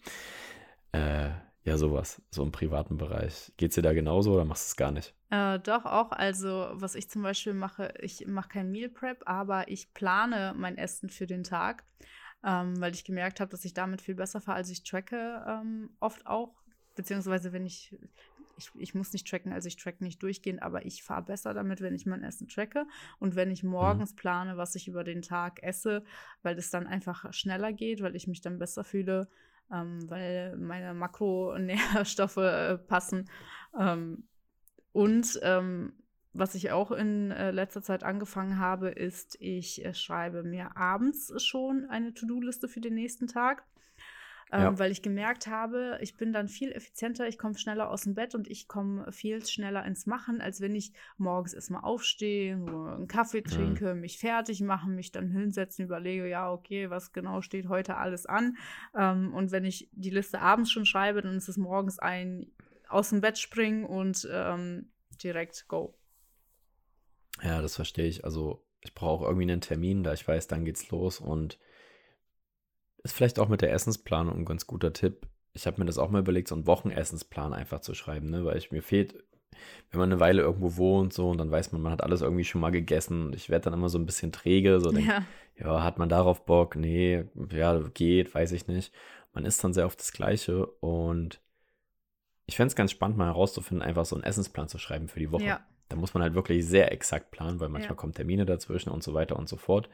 [0.91, 1.29] Äh,
[1.63, 3.51] ja, sowas, so im privaten Bereich.
[3.57, 5.13] Geht es dir da genauso oder machst du es gar nicht?
[5.29, 6.11] Äh, doch, auch.
[6.11, 10.77] Also, was ich zum Beispiel mache, ich mache kein Meal Prep, aber ich plane mein
[10.77, 11.83] Essen für den Tag,
[12.43, 15.91] ähm, weil ich gemerkt habe, dass ich damit viel besser fahre, als ich tracke ähm,
[15.99, 16.60] oft auch.
[17.01, 17.97] Beziehungsweise, wenn ich,
[18.57, 21.81] ich, ich muss nicht tracken, also ich track nicht durchgehend, aber ich fahre besser damit,
[21.81, 22.85] wenn ich mein Essen tracke
[23.19, 23.71] und wenn ich mhm.
[23.71, 24.15] morgens mhm.
[24.17, 26.03] plane, was ich über den Tag esse,
[26.43, 29.27] weil es dann einfach schneller geht, weil ich mich dann besser fühle
[29.71, 33.29] ähm, weil meine Makronährstoffe äh, passen.
[33.77, 34.23] Ähm,
[34.91, 35.93] und ähm,
[36.33, 41.33] was ich auch in äh, letzter Zeit angefangen habe, ist, ich äh, schreibe mir abends
[41.43, 43.63] schon eine To-Do-Liste für den nächsten Tag
[44.51, 44.79] ähm, ja.
[44.79, 48.35] weil ich gemerkt habe, ich bin dann viel effizienter, ich komme schneller aus dem Bett
[48.35, 53.41] und ich komme viel schneller ins Machen, als wenn ich morgens erstmal aufstehe, einen Kaffee
[53.41, 54.01] trinke, mhm.
[54.01, 58.57] mich fertig mache, mich dann hinsetzen, überlege, ja, okay, was genau steht heute alles an.
[58.95, 62.51] Ähm, und wenn ich die Liste abends schon schreibe, dann ist es morgens ein
[62.89, 64.91] aus dem Bett springen und ähm,
[65.23, 65.97] direkt go.
[67.41, 68.25] Ja, das verstehe ich.
[68.25, 71.57] Also ich brauche irgendwie einen Termin, da ich weiß, dann geht's los und
[73.03, 75.27] ist vielleicht auch mit der Essensplanung ein ganz guter Tipp.
[75.53, 78.45] Ich habe mir das auch mal überlegt, so einen Wochenessensplan einfach zu schreiben, ne?
[78.45, 79.15] weil ich mir fehlt,
[79.89, 82.45] wenn man eine Weile irgendwo wohnt so und dann weiß man, man hat alles irgendwie
[82.45, 85.25] schon mal gegessen und ich werde dann immer so ein bisschen träge, so denk, ja.
[85.57, 86.75] ja, hat man darauf Bock?
[86.75, 88.93] Nee, ja, geht, weiß ich nicht.
[89.33, 91.41] Man isst dann sehr oft das Gleiche und
[92.45, 95.31] ich fände es ganz spannend, mal herauszufinden, einfach so einen Essensplan zu schreiben für die
[95.31, 95.43] Woche.
[95.43, 95.65] Ja.
[95.89, 97.95] Da muss man halt wirklich sehr exakt planen, weil manchmal ja.
[97.95, 99.89] kommen Termine dazwischen und so weiter und so fort.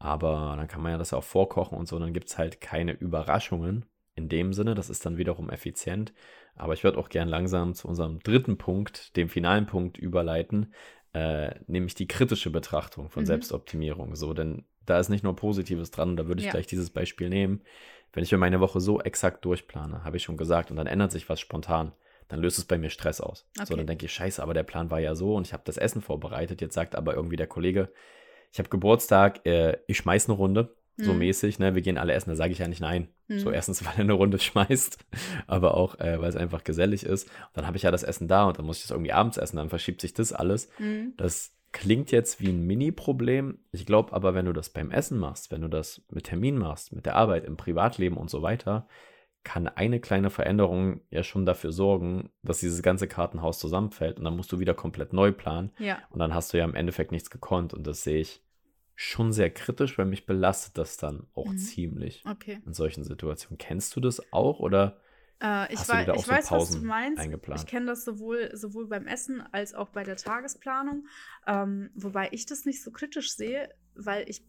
[0.00, 2.60] Aber dann kann man ja das ja auch vorkochen und so, dann gibt es halt
[2.60, 3.84] keine Überraschungen
[4.14, 4.74] in dem Sinne.
[4.74, 6.14] Das ist dann wiederum effizient.
[6.56, 10.72] Aber ich würde auch gern langsam zu unserem dritten Punkt, dem finalen Punkt, überleiten,
[11.12, 13.26] äh, nämlich die kritische Betrachtung von mhm.
[13.26, 14.16] Selbstoptimierung.
[14.16, 16.52] So, denn da ist nicht nur Positives dran, da würde ich ja.
[16.52, 17.60] gleich dieses Beispiel nehmen.
[18.14, 21.12] Wenn ich mir meine Woche so exakt durchplane, habe ich schon gesagt, und dann ändert
[21.12, 21.92] sich was spontan,
[22.28, 23.46] dann löst es bei mir Stress aus.
[23.58, 23.66] Okay.
[23.66, 25.76] So, dann denke ich, scheiße, aber der Plan war ja so und ich habe das
[25.76, 26.60] Essen vorbereitet.
[26.60, 27.92] Jetzt sagt aber irgendwie der Kollege,
[28.52, 31.04] ich habe Geburtstag, äh, ich schmeiß eine Runde, mhm.
[31.04, 31.74] so mäßig, ne?
[31.74, 33.08] Wir gehen alle essen, da sage ich ja nicht nein.
[33.28, 33.38] Mhm.
[33.38, 34.98] So erstens, weil er eine Runde schmeißt,
[35.46, 37.28] aber auch, äh, weil es einfach gesellig ist.
[37.28, 39.36] Und dann habe ich ja das Essen da und dann muss ich das irgendwie abends
[39.36, 40.68] essen, dann verschiebt sich das alles.
[40.78, 41.14] Mhm.
[41.16, 43.58] Das klingt jetzt wie ein Mini-Problem.
[43.72, 46.92] Ich glaube aber, wenn du das beim Essen machst, wenn du das mit Termin machst,
[46.92, 48.88] mit der Arbeit, im Privatleben und so weiter,
[49.42, 54.36] kann eine kleine Veränderung ja schon dafür sorgen, dass dieses ganze Kartenhaus zusammenfällt und dann
[54.36, 55.72] musst du wieder komplett neu planen.
[55.78, 55.98] Ja.
[56.10, 58.42] Und dann hast du ja im Endeffekt nichts gekonnt und das sehe ich
[58.94, 61.58] schon sehr kritisch, weil mich belastet das dann auch mhm.
[61.58, 62.60] ziemlich okay.
[62.66, 63.56] in solchen Situationen.
[63.56, 65.00] Kennst du das auch oder
[65.42, 67.18] äh, ich, wei ich so weiß, was du meinst.
[67.18, 67.62] Eingeplant?
[67.62, 71.06] Ich kenne das sowohl, sowohl beim Essen als auch bei der Tagesplanung,
[71.46, 74.44] ähm, wobei ich das nicht so kritisch sehe, weil ich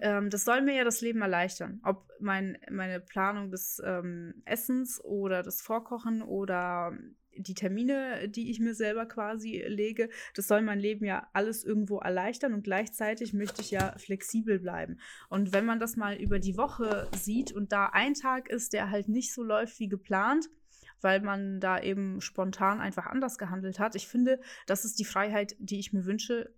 [0.00, 1.80] ähm, das soll mir ja das Leben erleichtern.
[1.84, 6.92] Ob mein, meine Planung des ähm, Essens oder das Vorkochen oder
[7.38, 11.98] die Termine, die ich mir selber quasi lege, das soll mein Leben ja alles irgendwo
[11.98, 14.98] erleichtern und gleichzeitig möchte ich ja flexibel bleiben.
[15.28, 18.90] Und wenn man das mal über die Woche sieht und da ein Tag ist, der
[18.90, 20.48] halt nicht so läuft wie geplant,
[21.00, 23.94] weil man da eben spontan einfach anders gehandelt hat.
[23.94, 26.54] Ich finde, das ist die Freiheit, die ich mir wünsche,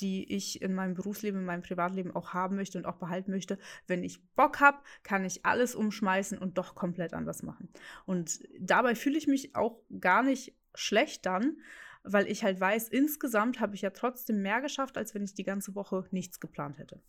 [0.00, 3.58] die ich in meinem Berufsleben, in meinem Privatleben auch haben möchte und auch behalten möchte.
[3.86, 7.68] Wenn ich Bock habe, kann ich alles umschmeißen und doch komplett anders machen.
[8.04, 11.58] Und dabei fühle ich mich auch gar nicht schlecht dann,
[12.04, 15.44] weil ich halt weiß, insgesamt habe ich ja trotzdem mehr geschafft, als wenn ich die
[15.44, 17.00] ganze Woche nichts geplant hätte.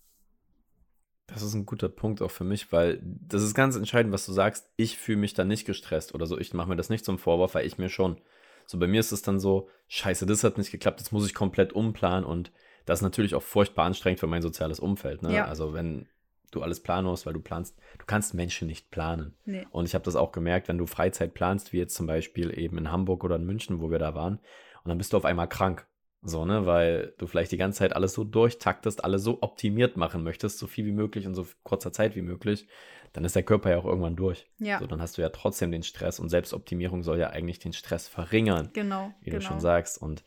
[1.27, 4.31] Das ist ein guter Punkt auch für mich, weil das ist ganz entscheidend, was du
[4.31, 4.69] sagst.
[4.77, 6.39] Ich fühle mich da nicht gestresst oder so.
[6.39, 8.19] Ich mache mir das nicht zum Vorwurf, weil ich mir schon.
[8.65, 11.33] So bei mir ist es dann so, scheiße, das hat nicht geklappt, jetzt muss ich
[11.33, 12.51] komplett umplanen und
[12.87, 15.21] das ist natürlich auch furchtbar anstrengend für mein soziales Umfeld.
[15.21, 15.35] Ne?
[15.35, 15.45] Ja.
[15.45, 16.07] Also wenn
[16.51, 19.35] du alles planen musst, weil du planst, du kannst Menschen nicht planen.
[19.45, 19.67] Nee.
[19.71, 22.77] Und ich habe das auch gemerkt, wenn du Freizeit planst, wie jetzt zum Beispiel eben
[22.77, 24.39] in Hamburg oder in München, wo wir da waren,
[24.83, 25.85] und dann bist du auf einmal krank.
[26.23, 30.23] So, ne, weil du vielleicht die ganze Zeit alles so durchtaktest, alles so optimiert machen
[30.23, 32.67] möchtest, so viel wie möglich in so kurzer Zeit wie möglich,
[33.13, 34.49] dann ist der Körper ja auch irgendwann durch.
[34.59, 34.79] Ja.
[34.79, 38.07] So, dann hast du ja trotzdem den Stress und Selbstoptimierung soll ja eigentlich den Stress
[38.07, 38.69] verringern.
[38.73, 39.13] Genau.
[39.21, 39.41] Wie genau.
[39.41, 40.01] du schon sagst.
[40.01, 40.23] Und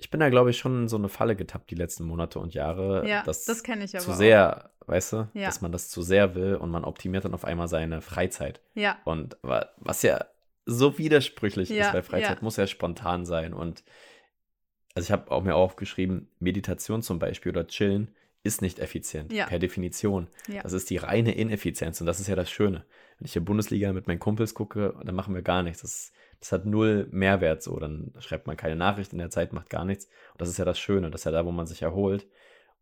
[0.00, 2.54] ich bin da, glaube ich, schon in so eine Falle getappt die letzten Monate und
[2.54, 3.06] Jahre.
[3.06, 4.04] Ja, das kenne ich aber.
[4.04, 4.88] Zu sehr, auch.
[4.88, 5.46] weißt du, ja.
[5.46, 8.60] dass man das zu sehr will und man optimiert dann auf einmal seine Freizeit.
[8.74, 8.98] Ja.
[9.04, 10.24] Und was ja
[10.66, 12.42] so widersprüchlich ja, ist, weil Freizeit ja.
[12.44, 13.84] muss ja spontan sein und
[14.94, 19.46] also ich habe auch mir aufgeschrieben, Meditation zum Beispiel oder Chillen ist nicht effizient, Ja.
[19.46, 20.28] per Definition.
[20.62, 22.84] Das ist die reine Ineffizienz und das ist ja das Schöne.
[23.20, 25.82] Wenn ich hier Bundesliga mit meinen Kumpels gucke, dann machen wir gar nichts.
[25.82, 27.78] Das, das hat null Mehrwert so.
[27.78, 30.06] Dann schreibt man keine Nachricht in der Zeit, macht gar nichts.
[30.32, 32.26] Und das ist ja das Schöne, das ist ja da, wo man sich erholt.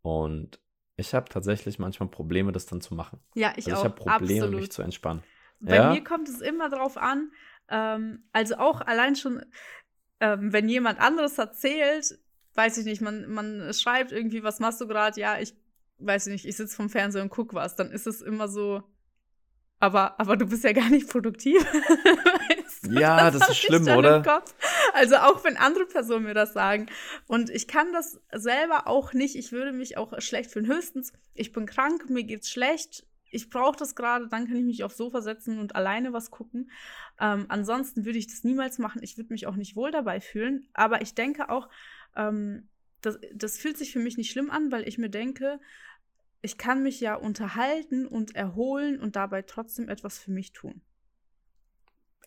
[0.02, 0.60] Und
[0.96, 3.20] ich habe tatsächlich manchmal Probleme, das dann zu machen.
[3.34, 3.78] Ja, ich also auch.
[3.78, 4.60] ich habe Probleme, absolut.
[4.60, 5.24] mich zu entspannen.
[5.60, 5.92] Bei Ja?
[5.92, 7.32] mir kommt es immer drauf an,
[7.68, 9.42] ähm, also auch allein schon,
[10.20, 12.18] ähm, wenn jemand anderes erzählt,
[12.54, 15.20] weiß ich nicht, man, man schreibt irgendwie, was machst du gerade?
[15.20, 15.54] Ja, ich
[15.98, 17.76] weiß ich nicht, ich sitze vom Fernseher und guck was.
[17.76, 18.82] Dann ist es immer so,
[19.80, 21.62] aber, aber du bist ja gar nicht produktiv.
[21.72, 24.44] Weißt du, Ja, das hab ist schlimm, oder?
[24.92, 26.86] Also auch wenn andere Personen mir das sagen.
[27.26, 29.36] Und ich kann das selber auch nicht.
[29.36, 30.66] Ich würde mich auch schlecht fühlen.
[30.66, 33.06] Höchstens, ich bin krank, mir geht's schlecht.
[33.30, 36.70] Ich brauche das gerade, dann kann ich mich aufs Sofa setzen und alleine was gucken.
[37.20, 39.02] Ähm, ansonsten würde ich das niemals machen.
[39.02, 40.68] Ich würde mich auch nicht wohl dabei fühlen.
[40.72, 41.68] Aber ich denke auch,
[42.16, 42.68] ähm,
[43.00, 45.60] das, das fühlt sich für mich nicht schlimm an, weil ich mir denke,
[46.42, 50.82] ich kann mich ja unterhalten und erholen und dabei trotzdem etwas für mich tun.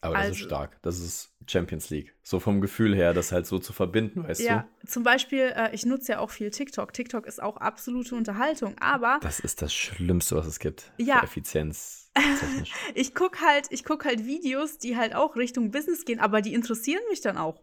[0.04, 0.82] Aber das ist Also- stark.
[0.82, 2.16] Das ist Champions League.
[2.24, 4.88] So vom Gefühl her, das halt so zu verbinden, weißt ja, du?
[4.88, 6.92] zum Beispiel, äh, ich nutze ja auch viel TikTok.
[6.92, 10.92] TikTok ist auch absolute Unterhaltung, aber Das ist das Schlimmste, was es gibt.
[10.98, 11.22] Ja.
[11.24, 12.10] Effizienz.
[12.40, 12.72] technisch.
[12.96, 16.54] ich gucke halt, ich guck halt Videos, die halt auch Richtung Business gehen, aber die
[16.56, 17.62] interessieren mich dann auch.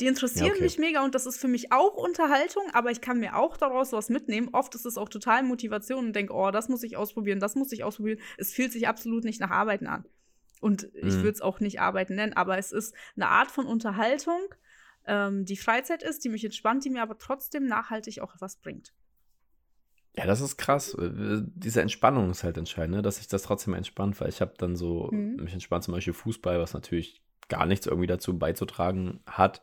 [0.00, 0.62] Die interessieren Ja, okay.
[0.64, 3.92] mich mega und das ist für mich auch Unterhaltung, aber ich kann mir auch daraus
[3.92, 4.48] was mitnehmen.
[4.52, 7.72] Oft ist es auch total Motivation und denke, oh, das muss ich ausprobieren, das muss
[7.72, 8.18] ich ausprobieren.
[8.38, 10.04] Es fühlt sich absolut nicht nach Arbeiten an.
[10.60, 11.22] Und ich Mhm.
[11.22, 14.40] würde es auch nicht Arbeiten nennen, aber es ist eine Art von Unterhaltung,
[15.06, 18.92] ähm, die Freizeit ist, die mich entspannt, die mir aber trotzdem nachhaltig auch was bringt.
[20.14, 20.94] Ja, das ist krass.
[20.94, 23.02] Äh, Diese Entspannung ist halt entscheidend, ne?
[23.02, 25.36] dass sich das trotzdem entspannt, weil ich habe dann so, Mhm.
[25.36, 29.62] mich entspannt zum Beispiel Fußball, was natürlich gar nichts irgendwie dazu beizutragen hat.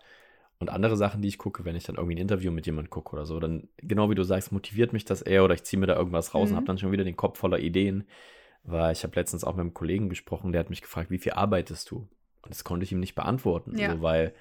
[0.59, 3.13] Und andere Sachen, die ich gucke, wenn ich dann irgendwie ein Interview mit jemandem gucke
[3.13, 5.87] oder so, dann, genau wie du sagst, motiviert mich das eher oder ich ziehe mir
[5.87, 6.57] da irgendwas raus und Mhm.
[6.57, 8.05] habe dann schon wieder den Kopf voller Ideen.
[8.63, 11.31] Weil ich habe letztens auch mit einem Kollegen gesprochen, der hat mich gefragt, wie viel
[11.31, 12.09] arbeitest du?
[12.41, 13.77] Und das konnte ich ihm nicht beantworten.
[13.77, 13.93] Ja.
[13.95, 14.33] So, weil,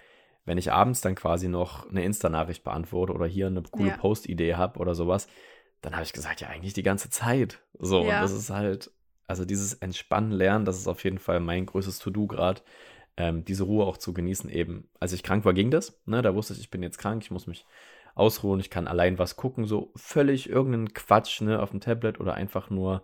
[0.44, 3.96] wenn ich abends dann quasi noch eine Insta-Nachricht beantworte oder hier eine coole Ja.
[3.96, 5.28] Post-Idee habe oder sowas,
[5.82, 7.62] dann habe ich gesagt, ja, eigentlich die ganze Zeit.
[7.78, 8.16] So, Ja.
[8.16, 8.90] und das ist halt,
[9.28, 12.60] also dieses Entspannen lernen, das ist auf jeden Fall mein größtes To-Do gerade.
[13.20, 14.88] Ähm, diese Ruhe auch zu genießen eben.
[15.00, 16.00] Als ich krank war, ging das.
[16.06, 16.22] Ne?
[16.22, 17.66] Da wusste ich, ich bin jetzt krank, ich muss mich
[18.14, 22.34] ausruhen, ich kann allein was gucken, so völlig irgendeinen Quatsch ne, auf dem Tablet oder
[22.34, 23.02] einfach nur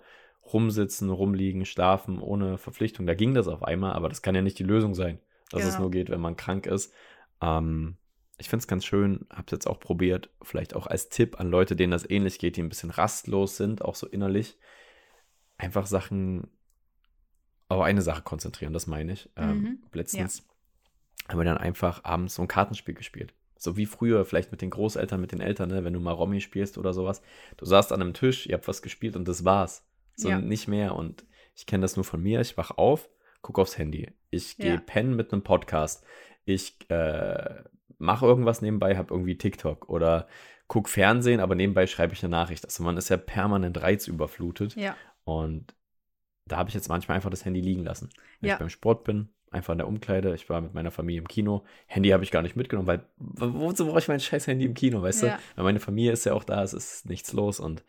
[0.52, 3.06] rumsitzen, rumliegen, schlafen, ohne Verpflichtung.
[3.06, 5.18] Da ging das auf einmal, aber das kann ja nicht die Lösung sein,
[5.50, 5.82] dass es Genau.
[5.82, 6.92] nur geht, wenn man krank ist.
[7.42, 7.96] Ähm,
[8.38, 11.50] ich finde es ganz schön, habe es jetzt auch probiert, vielleicht auch als Tipp an
[11.50, 14.58] Leute, denen das ähnlich geht, die ein bisschen rastlos sind, auch so innerlich,
[15.56, 16.50] einfach Sachen
[17.74, 19.28] auf eine Sache konzentrieren, das meine ich.
[19.36, 19.78] Ähm, Mhm.
[19.92, 20.46] letztens
[21.28, 23.34] haben wir dann einfach abends so ein Kartenspiel gespielt.
[23.56, 25.84] So wie früher, vielleicht mit den Großeltern, mit den Eltern, ne?
[25.84, 27.22] wenn du mal Romy spielst oder sowas.
[27.56, 29.86] Du saßt an einem Tisch, ihr habt was gespielt und das war's.
[30.16, 30.38] So Ja.
[30.38, 30.94] nicht mehr.
[30.94, 32.40] Und ich kenne das nur von mir.
[32.40, 33.08] Ich wach auf,
[33.40, 34.10] gucke aufs Handy.
[34.30, 34.80] Ich gehe Ja.
[34.84, 36.04] pennen mit einem Podcast.
[36.44, 37.62] Ich äh,
[37.98, 40.28] mache irgendwas nebenbei, habe irgendwie TikTok oder
[40.68, 42.64] guck Fernsehen, aber nebenbei schreibe ich eine Nachricht.
[42.66, 44.76] Also man ist ja permanent reizüberflutet.
[44.76, 44.94] Ja.
[45.24, 45.74] Und
[46.46, 48.10] da habe ich jetzt manchmal einfach das Handy liegen lassen.
[48.40, 48.54] Wenn Ja.
[48.54, 50.34] ich beim Sport bin, einfach in der Umkleide.
[50.34, 51.64] Ich war mit meiner Familie im Kino.
[51.86, 54.74] Handy habe ich gar nicht mitgenommen, weil wo- wozu brauche ich mein scheiß Handy im
[54.74, 55.36] Kino, weißt Ja.
[55.36, 55.42] du?
[55.56, 57.84] Weil meine Familie ist ja auch da, es ist nichts los und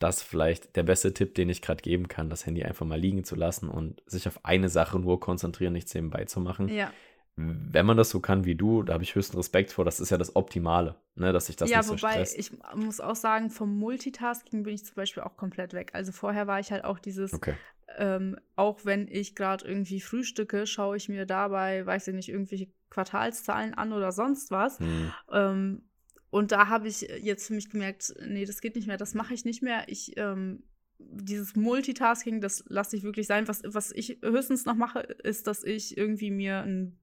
[0.00, 2.98] das ist vielleicht der beste Tipp, den ich gerade geben kann, das Handy einfach mal
[2.98, 6.68] liegen zu lassen und sich auf eine Sache nur konzentrieren, nichts nebenbei zu machen.
[6.68, 6.92] Ja.
[7.36, 10.10] Wenn man das so kann wie du, da habe ich höchsten Respekt vor, das ist
[10.10, 11.32] ja das Optimale, ne?
[11.32, 12.38] dass sich das ja, nicht so wobei stresst.
[12.38, 15.90] ich muss auch sagen, vom Multitasking bin ich zum Beispiel auch komplett weg.
[15.94, 17.54] Also vorher war ich halt auch dieses, Okay.
[17.96, 22.68] ähm, auch wenn ich gerade irgendwie frühstücke, schaue ich mir dabei, weiß ich nicht, irgendwelche
[22.90, 24.78] Quartalszahlen an oder sonst was.
[24.78, 25.12] Hm.
[25.32, 25.82] Ähm,
[26.28, 29.32] und da habe ich jetzt für mich gemerkt, nee, das geht nicht mehr, das mache
[29.32, 29.84] ich nicht mehr.
[29.86, 30.64] Ich, ähm,
[30.98, 33.48] dieses Multitasking, das lasse ich wirklich sein.
[33.48, 36.98] Was, was ich höchstens noch mache, ist, dass ich irgendwie mir ein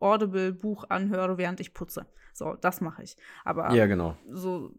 [0.00, 2.06] Audible-Buch anhöre, während ich putze.
[2.32, 3.16] So, das mache ich.
[3.44, 4.16] Aber Ja, genau.
[4.28, 4.72] so,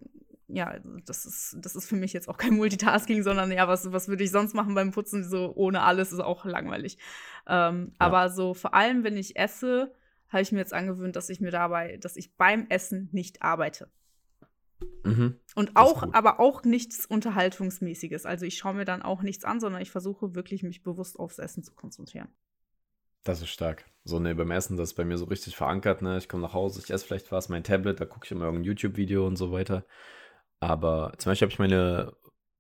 [0.48, 4.08] ja, das ist, das ist für mich jetzt auch kein Multitasking, sondern ja, was, was
[4.08, 5.24] würde ich sonst machen beim Putzen?
[5.28, 6.98] So ohne alles ist auch langweilig.
[7.48, 7.96] Ähm, Ja.
[8.00, 9.94] Aber so vor allem, wenn ich esse,
[10.30, 13.90] habe ich mir jetzt angewöhnt, dass ich mir dabei, dass ich beim Essen nicht arbeite.
[15.04, 15.36] Mhm.
[15.56, 18.26] Und auch, aber auch nichts Unterhaltungsmäßiges.
[18.26, 21.40] Also ich schaue mir dann auch nichts an, sondern ich versuche wirklich, mich bewusst aufs
[21.40, 22.30] Essen zu konzentrieren.
[23.24, 23.86] Das ist stark.
[24.04, 26.18] So, ne, beim Essen, das ist bei mir so richtig verankert, ne?
[26.18, 28.66] Ich komme nach Hause, ich esse vielleicht was, mein Tablet, da gucke ich immer irgendein
[28.66, 29.86] YouTube-Video und so weiter.
[30.60, 32.14] Aber zum Beispiel habe ich meine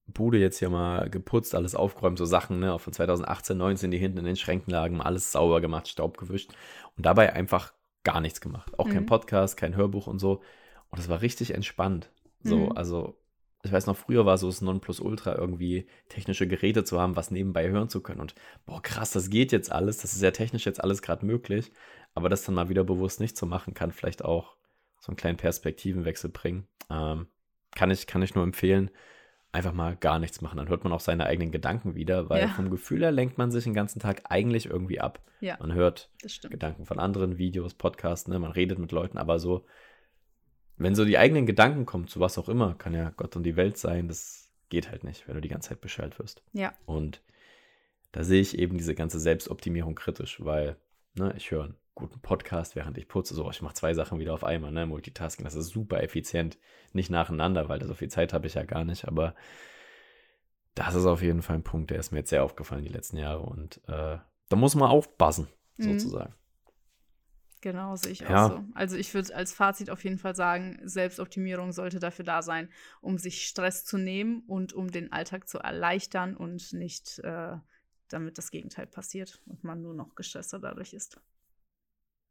[0.07, 3.97] Bude jetzt hier mal geputzt, alles aufgeräumt, so Sachen, ne, auch von 2018, 19, die
[3.97, 6.51] hinten in den Schränken lagen, alles sauber gemacht, Staub gewischt
[6.97, 8.77] und dabei einfach gar nichts gemacht.
[8.77, 9.07] Auch kein Mhm.
[9.07, 10.41] Podcast, kein Hörbuch und so.
[10.89, 12.11] Und es war richtig entspannt.
[12.43, 12.71] So, Mhm.
[12.75, 13.20] also
[13.63, 17.69] ich weiß noch, früher war so das Nonplusultra irgendwie technische Geräte zu haben, was nebenbei
[17.69, 18.19] hören zu können.
[18.19, 18.33] Und
[18.65, 19.97] boah, krass, das geht jetzt alles.
[19.99, 21.71] Das ist ja technisch jetzt alles gerade möglich.
[22.13, 24.55] Aber das dann mal wieder bewusst nicht zu machen, kann vielleicht auch
[24.99, 26.67] so einen kleinen Perspektivenwechsel bringen.
[26.89, 27.27] Ähm,
[27.75, 28.89] kann, ich, kann ich nur empfehlen.
[29.53, 30.57] Einfach mal gar nichts machen.
[30.57, 32.47] Dann hört man auch seine eigenen Gedanken wieder, weil Ja.
[32.49, 35.19] vom Gefühl her lenkt man sich den ganzen Tag eigentlich irgendwie ab.
[35.39, 36.09] Ja, Man hört.
[36.51, 38.39] Gedanken von anderen, Videos, Podcasts, ne?
[38.39, 39.65] man redet mit Leuten, aber so,
[40.83, 43.55] wenn so die eigenen Gedanken kommen, zu was auch immer, kann ja Gott und die
[43.55, 46.41] Welt sein, das geht halt nicht, wenn du die ganze Zeit beschallt wirst.
[46.53, 47.21] Ja, Und
[48.13, 50.75] da sehe ich eben diese ganze Selbstoptimierung kritisch, weil
[51.13, 53.33] ne, ich höre einen guten Podcast, während ich putze.
[53.35, 54.85] So, ich mache zwei Sachen wieder auf einmal, ne?
[54.85, 56.57] Multitasking, das ist super effizient.
[56.93, 59.35] Nicht nacheinander, weil so viel Zeit habe ich ja gar nicht, aber
[60.75, 63.17] das ist auf jeden Fall ein Punkt, der ist mir jetzt sehr aufgefallen die letzten
[63.17, 63.41] Jahre.
[63.41, 64.17] Und äh,
[64.49, 65.83] da muss man aufpassen, Mhm.
[65.99, 66.33] sozusagen.
[67.61, 68.47] Genau, sehe ich Ja.
[68.47, 68.63] auch so.
[68.73, 72.69] Also ich würde als Fazit auf jeden Fall sagen, Selbstoptimierung sollte dafür da sein,
[73.01, 77.57] um sich Stress zu nehmen und um den Alltag zu erleichtern und nicht äh,
[78.09, 81.19] damit das Gegenteil passiert und man nur noch gestresster dadurch ist.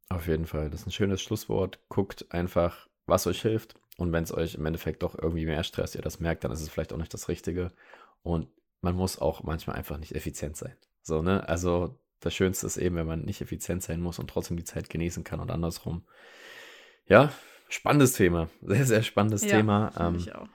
[0.08, 1.78] Auf jeden Fall, das ist ein schönes Schlusswort.
[1.88, 3.74] Guckt einfach, was euch hilft.
[3.96, 6.60] Und wenn es euch im Endeffekt doch irgendwie mehr stresst, ihr das merkt, dann ist
[6.62, 7.72] es vielleicht auch nicht das Richtige.
[8.22, 8.48] Und
[8.80, 10.76] man muss auch manchmal einfach nicht effizient sein.
[11.02, 11.48] So, ne?
[11.48, 14.90] Also das Schönste ist eben, wenn man nicht effizient sein muss und trotzdem die Zeit
[14.90, 16.02] genießen kann und andersrum.
[17.06, 17.32] Ja,
[17.68, 18.48] spannendes Thema.
[18.62, 19.90] Sehr, sehr spannendes Thema.
[19.92, 20.48] finde Ähm, ich auch.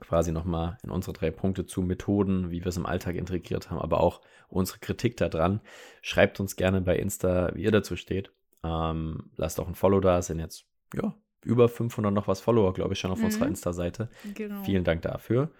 [0.00, 3.80] quasi nochmal in unsere drei Punkte zu Methoden, wie wir es im Alltag integriert haben,
[3.80, 5.60] aber auch unsere Kritik daran.
[6.02, 8.30] Schreibt uns gerne bei Insta, wie ihr dazu steht.
[8.62, 11.14] Ähm, lasst auch ein Follow da, es sind jetzt ja,
[11.44, 13.24] über 500 noch was Follower, glaube ich, schon auf Mhm.
[13.26, 14.08] unserer Insta-Seite.
[14.34, 14.62] Genau.
[14.62, 15.50] Vielen Dank dafür.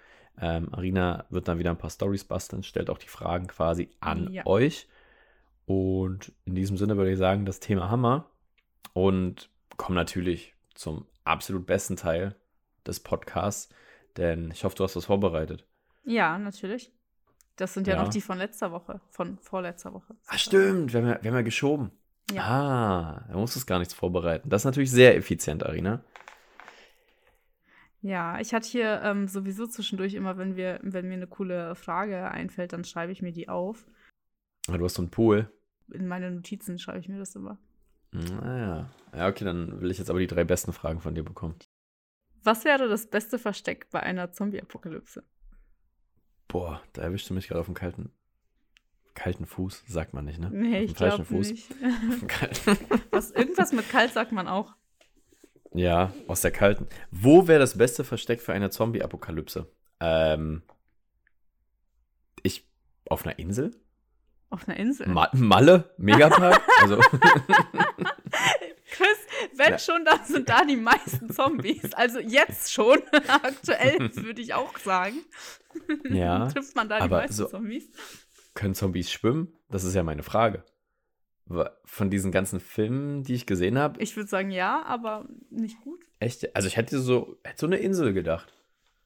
[0.41, 4.29] Ähm, Arina wird dann wieder ein paar Stories basteln, stellt auch die Fragen quasi an
[4.33, 4.45] Ja.
[4.47, 4.87] euch.
[5.67, 8.31] Und in diesem Sinne würde ich sagen, das Thema Hammer.
[8.93, 12.35] Und kommen natürlich zum absolut besten Teil
[12.87, 13.69] des Podcasts,
[14.17, 15.67] denn ich hoffe, du hast was vorbereitet.
[16.05, 16.93] Ja, natürlich.
[17.57, 18.03] Das sind ja, Ja.
[18.03, 20.15] noch die von letzter Woche, von vorletzter Woche.
[20.29, 21.91] Ah, stimmt, wir haben ja, wir haben ja geschoben.
[22.31, 22.43] Ja.
[22.43, 24.49] Ah, da musst du gar nichts vorbereiten.
[24.49, 26.03] Das ist natürlich sehr effizient, Arina.
[28.03, 32.31] Ja, ich hatte hier ähm, sowieso zwischendurch immer, wenn wir, wenn mir eine coole Frage
[32.31, 33.87] einfällt, dann schreibe ich mir die auf.
[34.69, 35.51] Ah, Du hast so einen Pool.
[35.93, 37.59] In meine Notizen schreibe ich mir das immer.
[38.13, 38.91] Naja.
[39.15, 41.57] Ja, okay, dann will ich jetzt aber die drei besten Fragen von dir bekommen.
[42.43, 45.25] Was wäre das beste Versteck bei einer Zombie-Apokalypse?
[46.49, 48.13] Boah, da erwischst du mich gerade auf dem kalten,
[49.15, 50.51] kalten Fuß, sagt man nicht, ne?
[50.53, 51.51] Nee, auf ich glaube Fuß.
[51.51, 51.71] nicht.
[53.11, 54.75] Was, irgendwas mit kalt sagt man auch.
[55.75, 56.87] Ja, aus der kalten.
[57.11, 59.71] Wo wäre das beste Versteck für eine Zombie-Apokalypse?
[60.01, 60.63] Ähm,
[62.43, 62.67] ich
[63.09, 63.75] auf einer Insel?
[64.51, 65.09] Auf einer Insel.
[65.09, 65.91] Ma Malle?
[65.99, 66.61] Megapark?
[66.83, 66.97] also,
[68.91, 69.19] Chris,
[69.57, 69.79] wenn Ja.
[69.79, 71.93] schon, dann sind da die meisten Zombies.
[71.95, 72.99] Also jetzt schon.
[73.29, 75.17] Aktuell würde ich auch sagen.
[76.09, 77.89] Ja, Trifft man da die meisten so- Zombies?
[78.55, 79.53] können Zombies schwimmen?
[79.69, 80.65] Das ist ja meine Frage.
[81.85, 86.01] Von diesen ganzen Filmen, die ich gesehen habe, Ich würde sagen ja, aber nicht gut.
[86.19, 88.53] echt, also ich hätte so, hätte so eine Insel gedacht.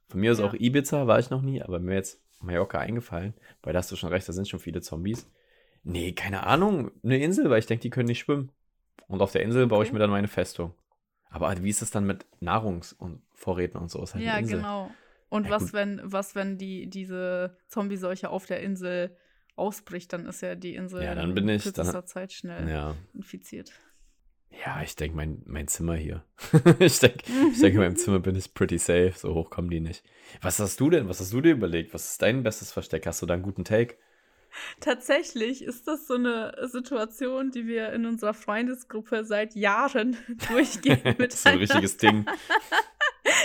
[0.09, 0.47] Von mir aus Ja.
[0.47, 3.97] auch Ibiza, war ich noch nie, aber mir jetzt Mallorca eingefallen, weil da hast du
[3.97, 5.28] schon recht, da sind schon viele Zombies.
[5.82, 8.51] Nee, keine Ahnung, eine Insel, weil ich denke, die können nicht schwimmen.
[9.09, 9.95] Und auf der Insel baue ich Okay.
[9.95, 10.74] mir dann meine Festung.
[11.30, 14.01] Aber wie ist es dann mit Nahrungs- und Vorräten und so?
[14.01, 14.91] Halt Ja, genau.
[15.28, 15.72] Und Ja, was, gut.
[15.74, 19.16] wenn, was, wenn die, diese Zombie-Seuche auf der Insel
[19.57, 22.68] ausbricht, dann ist ja die Insel Ja, dann in bin ich- kürzester dann- Zeit schnell
[22.68, 23.72] Ja, infiziert.
[24.51, 26.24] Ja ich denke, mein, mein Zimmer hier.
[26.78, 29.12] ich denke, ich denke, in meinem Zimmer bin ich pretty safe.
[29.16, 30.05] So hoch kommen die nicht.
[30.42, 31.09] Was hast du denn?
[31.09, 31.94] Was hast du dir überlegt?
[31.94, 33.07] Was ist dein bestes Versteck?
[33.07, 33.96] Hast du da einen guten Take?
[34.80, 40.16] Tatsächlich ist das so eine Situation, die wir in unserer Freundesgruppe seit Jahren
[40.48, 42.26] durchgehen Das ist so ein richtiges Ding.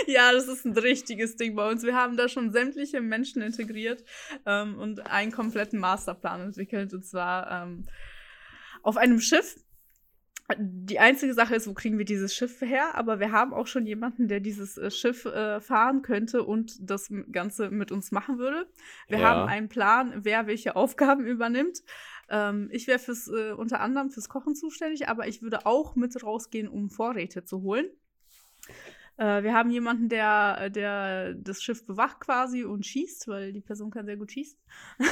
[0.06, 1.82] Ja, das ist ein richtiges Ding bei uns.
[1.82, 4.04] Wir haben da schon sämtliche Menschen integriert
[4.44, 6.92] ähm, und einen kompletten Masterplan entwickelt.
[6.92, 7.86] Und zwar ähm,
[8.82, 9.56] auf einem Schiff.
[10.58, 12.94] Die einzige Sache ist, wo kriegen wir dieses Schiff her?
[12.94, 17.10] Aber wir haben auch schon jemanden, der dieses äh, Schiff äh, fahren könnte und das
[17.32, 18.68] Ganze mit uns machen würde.
[19.08, 19.24] Wir Ja.
[19.28, 21.82] haben einen Plan, wer welche Aufgaben übernimmt.
[22.28, 26.22] Ähm, ich wäre fürs äh, unter anderem fürs Kochen zuständig, aber ich würde auch mit
[26.22, 27.86] rausgehen, um Vorräte zu holen.
[29.18, 33.90] Äh, wir haben jemanden, der, der das Schiff bewacht quasi und schießt, weil die Person
[33.90, 34.58] kann sehr gut schießen.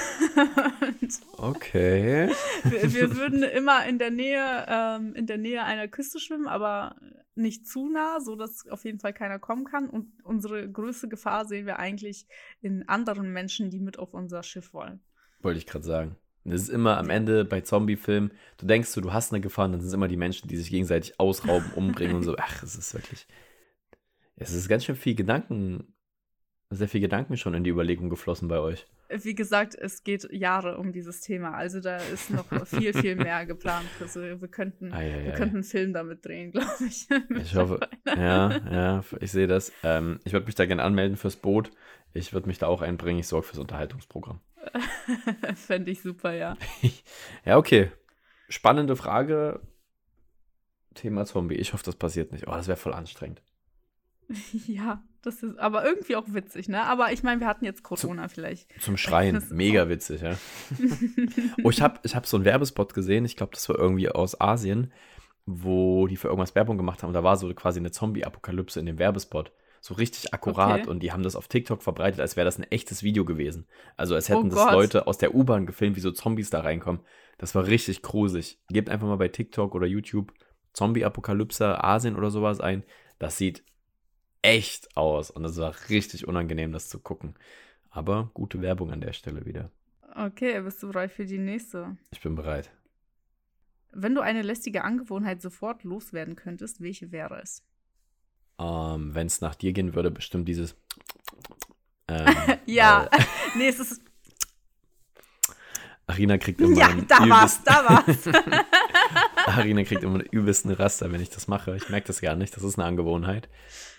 [1.37, 2.31] Okay.
[2.65, 6.97] wir, wir würden immer in der Nähe, ähm, in der Nähe einer Küste schwimmen, aber
[7.35, 9.89] nicht zu nah, so dass auf jeden Fall keiner kommen kann.
[9.89, 12.27] Und unsere größte Gefahr sehen wir eigentlich
[12.63, 15.01] in anderen Menschen, die mit auf unser Schiff wollen.
[15.43, 16.17] Wollte ich gerade sagen.
[16.45, 19.73] Das ist immer am Ende bei Zombie-Filmen, du denkst so, du hast eine Gefahr, und
[19.73, 22.37] dann sind es immer die Menschen, die sich gegenseitig ausrauben, umbringen und so.
[22.39, 23.27] Ach, es ist wirklich.
[24.37, 25.95] Es ist ganz schön viel Gedanken,
[26.71, 28.87] sehr viel Gedanken schon in die Überlegung geflossen bei euch.
[29.09, 31.53] Wie gesagt, es geht Jahre um dieses Thema.
[31.53, 33.87] Also da ist noch viel, viel mehr geplant.
[34.01, 35.37] Also wir könnten, Ei, ei, wir ei.
[35.37, 37.07] könnten einen Film damit drehen, glaube ich.
[37.41, 39.73] Ich hoffe, ja, ja, ich sehe das.
[39.83, 41.71] Ähm, ich würde mich da gerne anmelden fürs Boot.
[42.13, 43.21] Ich würde mich da auch einbringen.
[43.21, 44.41] Ich sorge fürs Unterhaltungsprogramm.
[45.55, 46.57] Fände ich super, ja.
[47.45, 47.91] Ja, okay.
[48.49, 49.61] Spannende Frage.
[50.95, 51.57] Thema Zombie.
[51.57, 52.47] Ich hoffe, das passiert nicht.
[52.49, 53.43] Oh, das wäre voll anstrengend.
[54.67, 56.83] Ja, das ist aber irgendwie auch witzig, ne?
[56.85, 58.69] Aber ich meine, wir hatten jetzt Corona vielleicht.
[58.81, 59.43] Zum Schreien.
[59.51, 60.37] Mega witzig, ja.
[61.65, 63.25] Oh, ich habe ich hab so einen Werbespot gesehen.
[63.25, 64.93] Ich glaube, das war irgendwie aus Asien,
[65.47, 67.09] wo die für irgendwas Werbung gemacht haben.
[67.09, 69.53] Und da war so quasi eine Zombie-Apokalypse in dem Werbespot.
[69.81, 70.81] So richtig akkurat.
[70.83, 70.91] Okay.
[70.91, 73.67] Und die haben das auf TikTok verbreitet, als wäre das ein echtes Video gewesen.
[73.97, 74.73] Also als hätten Oh das Gott.
[74.73, 77.03] Leute aus der U-Bahn gefilmt, wie so Zombies da reinkommen.
[77.39, 78.59] Das war richtig gruselig.
[78.69, 80.33] Gebt einfach mal bei TikTok oder YouTube
[80.73, 82.83] Zombie-Apokalypse Asien oder sowas ein.
[83.19, 83.63] Das sieht
[84.45, 85.31] echt aus.
[85.31, 87.35] Und das war richtig unangenehm, das zu gucken.
[87.91, 89.71] Aber gute Werbung an der Stelle wieder.
[90.15, 91.97] Okay, bist du bereit für die nächste?
[92.13, 92.71] Ich bin bereit.
[93.93, 97.63] Wenn du eine lästige Angewohnheit sofort loswerden könntest, welche wäre es?
[98.59, 100.77] Ähm, Wenn es nach dir gehen würde, bestimmt dieses.
[102.07, 103.25] Ähm, Ja, weil
[103.57, 104.03] nee, es ist.
[106.07, 108.29] Arina kriegt immer Ja, da war's, da war's.
[109.47, 111.75] Arina kriegt immer den übelsten Raster, wenn ich das mache.
[111.77, 112.55] Ich merke das gar nicht.
[112.55, 113.49] Das ist eine Angewohnheit.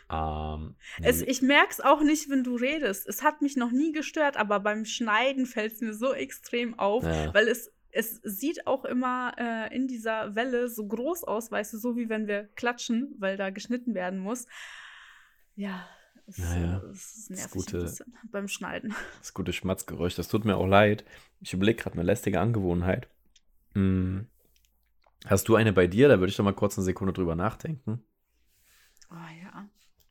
[0.09, 3.07] Ähm, Es, ich merk's auch nicht, wenn du redest.
[3.07, 7.03] Es hat mich noch nie gestört, aber beim Schneiden fällt es mir so extrem auf,
[7.03, 7.33] Ja.
[7.33, 11.77] weil es, es sieht auch immer äh, in dieser Welle so groß aus, weißt du,
[11.77, 14.45] so wie wenn wir klatschen, weil da geschnitten werden muss.
[15.55, 15.87] Ja,
[16.27, 16.77] es, Ja, ja.
[16.79, 18.93] äh, es ist Das nervig gute- ein bisschen beim Schneiden.
[19.19, 21.03] Das gute Schmatzgeräusch, das tut mir auch leid.
[21.41, 23.07] Ich überlege gerade eine lästige Angewohnheit.
[23.73, 24.27] Hm.
[25.25, 26.07] Hast du eine bei dir?
[26.09, 28.03] Da würde ich doch mal kurz eine Sekunde drüber nachdenken.
[29.09, 29.67] Oh ja.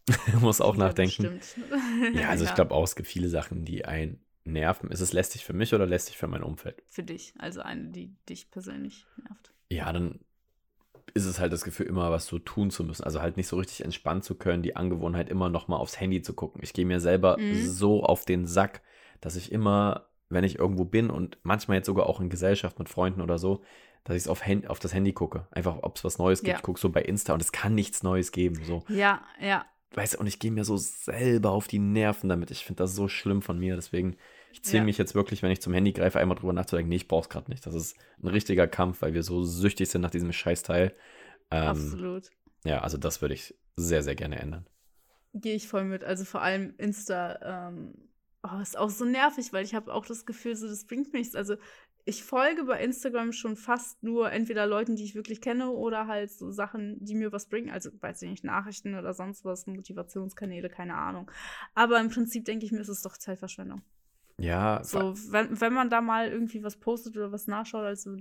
[0.32, 1.38] Du musst auch Ja, nachdenken.
[1.38, 2.14] bestimmt.
[2.14, 4.90] Ja, also ich glaube auch, es gibt viele Sachen, die einen nerven.
[4.90, 6.82] Ist es lästig für mich oder lästig für mein Umfeld?
[6.88, 9.52] Für dich, also eine, die dich persönlich nervt.
[9.70, 10.20] Ja, dann
[11.14, 13.04] ist es halt das Gefühl, immer was so tun zu müssen.
[13.04, 16.22] Also halt nicht so richtig entspannen zu können, die Angewohnheit immer noch mal aufs Handy
[16.22, 16.60] zu gucken.
[16.62, 17.54] Ich gehe mir selber Mhm.
[17.68, 18.82] so auf den Sack,
[19.20, 22.88] dass ich immer, wenn ich irgendwo bin und manchmal jetzt sogar auch in Gesellschaft mit
[22.88, 23.62] Freunden oder so,
[24.02, 25.46] dass ich auf, Hand, auf das Handy gucke.
[25.52, 26.48] Einfach, ob es was Neues gibt.
[26.50, 26.56] Ja.
[26.56, 28.62] Ich gucke so bei Insta und es kann nichts Neues geben.
[28.64, 28.84] So.
[28.88, 29.64] Ja, ja.
[29.94, 32.50] Weißt du, und ich gehe mir so selber auf die Nerven damit.
[32.50, 33.76] Ich finde das so schlimm von mir.
[33.76, 34.16] Deswegen,
[34.50, 34.84] ich zwinge Ja.
[34.84, 37.50] mich jetzt wirklich, wenn ich zum Handy greife, einmal drüber nachzudenken, nee, ich brauch's gerade
[37.50, 37.64] nicht.
[37.66, 40.94] Das ist ein richtiger Kampf, weil wir so süchtig sind nach diesem Scheißteil.
[41.50, 42.30] Ähm, absolut.
[42.64, 44.66] ja, also das würde ich sehr, sehr gerne ändern.
[45.32, 46.04] Gehe ich voll mit.
[46.04, 47.94] Also vor allem Insta ähm,
[48.42, 51.34] oh, ist auch so nervig, weil ich habe auch das Gefühl, so das bringt nichts.
[51.34, 51.56] Also
[52.06, 56.30] ich folge bei Instagram schon fast nur entweder Leuten, die ich wirklich kenne, oder halt
[56.30, 57.70] so Sachen, die mir was bringen.
[57.70, 61.30] Also weiß ich nicht, Nachrichten oder sonst was, Motivationskanäle, keine Ahnung.
[61.74, 63.82] Aber im Prinzip denke ich mir, ist es doch Zeitverschwendung.
[64.38, 68.16] Ja, So, wenn, wenn man da mal irgendwie was postet oder was nachschaut, also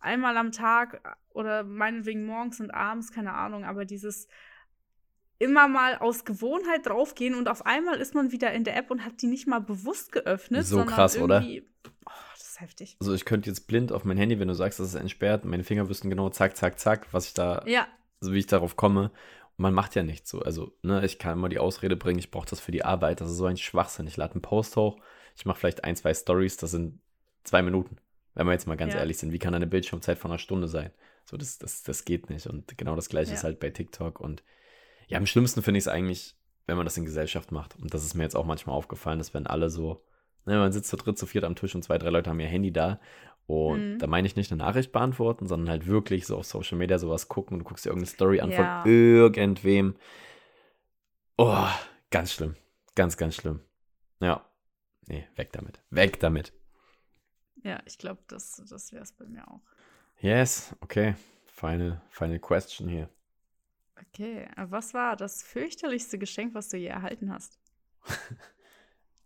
[0.00, 4.28] einmal am Tag oder meinetwegen morgens und abends, keine Ahnung, aber dieses
[5.38, 9.04] immer mal aus Gewohnheit draufgehen und auf einmal ist man wieder in der App und
[9.04, 10.66] hat die nicht mal bewusst geöffnet.
[10.66, 11.42] So sondern krass, oder?
[12.54, 12.96] Ist heftig.
[13.00, 15.64] also ich könnte jetzt blind auf mein Handy, wenn du sagst, das ist entsperrt, meine
[15.64, 17.86] Finger wüssten genau, zack, zack, zack, was ich da, Ja,
[18.20, 19.10] so wie ich darauf komme.
[19.56, 20.40] Und man macht ja nichts so.
[20.40, 23.20] Also, ne, ich kann immer die Ausrede bringen, ich brauche das für die Arbeit.
[23.20, 24.06] Das ist so ein Schwachsinn.
[24.06, 24.98] Ich lade einen Post hoch,
[25.36, 27.00] ich mache vielleicht ein, zwei Stories, das sind
[27.44, 27.96] zwei Minuten.
[28.34, 29.00] Wenn wir jetzt mal ganz Ja.
[29.00, 30.90] ehrlich sind, wie kann eine Bildschirmzeit von einer Stunde sein?
[31.24, 32.46] So, das, das, das geht nicht.
[32.48, 33.36] Und genau das gleiche Ja.
[33.36, 34.18] ist halt bei TikTok.
[34.20, 34.42] Und
[35.06, 36.34] ja, am schlimmsten finde ich es eigentlich,
[36.66, 37.76] wenn man das in Gesellschaft macht.
[37.76, 40.04] Und das ist mir jetzt auch manchmal aufgefallen, dass wenn alle so,
[40.46, 42.46] ne, man sitzt zu dritt, zu viert am Tisch und zwei, drei Leute haben ihr
[42.48, 43.00] Handy da.
[43.46, 43.98] Und Mhm.
[43.98, 47.28] da meine ich nicht eine Nachricht beantworten, sondern halt wirklich so auf Social Media sowas
[47.28, 47.58] gucken.
[47.58, 48.82] Du guckst dir irgendeine Story an Ja.
[48.82, 49.96] von irgendwem.
[51.36, 51.66] Oh,
[52.10, 52.56] ganz schlimm.
[52.94, 53.60] Ganz, ganz schlimm.
[54.20, 54.44] Ja.
[55.06, 55.80] Nee, weg damit.
[55.90, 56.52] Weg damit.
[57.62, 59.60] ja, ich glaube, das, das wäre es bei mir auch.
[60.20, 61.14] Yes, okay.
[61.46, 63.08] Final, final question hier.
[64.00, 67.58] Okay, äh, was war das fürchterlichste Geschenk, was du je erhalten hast?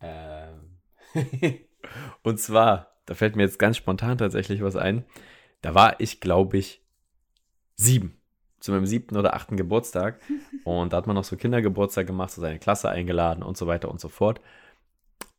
[0.00, 0.77] Ähm.
[2.22, 5.04] Und zwar, da fällt mir jetzt ganz spontan tatsächlich was ein.
[5.62, 6.82] Da war ich, glaube ich,
[7.76, 8.20] sieben.
[8.60, 10.20] Zu meinem siebten oder achten Geburtstag.
[10.64, 13.90] Und da hat man noch so Kindergeburtstag gemacht, so seine Klasse eingeladen und so weiter
[13.90, 14.40] und so fort.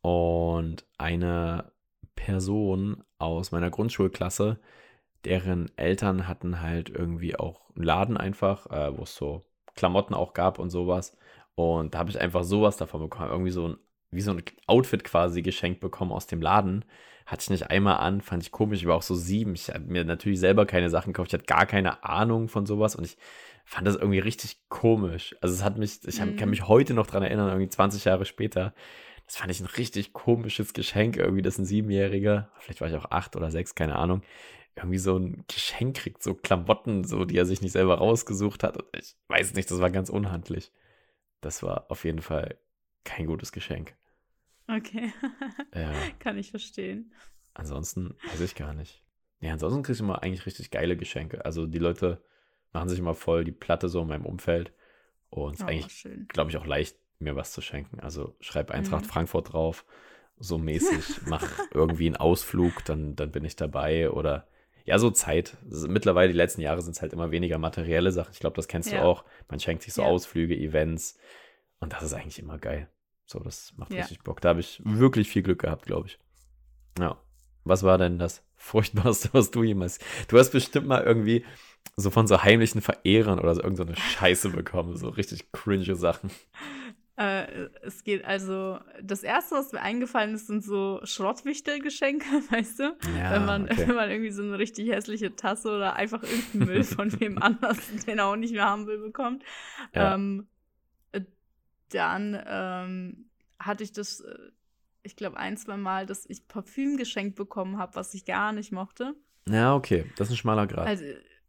[0.00, 1.72] Und eine
[2.16, 4.58] Person aus meiner Grundschulklasse,
[5.24, 9.42] deren Eltern hatten halt irgendwie auch einen Laden einfach, äh, wo es so
[9.74, 11.16] Klamotten auch gab und sowas.
[11.54, 13.30] Und da habe ich einfach sowas davon bekommen.
[13.30, 13.76] Irgendwie so ein
[14.10, 16.84] wie so ein Outfit quasi geschenkt bekommen aus dem Laden.
[17.26, 19.54] Hatte ich nicht einmal an, fand ich komisch, ich war auch so sieben.
[19.54, 22.96] Ich habe mir natürlich selber keine Sachen gekauft, ich hatte gar keine Ahnung von sowas
[22.96, 23.16] und ich
[23.64, 25.36] fand das irgendwie richtig komisch.
[25.40, 26.36] Also es hat mich, ich mhm.
[26.36, 28.74] kann mich heute noch dran erinnern, irgendwie 20 Jahre später.
[29.26, 33.12] Das fand ich ein richtig komisches Geschenk, irgendwie, dass ein Siebenjähriger, vielleicht war ich auch
[33.12, 34.22] acht oder sechs, keine Ahnung,
[34.74, 38.82] irgendwie so ein Geschenk kriegt, so Klamotten, so, die er sich nicht selber rausgesucht hat.
[38.98, 40.72] Ich weiß nicht, das war ganz unhandlich.
[41.40, 42.58] Das war auf jeden Fall
[43.04, 43.94] kein gutes Geschenk.
[44.76, 45.12] Okay.
[45.74, 45.92] ja.
[46.18, 47.12] Kann ich verstehen.
[47.54, 49.02] Ansonsten weiß ich gar nicht.
[49.40, 51.44] Ja, ansonsten kriegst du immer eigentlich richtig geile Geschenke.
[51.44, 52.22] Also die Leute
[52.72, 54.72] machen sich immer voll die Platte so in meinem Umfeld.
[55.30, 58.00] Und es ist oh, eigentlich, glaube ich, auch leicht, mir was zu schenken.
[58.00, 59.08] Also schreib Eintracht mhm.
[59.08, 59.84] Frankfurt drauf,
[60.38, 64.10] so mäßig, mach irgendwie einen Ausflug, dann, dann bin ich dabei.
[64.10, 64.46] Oder
[64.84, 65.56] ja, so Zeit.
[65.62, 68.32] Mittlerweile, die letzten Jahre sind es halt immer weniger materielle Sachen.
[68.32, 69.00] Ich glaube, das kennst ja.
[69.00, 69.24] du auch.
[69.48, 70.08] Man schenkt sich so ja.
[70.08, 71.18] Ausflüge, Events.
[71.78, 72.88] Und das ist eigentlich immer geil.
[73.30, 74.00] So, das macht ja.
[74.00, 74.40] richtig Bock.
[74.40, 76.18] Da habe ich wirklich viel Glück gehabt, glaube ich.
[76.98, 77.16] Ja.
[77.62, 80.00] Was war denn das Furchtbarste, was du jemals.
[80.26, 81.44] Du hast bestimmt mal irgendwie
[81.96, 84.96] so von so heimlichen Verehrern oder so irgendeine so Scheiße bekommen.
[84.96, 86.30] So richtig cringe Sachen.
[87.16, 92.96] Äh, es geht also, das erste, was mir eingefallen ist, sind so Schrottwichtelgeschenke, weißt du?
[93.16, 93.86] Ja, wenn, man, okay.
[93.86, 97.78] wenn man irgendwie so eine richtig hässliche Tasse oder einfach irgendeinen Müll von wem anders,
[98.08, 99.44] den er auch nicht mehr haben will, bekommt.
[99.94, 100.14] Ja.
[100.14, 100.48] Ähm,
[101.90, 104.50] dann ähm, hatte ich das, äh,
[105.02, 108.72] ich glaube, ein, zwei Mal, dass ich Parfüm geschenkt bekommen habe, was ich gar nicht
[108.72, 109.14] mochte.
[109.48, 110.86] Ja, okay, das ist ein schmaler Grad.
[110.86, 111.04] Also,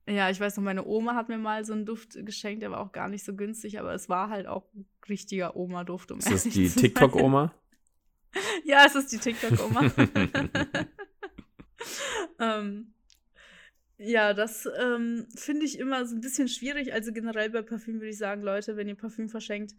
[0.08, 2.80] ja, ich weiß noch, meine Oma hat mir mal so einen Duft geschenkt, der war
[2.80, 6.12] auch gar nicht so günstig, aber es war halt auch ein richtiger Oma-Duft.
[6.12, 7.54] Um ist das die TikTok-Oma?
[8.66, 9.92] ja, es ist die TikTok-Oma.
[12.40, 12.94] ähm,
[13.98, 16.94] ja, das ähm, finde ich immer so ein bisschen schwierig.
[16.94, 19.76] Also generell bei Parfüm würde ich sagen, Leute, wenn ihr Parfüm verschenkt,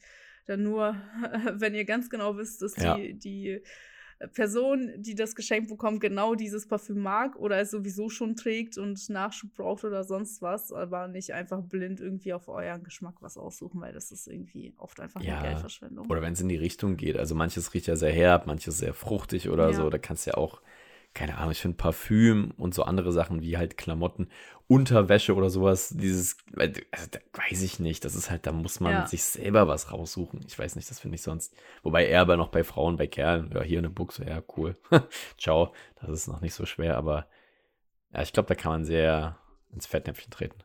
[0.47, 0.97] dann nur,
[1.55, 2.97] wenn ihr ganz genau wisst, dass ja.
[2.97, 3.63] die, die
[4.29, 9.09] Person, die das Geschenk bekommt, genau dieses Parfüm mag oder es sowieso schon trägt und
[9.09, 13.81] Nachschub braucht oder sonst was, aber nicht einfach blind irgendwie auf euren Geschmack was aussuchen,
[13.81, 15.39] weil das ist irgendwie oft einfach ja.
[15.39, 16.09] eine Geldverschwendung.
[16.09, 17.17] Oder wenn es in die Richtung geht.
[17.17, 19.73] Also manches riecht ja sehr herb, manches sehr fruchtig oder ja.
[19.73, 19.91] so.
[19.91, 20.63] Da kannst du ja auch
[21.15, 24.29] keine Ahnung, ich finde Parfüm und so andere Sachen wie halt Klamotten,
[24.67, 26.81] Unterwäsche oder sowas, dieses, also,
[27.35, 29.07] weiß ich nicht, das ist halt, da muss man ja.
[29.07, 30.41] sich selber was raussuchen.
[30.47, 33.51] Ich weiß nicht, das finde ich sonst, wobei eher aber noch bei Frauen, bei Kerlen,
[33.53, 34.77] ja, hier eine Buchse, ja, cool,
[35.39, 37.27] ciao, das ist noch nicht so schwer, aber
[38.15, 39.39] ja, ich glaube, da kann man sehr
[39.73, 40.59] ins Fettnäpfchen treten.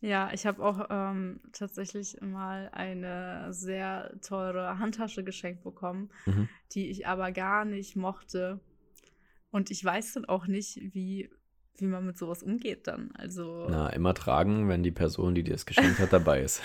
[0.00, 6.48] Ja, ich habe auch ähm, tatsächlich mal eine sehr teure Handtasche geschenkt bekommen, mhm.
[6.72, 8.60] die ich aber gar nicht mochte.
[9.50, 11.30] Und ich weiß dann auch nicht, wie,
[11.76, 13.10] wie man mit sowas umgeht dann.
[13.14, 13.66] Also.
[13.70, 16.60] Na, immer tragen, wenn die Person, die dir das geschenkt hat, dabei ist.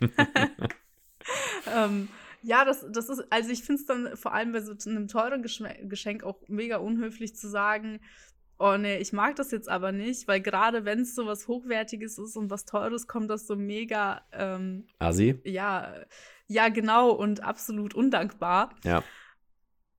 [1.74, 2.08] ähm,
[2.42, 5.42] ja, das, das ist, also ich finde es dann vor allem bei so einem teuren
[5.42, 8.00] Geschenk auch mega unhöflich zu sagen,
[8.58, 12.18] oh nee, ich mag das jetzt aber nicht, weil gerade wenn es so was Hochwertiges
[12.18, 14.22] ist und was Teures, kommt das so mega.
[14.32, 15.40] Ähm, Asi?
[15.44, 15.94] Ja,
[16.46, 18.74] ja, genau und absolut undankbar.
[18.84, 19.02] Ja.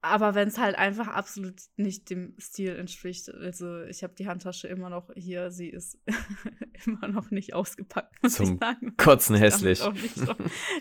[0.01, 4.69] Aber wenn es halt einfach absolut nicht dem Stil entspricht, also ich habe die Handtasche
[4.69, 5.97] immer noch hier, sie ist
[6.85, 8.23] immer noch nicht ausgepackt.
[8.23, 8.95] Muss zum ich sagen.
[8.95, 9.81] Kotzen hässlich.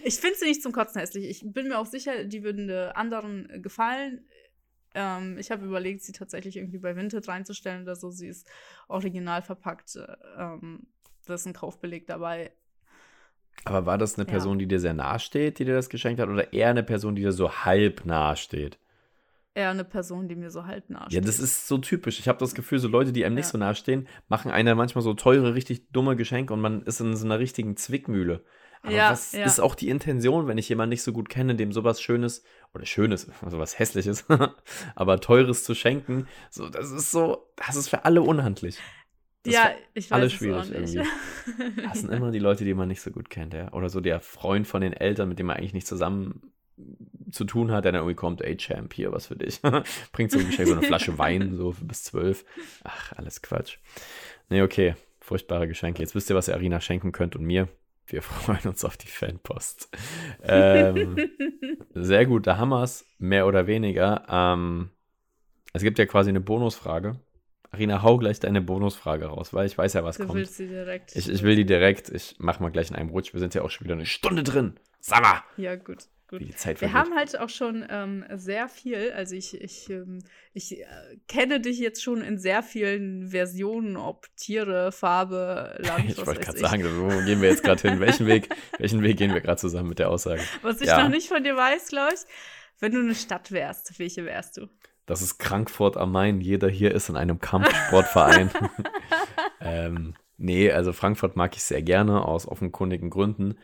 [0.05, 1.29] ich finde sie nicht zum Kotzen hässlich.
[1.29, 4.25] Ich bin mir auch sicher, die würden anderen gefallen.
[4.95, 8.11] Ähm, ich habe überlegt, sie tatsächlich irgendwie bei Vinted reinzustellen oder so.
[8.11, 8.49] Sie ist
[8.87, 9.99] original verpackt.
[10.37, 10.87] Ähm,
[11.27, 12.53] da ist ein Kaufbeleg dabei.
[13.65, 14.59] Aber war das eine Person, ja.
[14.61, 17.23] die dir sehr nahe steht, die dir das geschenkt hat, oder eher eine Person, die
[17.23, 18.79] dir so halb nahe steht?
[19.59, 22.21] Eher eine Person, die mir so halt nahe Ja, das ist so typisch.
[22.21, 23.41] Ich habe das Gefühl, so Leute, die einem ja.
[23.41, 27.01] nicht so nahe stehen, machen einer manchmal so teure, richtig dumme Geschenke und man ist
[27.01, 28.45] in so einer richtigen Zwickmühle.
[28.83, 29.45] Aber ja, was ja.
[29.45, 32.87] ist auch die Intention, wenn ich jemanden nicht so gut kenne, dem sowas Schönes oder
[32.87, 34.27] Schönes, also was Hässliches,
[34.95, 36.29] aber Teures zu schenken?
[36.51, 38.79] So, das ist so, das ist für alle unhandlich.
[39.43, 41.03] Das ja, ich weiß alles schwierig irgendwie.
[41.83, 43.73] Das sind immer die Leute, die man nicht so gut kennt, ja.
[43.73, 46.53] Oder so der Freund von den Eltern, mit dem man eigentlich nicht zusammen
[47.31, 49.61] zu tun hat, der dann irgendwie kommt, ey Champ, hier was für dich.
[50.13, 52.45] Bringt so, so eine Flasche Wein, so bis zwölf.
[52.85, 53.79] Ach, alles Quatsch.
[54.49, 54.95] Nee, okay.
[55.21, 56.01] Furchtbare Geschenke.
[56.01, 57.69] Jetzt wisst ihr, was ihr Arina schenken könnt und mir.
[58.07, 59.91] Wir freuen uns auf die Fanpost.
[60.43, 61.17] Ähm,
[61.95, 64.25] sehr gut, da haben wir es, mehr oder weniger.
[64.29, 64.91] Ähm,
[65.75, 67.21] es gibt ja quasi eine Bonusfrage.
[67.71, 70.39] Arina, hau gleich deine Bonusfrage raus, weil ich weiß ja, was du kommt.
[70.39, 71.15] Willst sie direkt.
[71.15, 72.09] Ich, ich will die direkt.
[72.09, 73.35] Ich mach mal gleich in einem Rutsch.
[73.35, 74.81] Wir sind ja auch schon wieder eine Stunde drin.
[75.01, 75.43] Sag mal.
[75.59, 76.09] Ja, gut.
[76.29, 76.43] Gut.
[76.43, 80.19] Wir haben halt auch schon ähm, sehr viel, also ich, ich, ähm,
[80.53, 80.85] ich äh,
[81.27, 86.59] kenne dich jetzt schon in sehr vielen Versionen, ob Tiere, Farbe, Land, Ich wollte gerade
[86.59, 87.99] sagen, wo gehen wir jetzt gerade hin?
[87.99, 90.43] Welchen Weg, welchen Weg gehen wir gerade zusammen mit der Aussage?
[90.61, 91.03] Was ich ja.
[91.03, 92.21] noch nicht von dir weiß, glaube ich,
[92.79, 94.69] wenn du eine Stadt wärst, welche wärst du?
[95.07, 96.43] Das ist Frankfurt am Main.
[96.43, 98.51] Jeder hier ist in einem Kampfsportverein.
[99.63, 103.57] ähm, nee, also Frankfurt mag ich sehr gerne aus offenkundigen Gründen.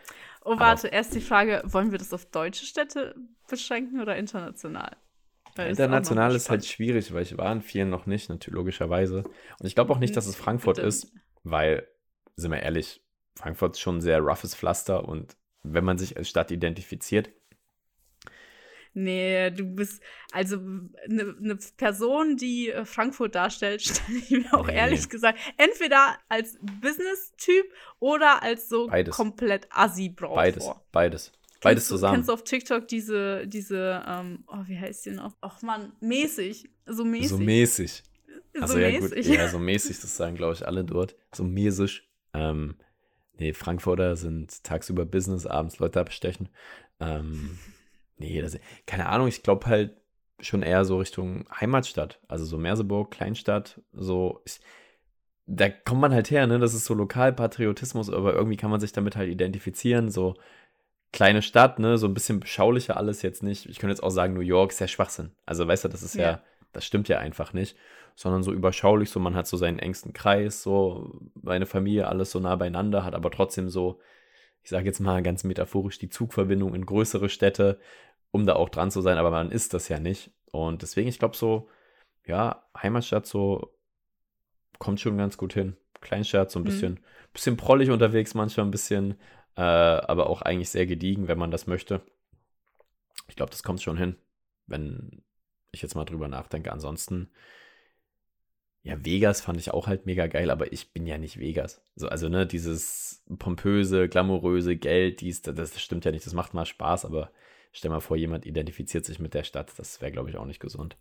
[0.44, 3.14] Oh, warte, Aber erst die Frage, wollen wir das auf deutsche Städte
[3.48, 4.96] beschränken oder international?
[5.56, 9.22] Weil international ist, ist halt schwierig, weil ich war in vielen noch nicht, natürlich logischerweise.
[9.22, 10.88] Und ich glaube auch nicht, dass es Frankfurt Bitte.
[10.88, 11.12] ist,
[11.44, 11.86] weil,
[12.36, 13.02] sind wir ehrlich,
[13.36, 17.30] Frankfurt ist schon ein sehr roughes Pflaster und wenn man sich als Stadt identifiziert,
[18.96, 24.68] Nee, du bist, also eine ne Person, die äh, Frankfurt darstellt, stelle ich mir auch
[24.68, 24.76] nee.
[24.76, 27.66] ehrlich gesagt entweder als Business-Typ
[27.98, 29.16] oder als so Beides.
[29.16, 30.84] komplett Assi-Braut Beides, vor.
[30.92, 31.32] beides.
[31.60, 32.12] Beides zusammen.
[32.12, 35.34] Du, kennst du auf TikTok diese, diese, ähm, oh, wie heißt die noch?
[35.40, 36.68] Ach man, mäßig.
[36.86, 37.28] So mäßig.
[37.30, 38.02] So mäßig.
[38.60, 39.26] Also so ja mäßig.
[39.26, 41.16] gut, ja, so mäßig, das sagen, glaube ich, alle dort.
[41.34, 42.08] So mäßig.
[42.34, 42.76] Ähm,
[43.38, 46.50] nee, Frankfurter sind tagsüber Business, abends Leute abstechen.
[47.00, 47.58] Ähm,
[48.16, 49.96] Nee, das, keine Ahnung, ich glaube halt
[50.40, 52.20] schon eher so Richtung Heimatstadt.
[52.28, 54.42] Also so Merseburg, Kleinstadt, so.
[54.44, 54.60] Ich,
[55.46, 56.58] da kommt man halt her, ne?
[56.58, 60.10] Das ist so Lokalpatriotismus, aber irgendwie kann man sich damit halt identifizieren.
[60.10, 60.34] So
[61.12, 61.98] kleine Stadt, ne?
[61.98, 63.66] So ein bisschen beschaulicher alles jetzt nicht.
[63.68, 65.32] Ich könnte jetzt auch sagen, New York ist ja Schwachsinn.
[65.44, 66.42] Also weißt du, das ist ja, ja
[66.72, 67.76] das stimmt ja einfach nicht.
[68.16, 72.38] Sondern so überschaulich, so man hat so seinen engsten Kreis, so meine Familie, alles so
[72.40, 74.00] nah beieinander, hat aber trotzdem so
[74.64, 77.78] ich sage jetzt mal ganz metaphorisch, die Zugverbindung in größere Städte,
[78.30, 80.32] um da auch dran zu sein, aber man ist das ja nicht.
[80.50, 81.68] Und deswegen, ich glaube so,
[82.26, 83.76] ja, Heimatstadt so
[84.78, 85.76] kommt schon ganz gut hin.
[86.00, 86.66] Kleinstadt, so ein mhm.
[86.66, 87.00] bisschen,
[87.32, 89.12] bisschen prollig unterwegs, manchmal ein bisschen,
[89.56, 92.00] äh, aber auch eigentlich sehr gediegen, wenn man das möchte.
[93.28, 94.16] Ich glaube, das kommt schon hin,
[94.66, 95.22] wenn
[95.72, 96.72] ich jetzt mal drüber nachdenke.
[96.72, 97.30] Ansonsten,
[98.84, 101.82] ja, Vegas fand ich auch halt mega geil, aber ich bin ja nicht Vegas.
[101.96, 106.52] So, also, ne, dieses pompöse, glamouröse Geld, dies, das, das stimmt ja nicht, das macht
[106.52, 107.30] mal Spaß, aber
[107.72, 110.60] stell mal vor, jemand identifiziert sich mit der Stadt, das wäre, glaube ich, auch nicht
[110.60, 110.98] gesund.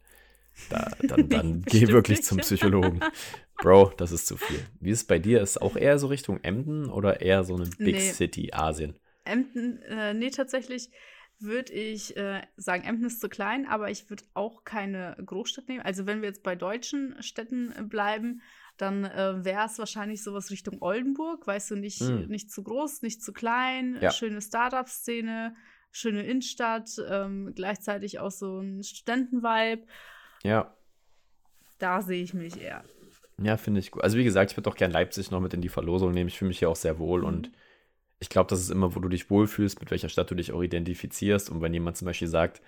[0.69, 2.27] Da, dann dann geh wirklich nicht.
[2.27, 3.01] zum Psychologen.
[3.61, 4.59] Bro, das ist zu viel.
[4.79, 5.41] Wie ist es bei dir?
[5.41, 8.11] Ist auch eher so Richtung Emden oder eher so eine Big nee.
[8.11, 8.95] City Asien?
[9.25, 10.89] Emden, äh, nee, tatsächlich
[11.43, 15.81] würde ich äh, sagen, Emden ist zu klein, aber ich würde auch keine Großstadt nehmen.
[15.81, 18.41] Also wenn wir jetzt bei deutschen Städten äh, bleiben,
[18.77, 22.25] dann äh, wäre es wahrscheinlich sowas Richtung Oldenburg, weißt du, nicht, mm.
[22.27, 24.11] nicht zu groß, nicht zu klein, ja.
[24.11, 25.55] schöne Startup-Szene,
[25.91, 29.85] schöne Innenstadt, ähm, gleichzeitig auch so ein Studentenvibe.
[30.43, 30.75] Ja.
[31.77, 32.83] Da sehe ich mich eher.
[33.41, 34.03] Ja, finde ich gut.
[34.03, 36.29] Also wie gesagt, ich würde doch gerne Leipzig noch mit in die Verlosung nehmen.
[36.29, 37.27] Ich fühle mich hier auch sehr wohl mhm.
[37.27, 37.51] und
[38.23, 40.63] ich glaube, das ist immer, wo du dich wohlfühlst, mit welcher Stadt du dich auch
[40.63, 41.49] identifizierst.
[41.49, 42.61] Und wenn jemand zum Beispiel sagt,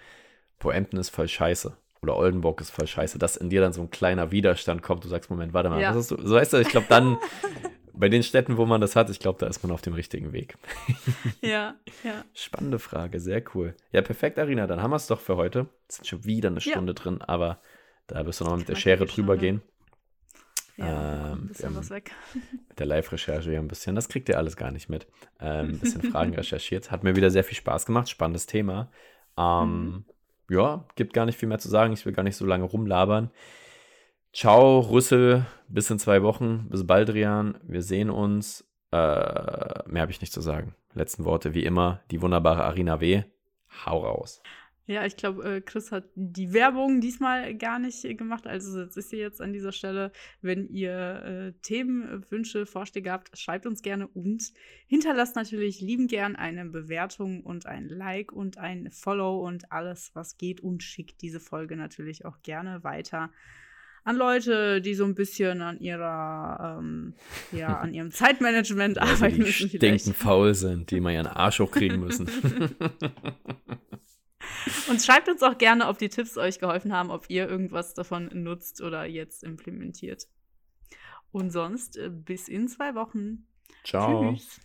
[0.60, 3.90] Poempton ist voll scheiße oder Oldenburg ist voll scheiße, dass in dir dann so ein
[3.90, 5.96] kleiner Widerstand kommt, du sagst, Moment, warte mal, ja.
[5.96, 6.18] was du?
[6.22, 7.18] So weißt du, ich glaube, dann
[7.94, 10.34] bei den Städten, wo man das hat, ich glaube, da ist man auf dem richtigen
[10.34, 10.58] Weg.
[11.42, 12.26] ja, ja.
[12.34, 13.76] Spannende Frage, sehr cool.
[13.94, 15.68] Ja, perfekt, Arina, dann haben wir es doch für heute.
[15.88, 17.02] Es sind schon wieder eine Stunde ja.
[17.02, 17.60] drin, aber
[18.08, 19.62] da wirst du noch mit der Schere drüber gehen.
[20.78, 22.12] Ja, ähm, ein bisschen was weg.
[22.68, 25.08] Mit der Live-Recherche ja ein bisschen, das kriegt ihr alles gar nicht mit.
[25.40, 26.92] Ähm, ein bisschen Fragen recherchiert.
[26.92, 28.92] Hat mir wieder sehr viel Spaß gemacht, spannendes Thema.
[29.38, 30.06] Ähm, mhm.
[30.50, 31.94] Ja, gibt gar nicht viel mehr zu sagen.
[31.94, 33.32] Ich will gar nicht so lange rumlabern.
[34.34, 35.46] Ciao, Rüssel.
[35.70, 36.68] Bis in zwei Wochen.
[36.70, 37.58] Bis bald, Rian.
[37.64, 38.68] Wir sehen uns.
[38.92, 38.98] Äh,
[39.88, 40.76] mehr habe ich nicht zu sagen.
[40.94, 43.24] Letzten Worte, wie immer, die wunderbare Arina W.
[43.86, 44.42] Hau raus.
[44.88, 48.46] Ja, ich glaube, äh, Chris hat die Werbung diesmal gar nicht gemacht.
[48.46, 50.12] Also jetzt ist sie jetzt an dieser Stelle.
[50.42, 54.54] Wenn ihr äh, Themen, Wünsche, Vorschläge habt, schreibt uns gerne und
[54.86, 60.38] hinterlasst natürlich lieben gern eine Bewertung und ein Like und ein Follow und alles, was
[60.38, 63.32] geht und schickt diese Folge natürlich auch gerne weiter
[64.04, 67.16] an Leute, die so ein bisschen an ihrer, ähm,
[67.52, 69.70] ja, an ihrem Zeitmanagement arbeiten die müssen.
[69.70, 72.30] Die denken faul sind, die mal ihren Arsch hochkriegen müssen.
[74.90, 78.30] Und schreibt uns auch gerne, ob die Tipps euch geholfen haben, ob ihr irgendwas davon
[78.34, 80.28] nutzt oder jetzt implementiert.
[81.32, 83.48] Und sonst äh, bis in zwei Wochen.
[83.84, 84.34] Ciao.
[84.34, 84.60] Tschüss.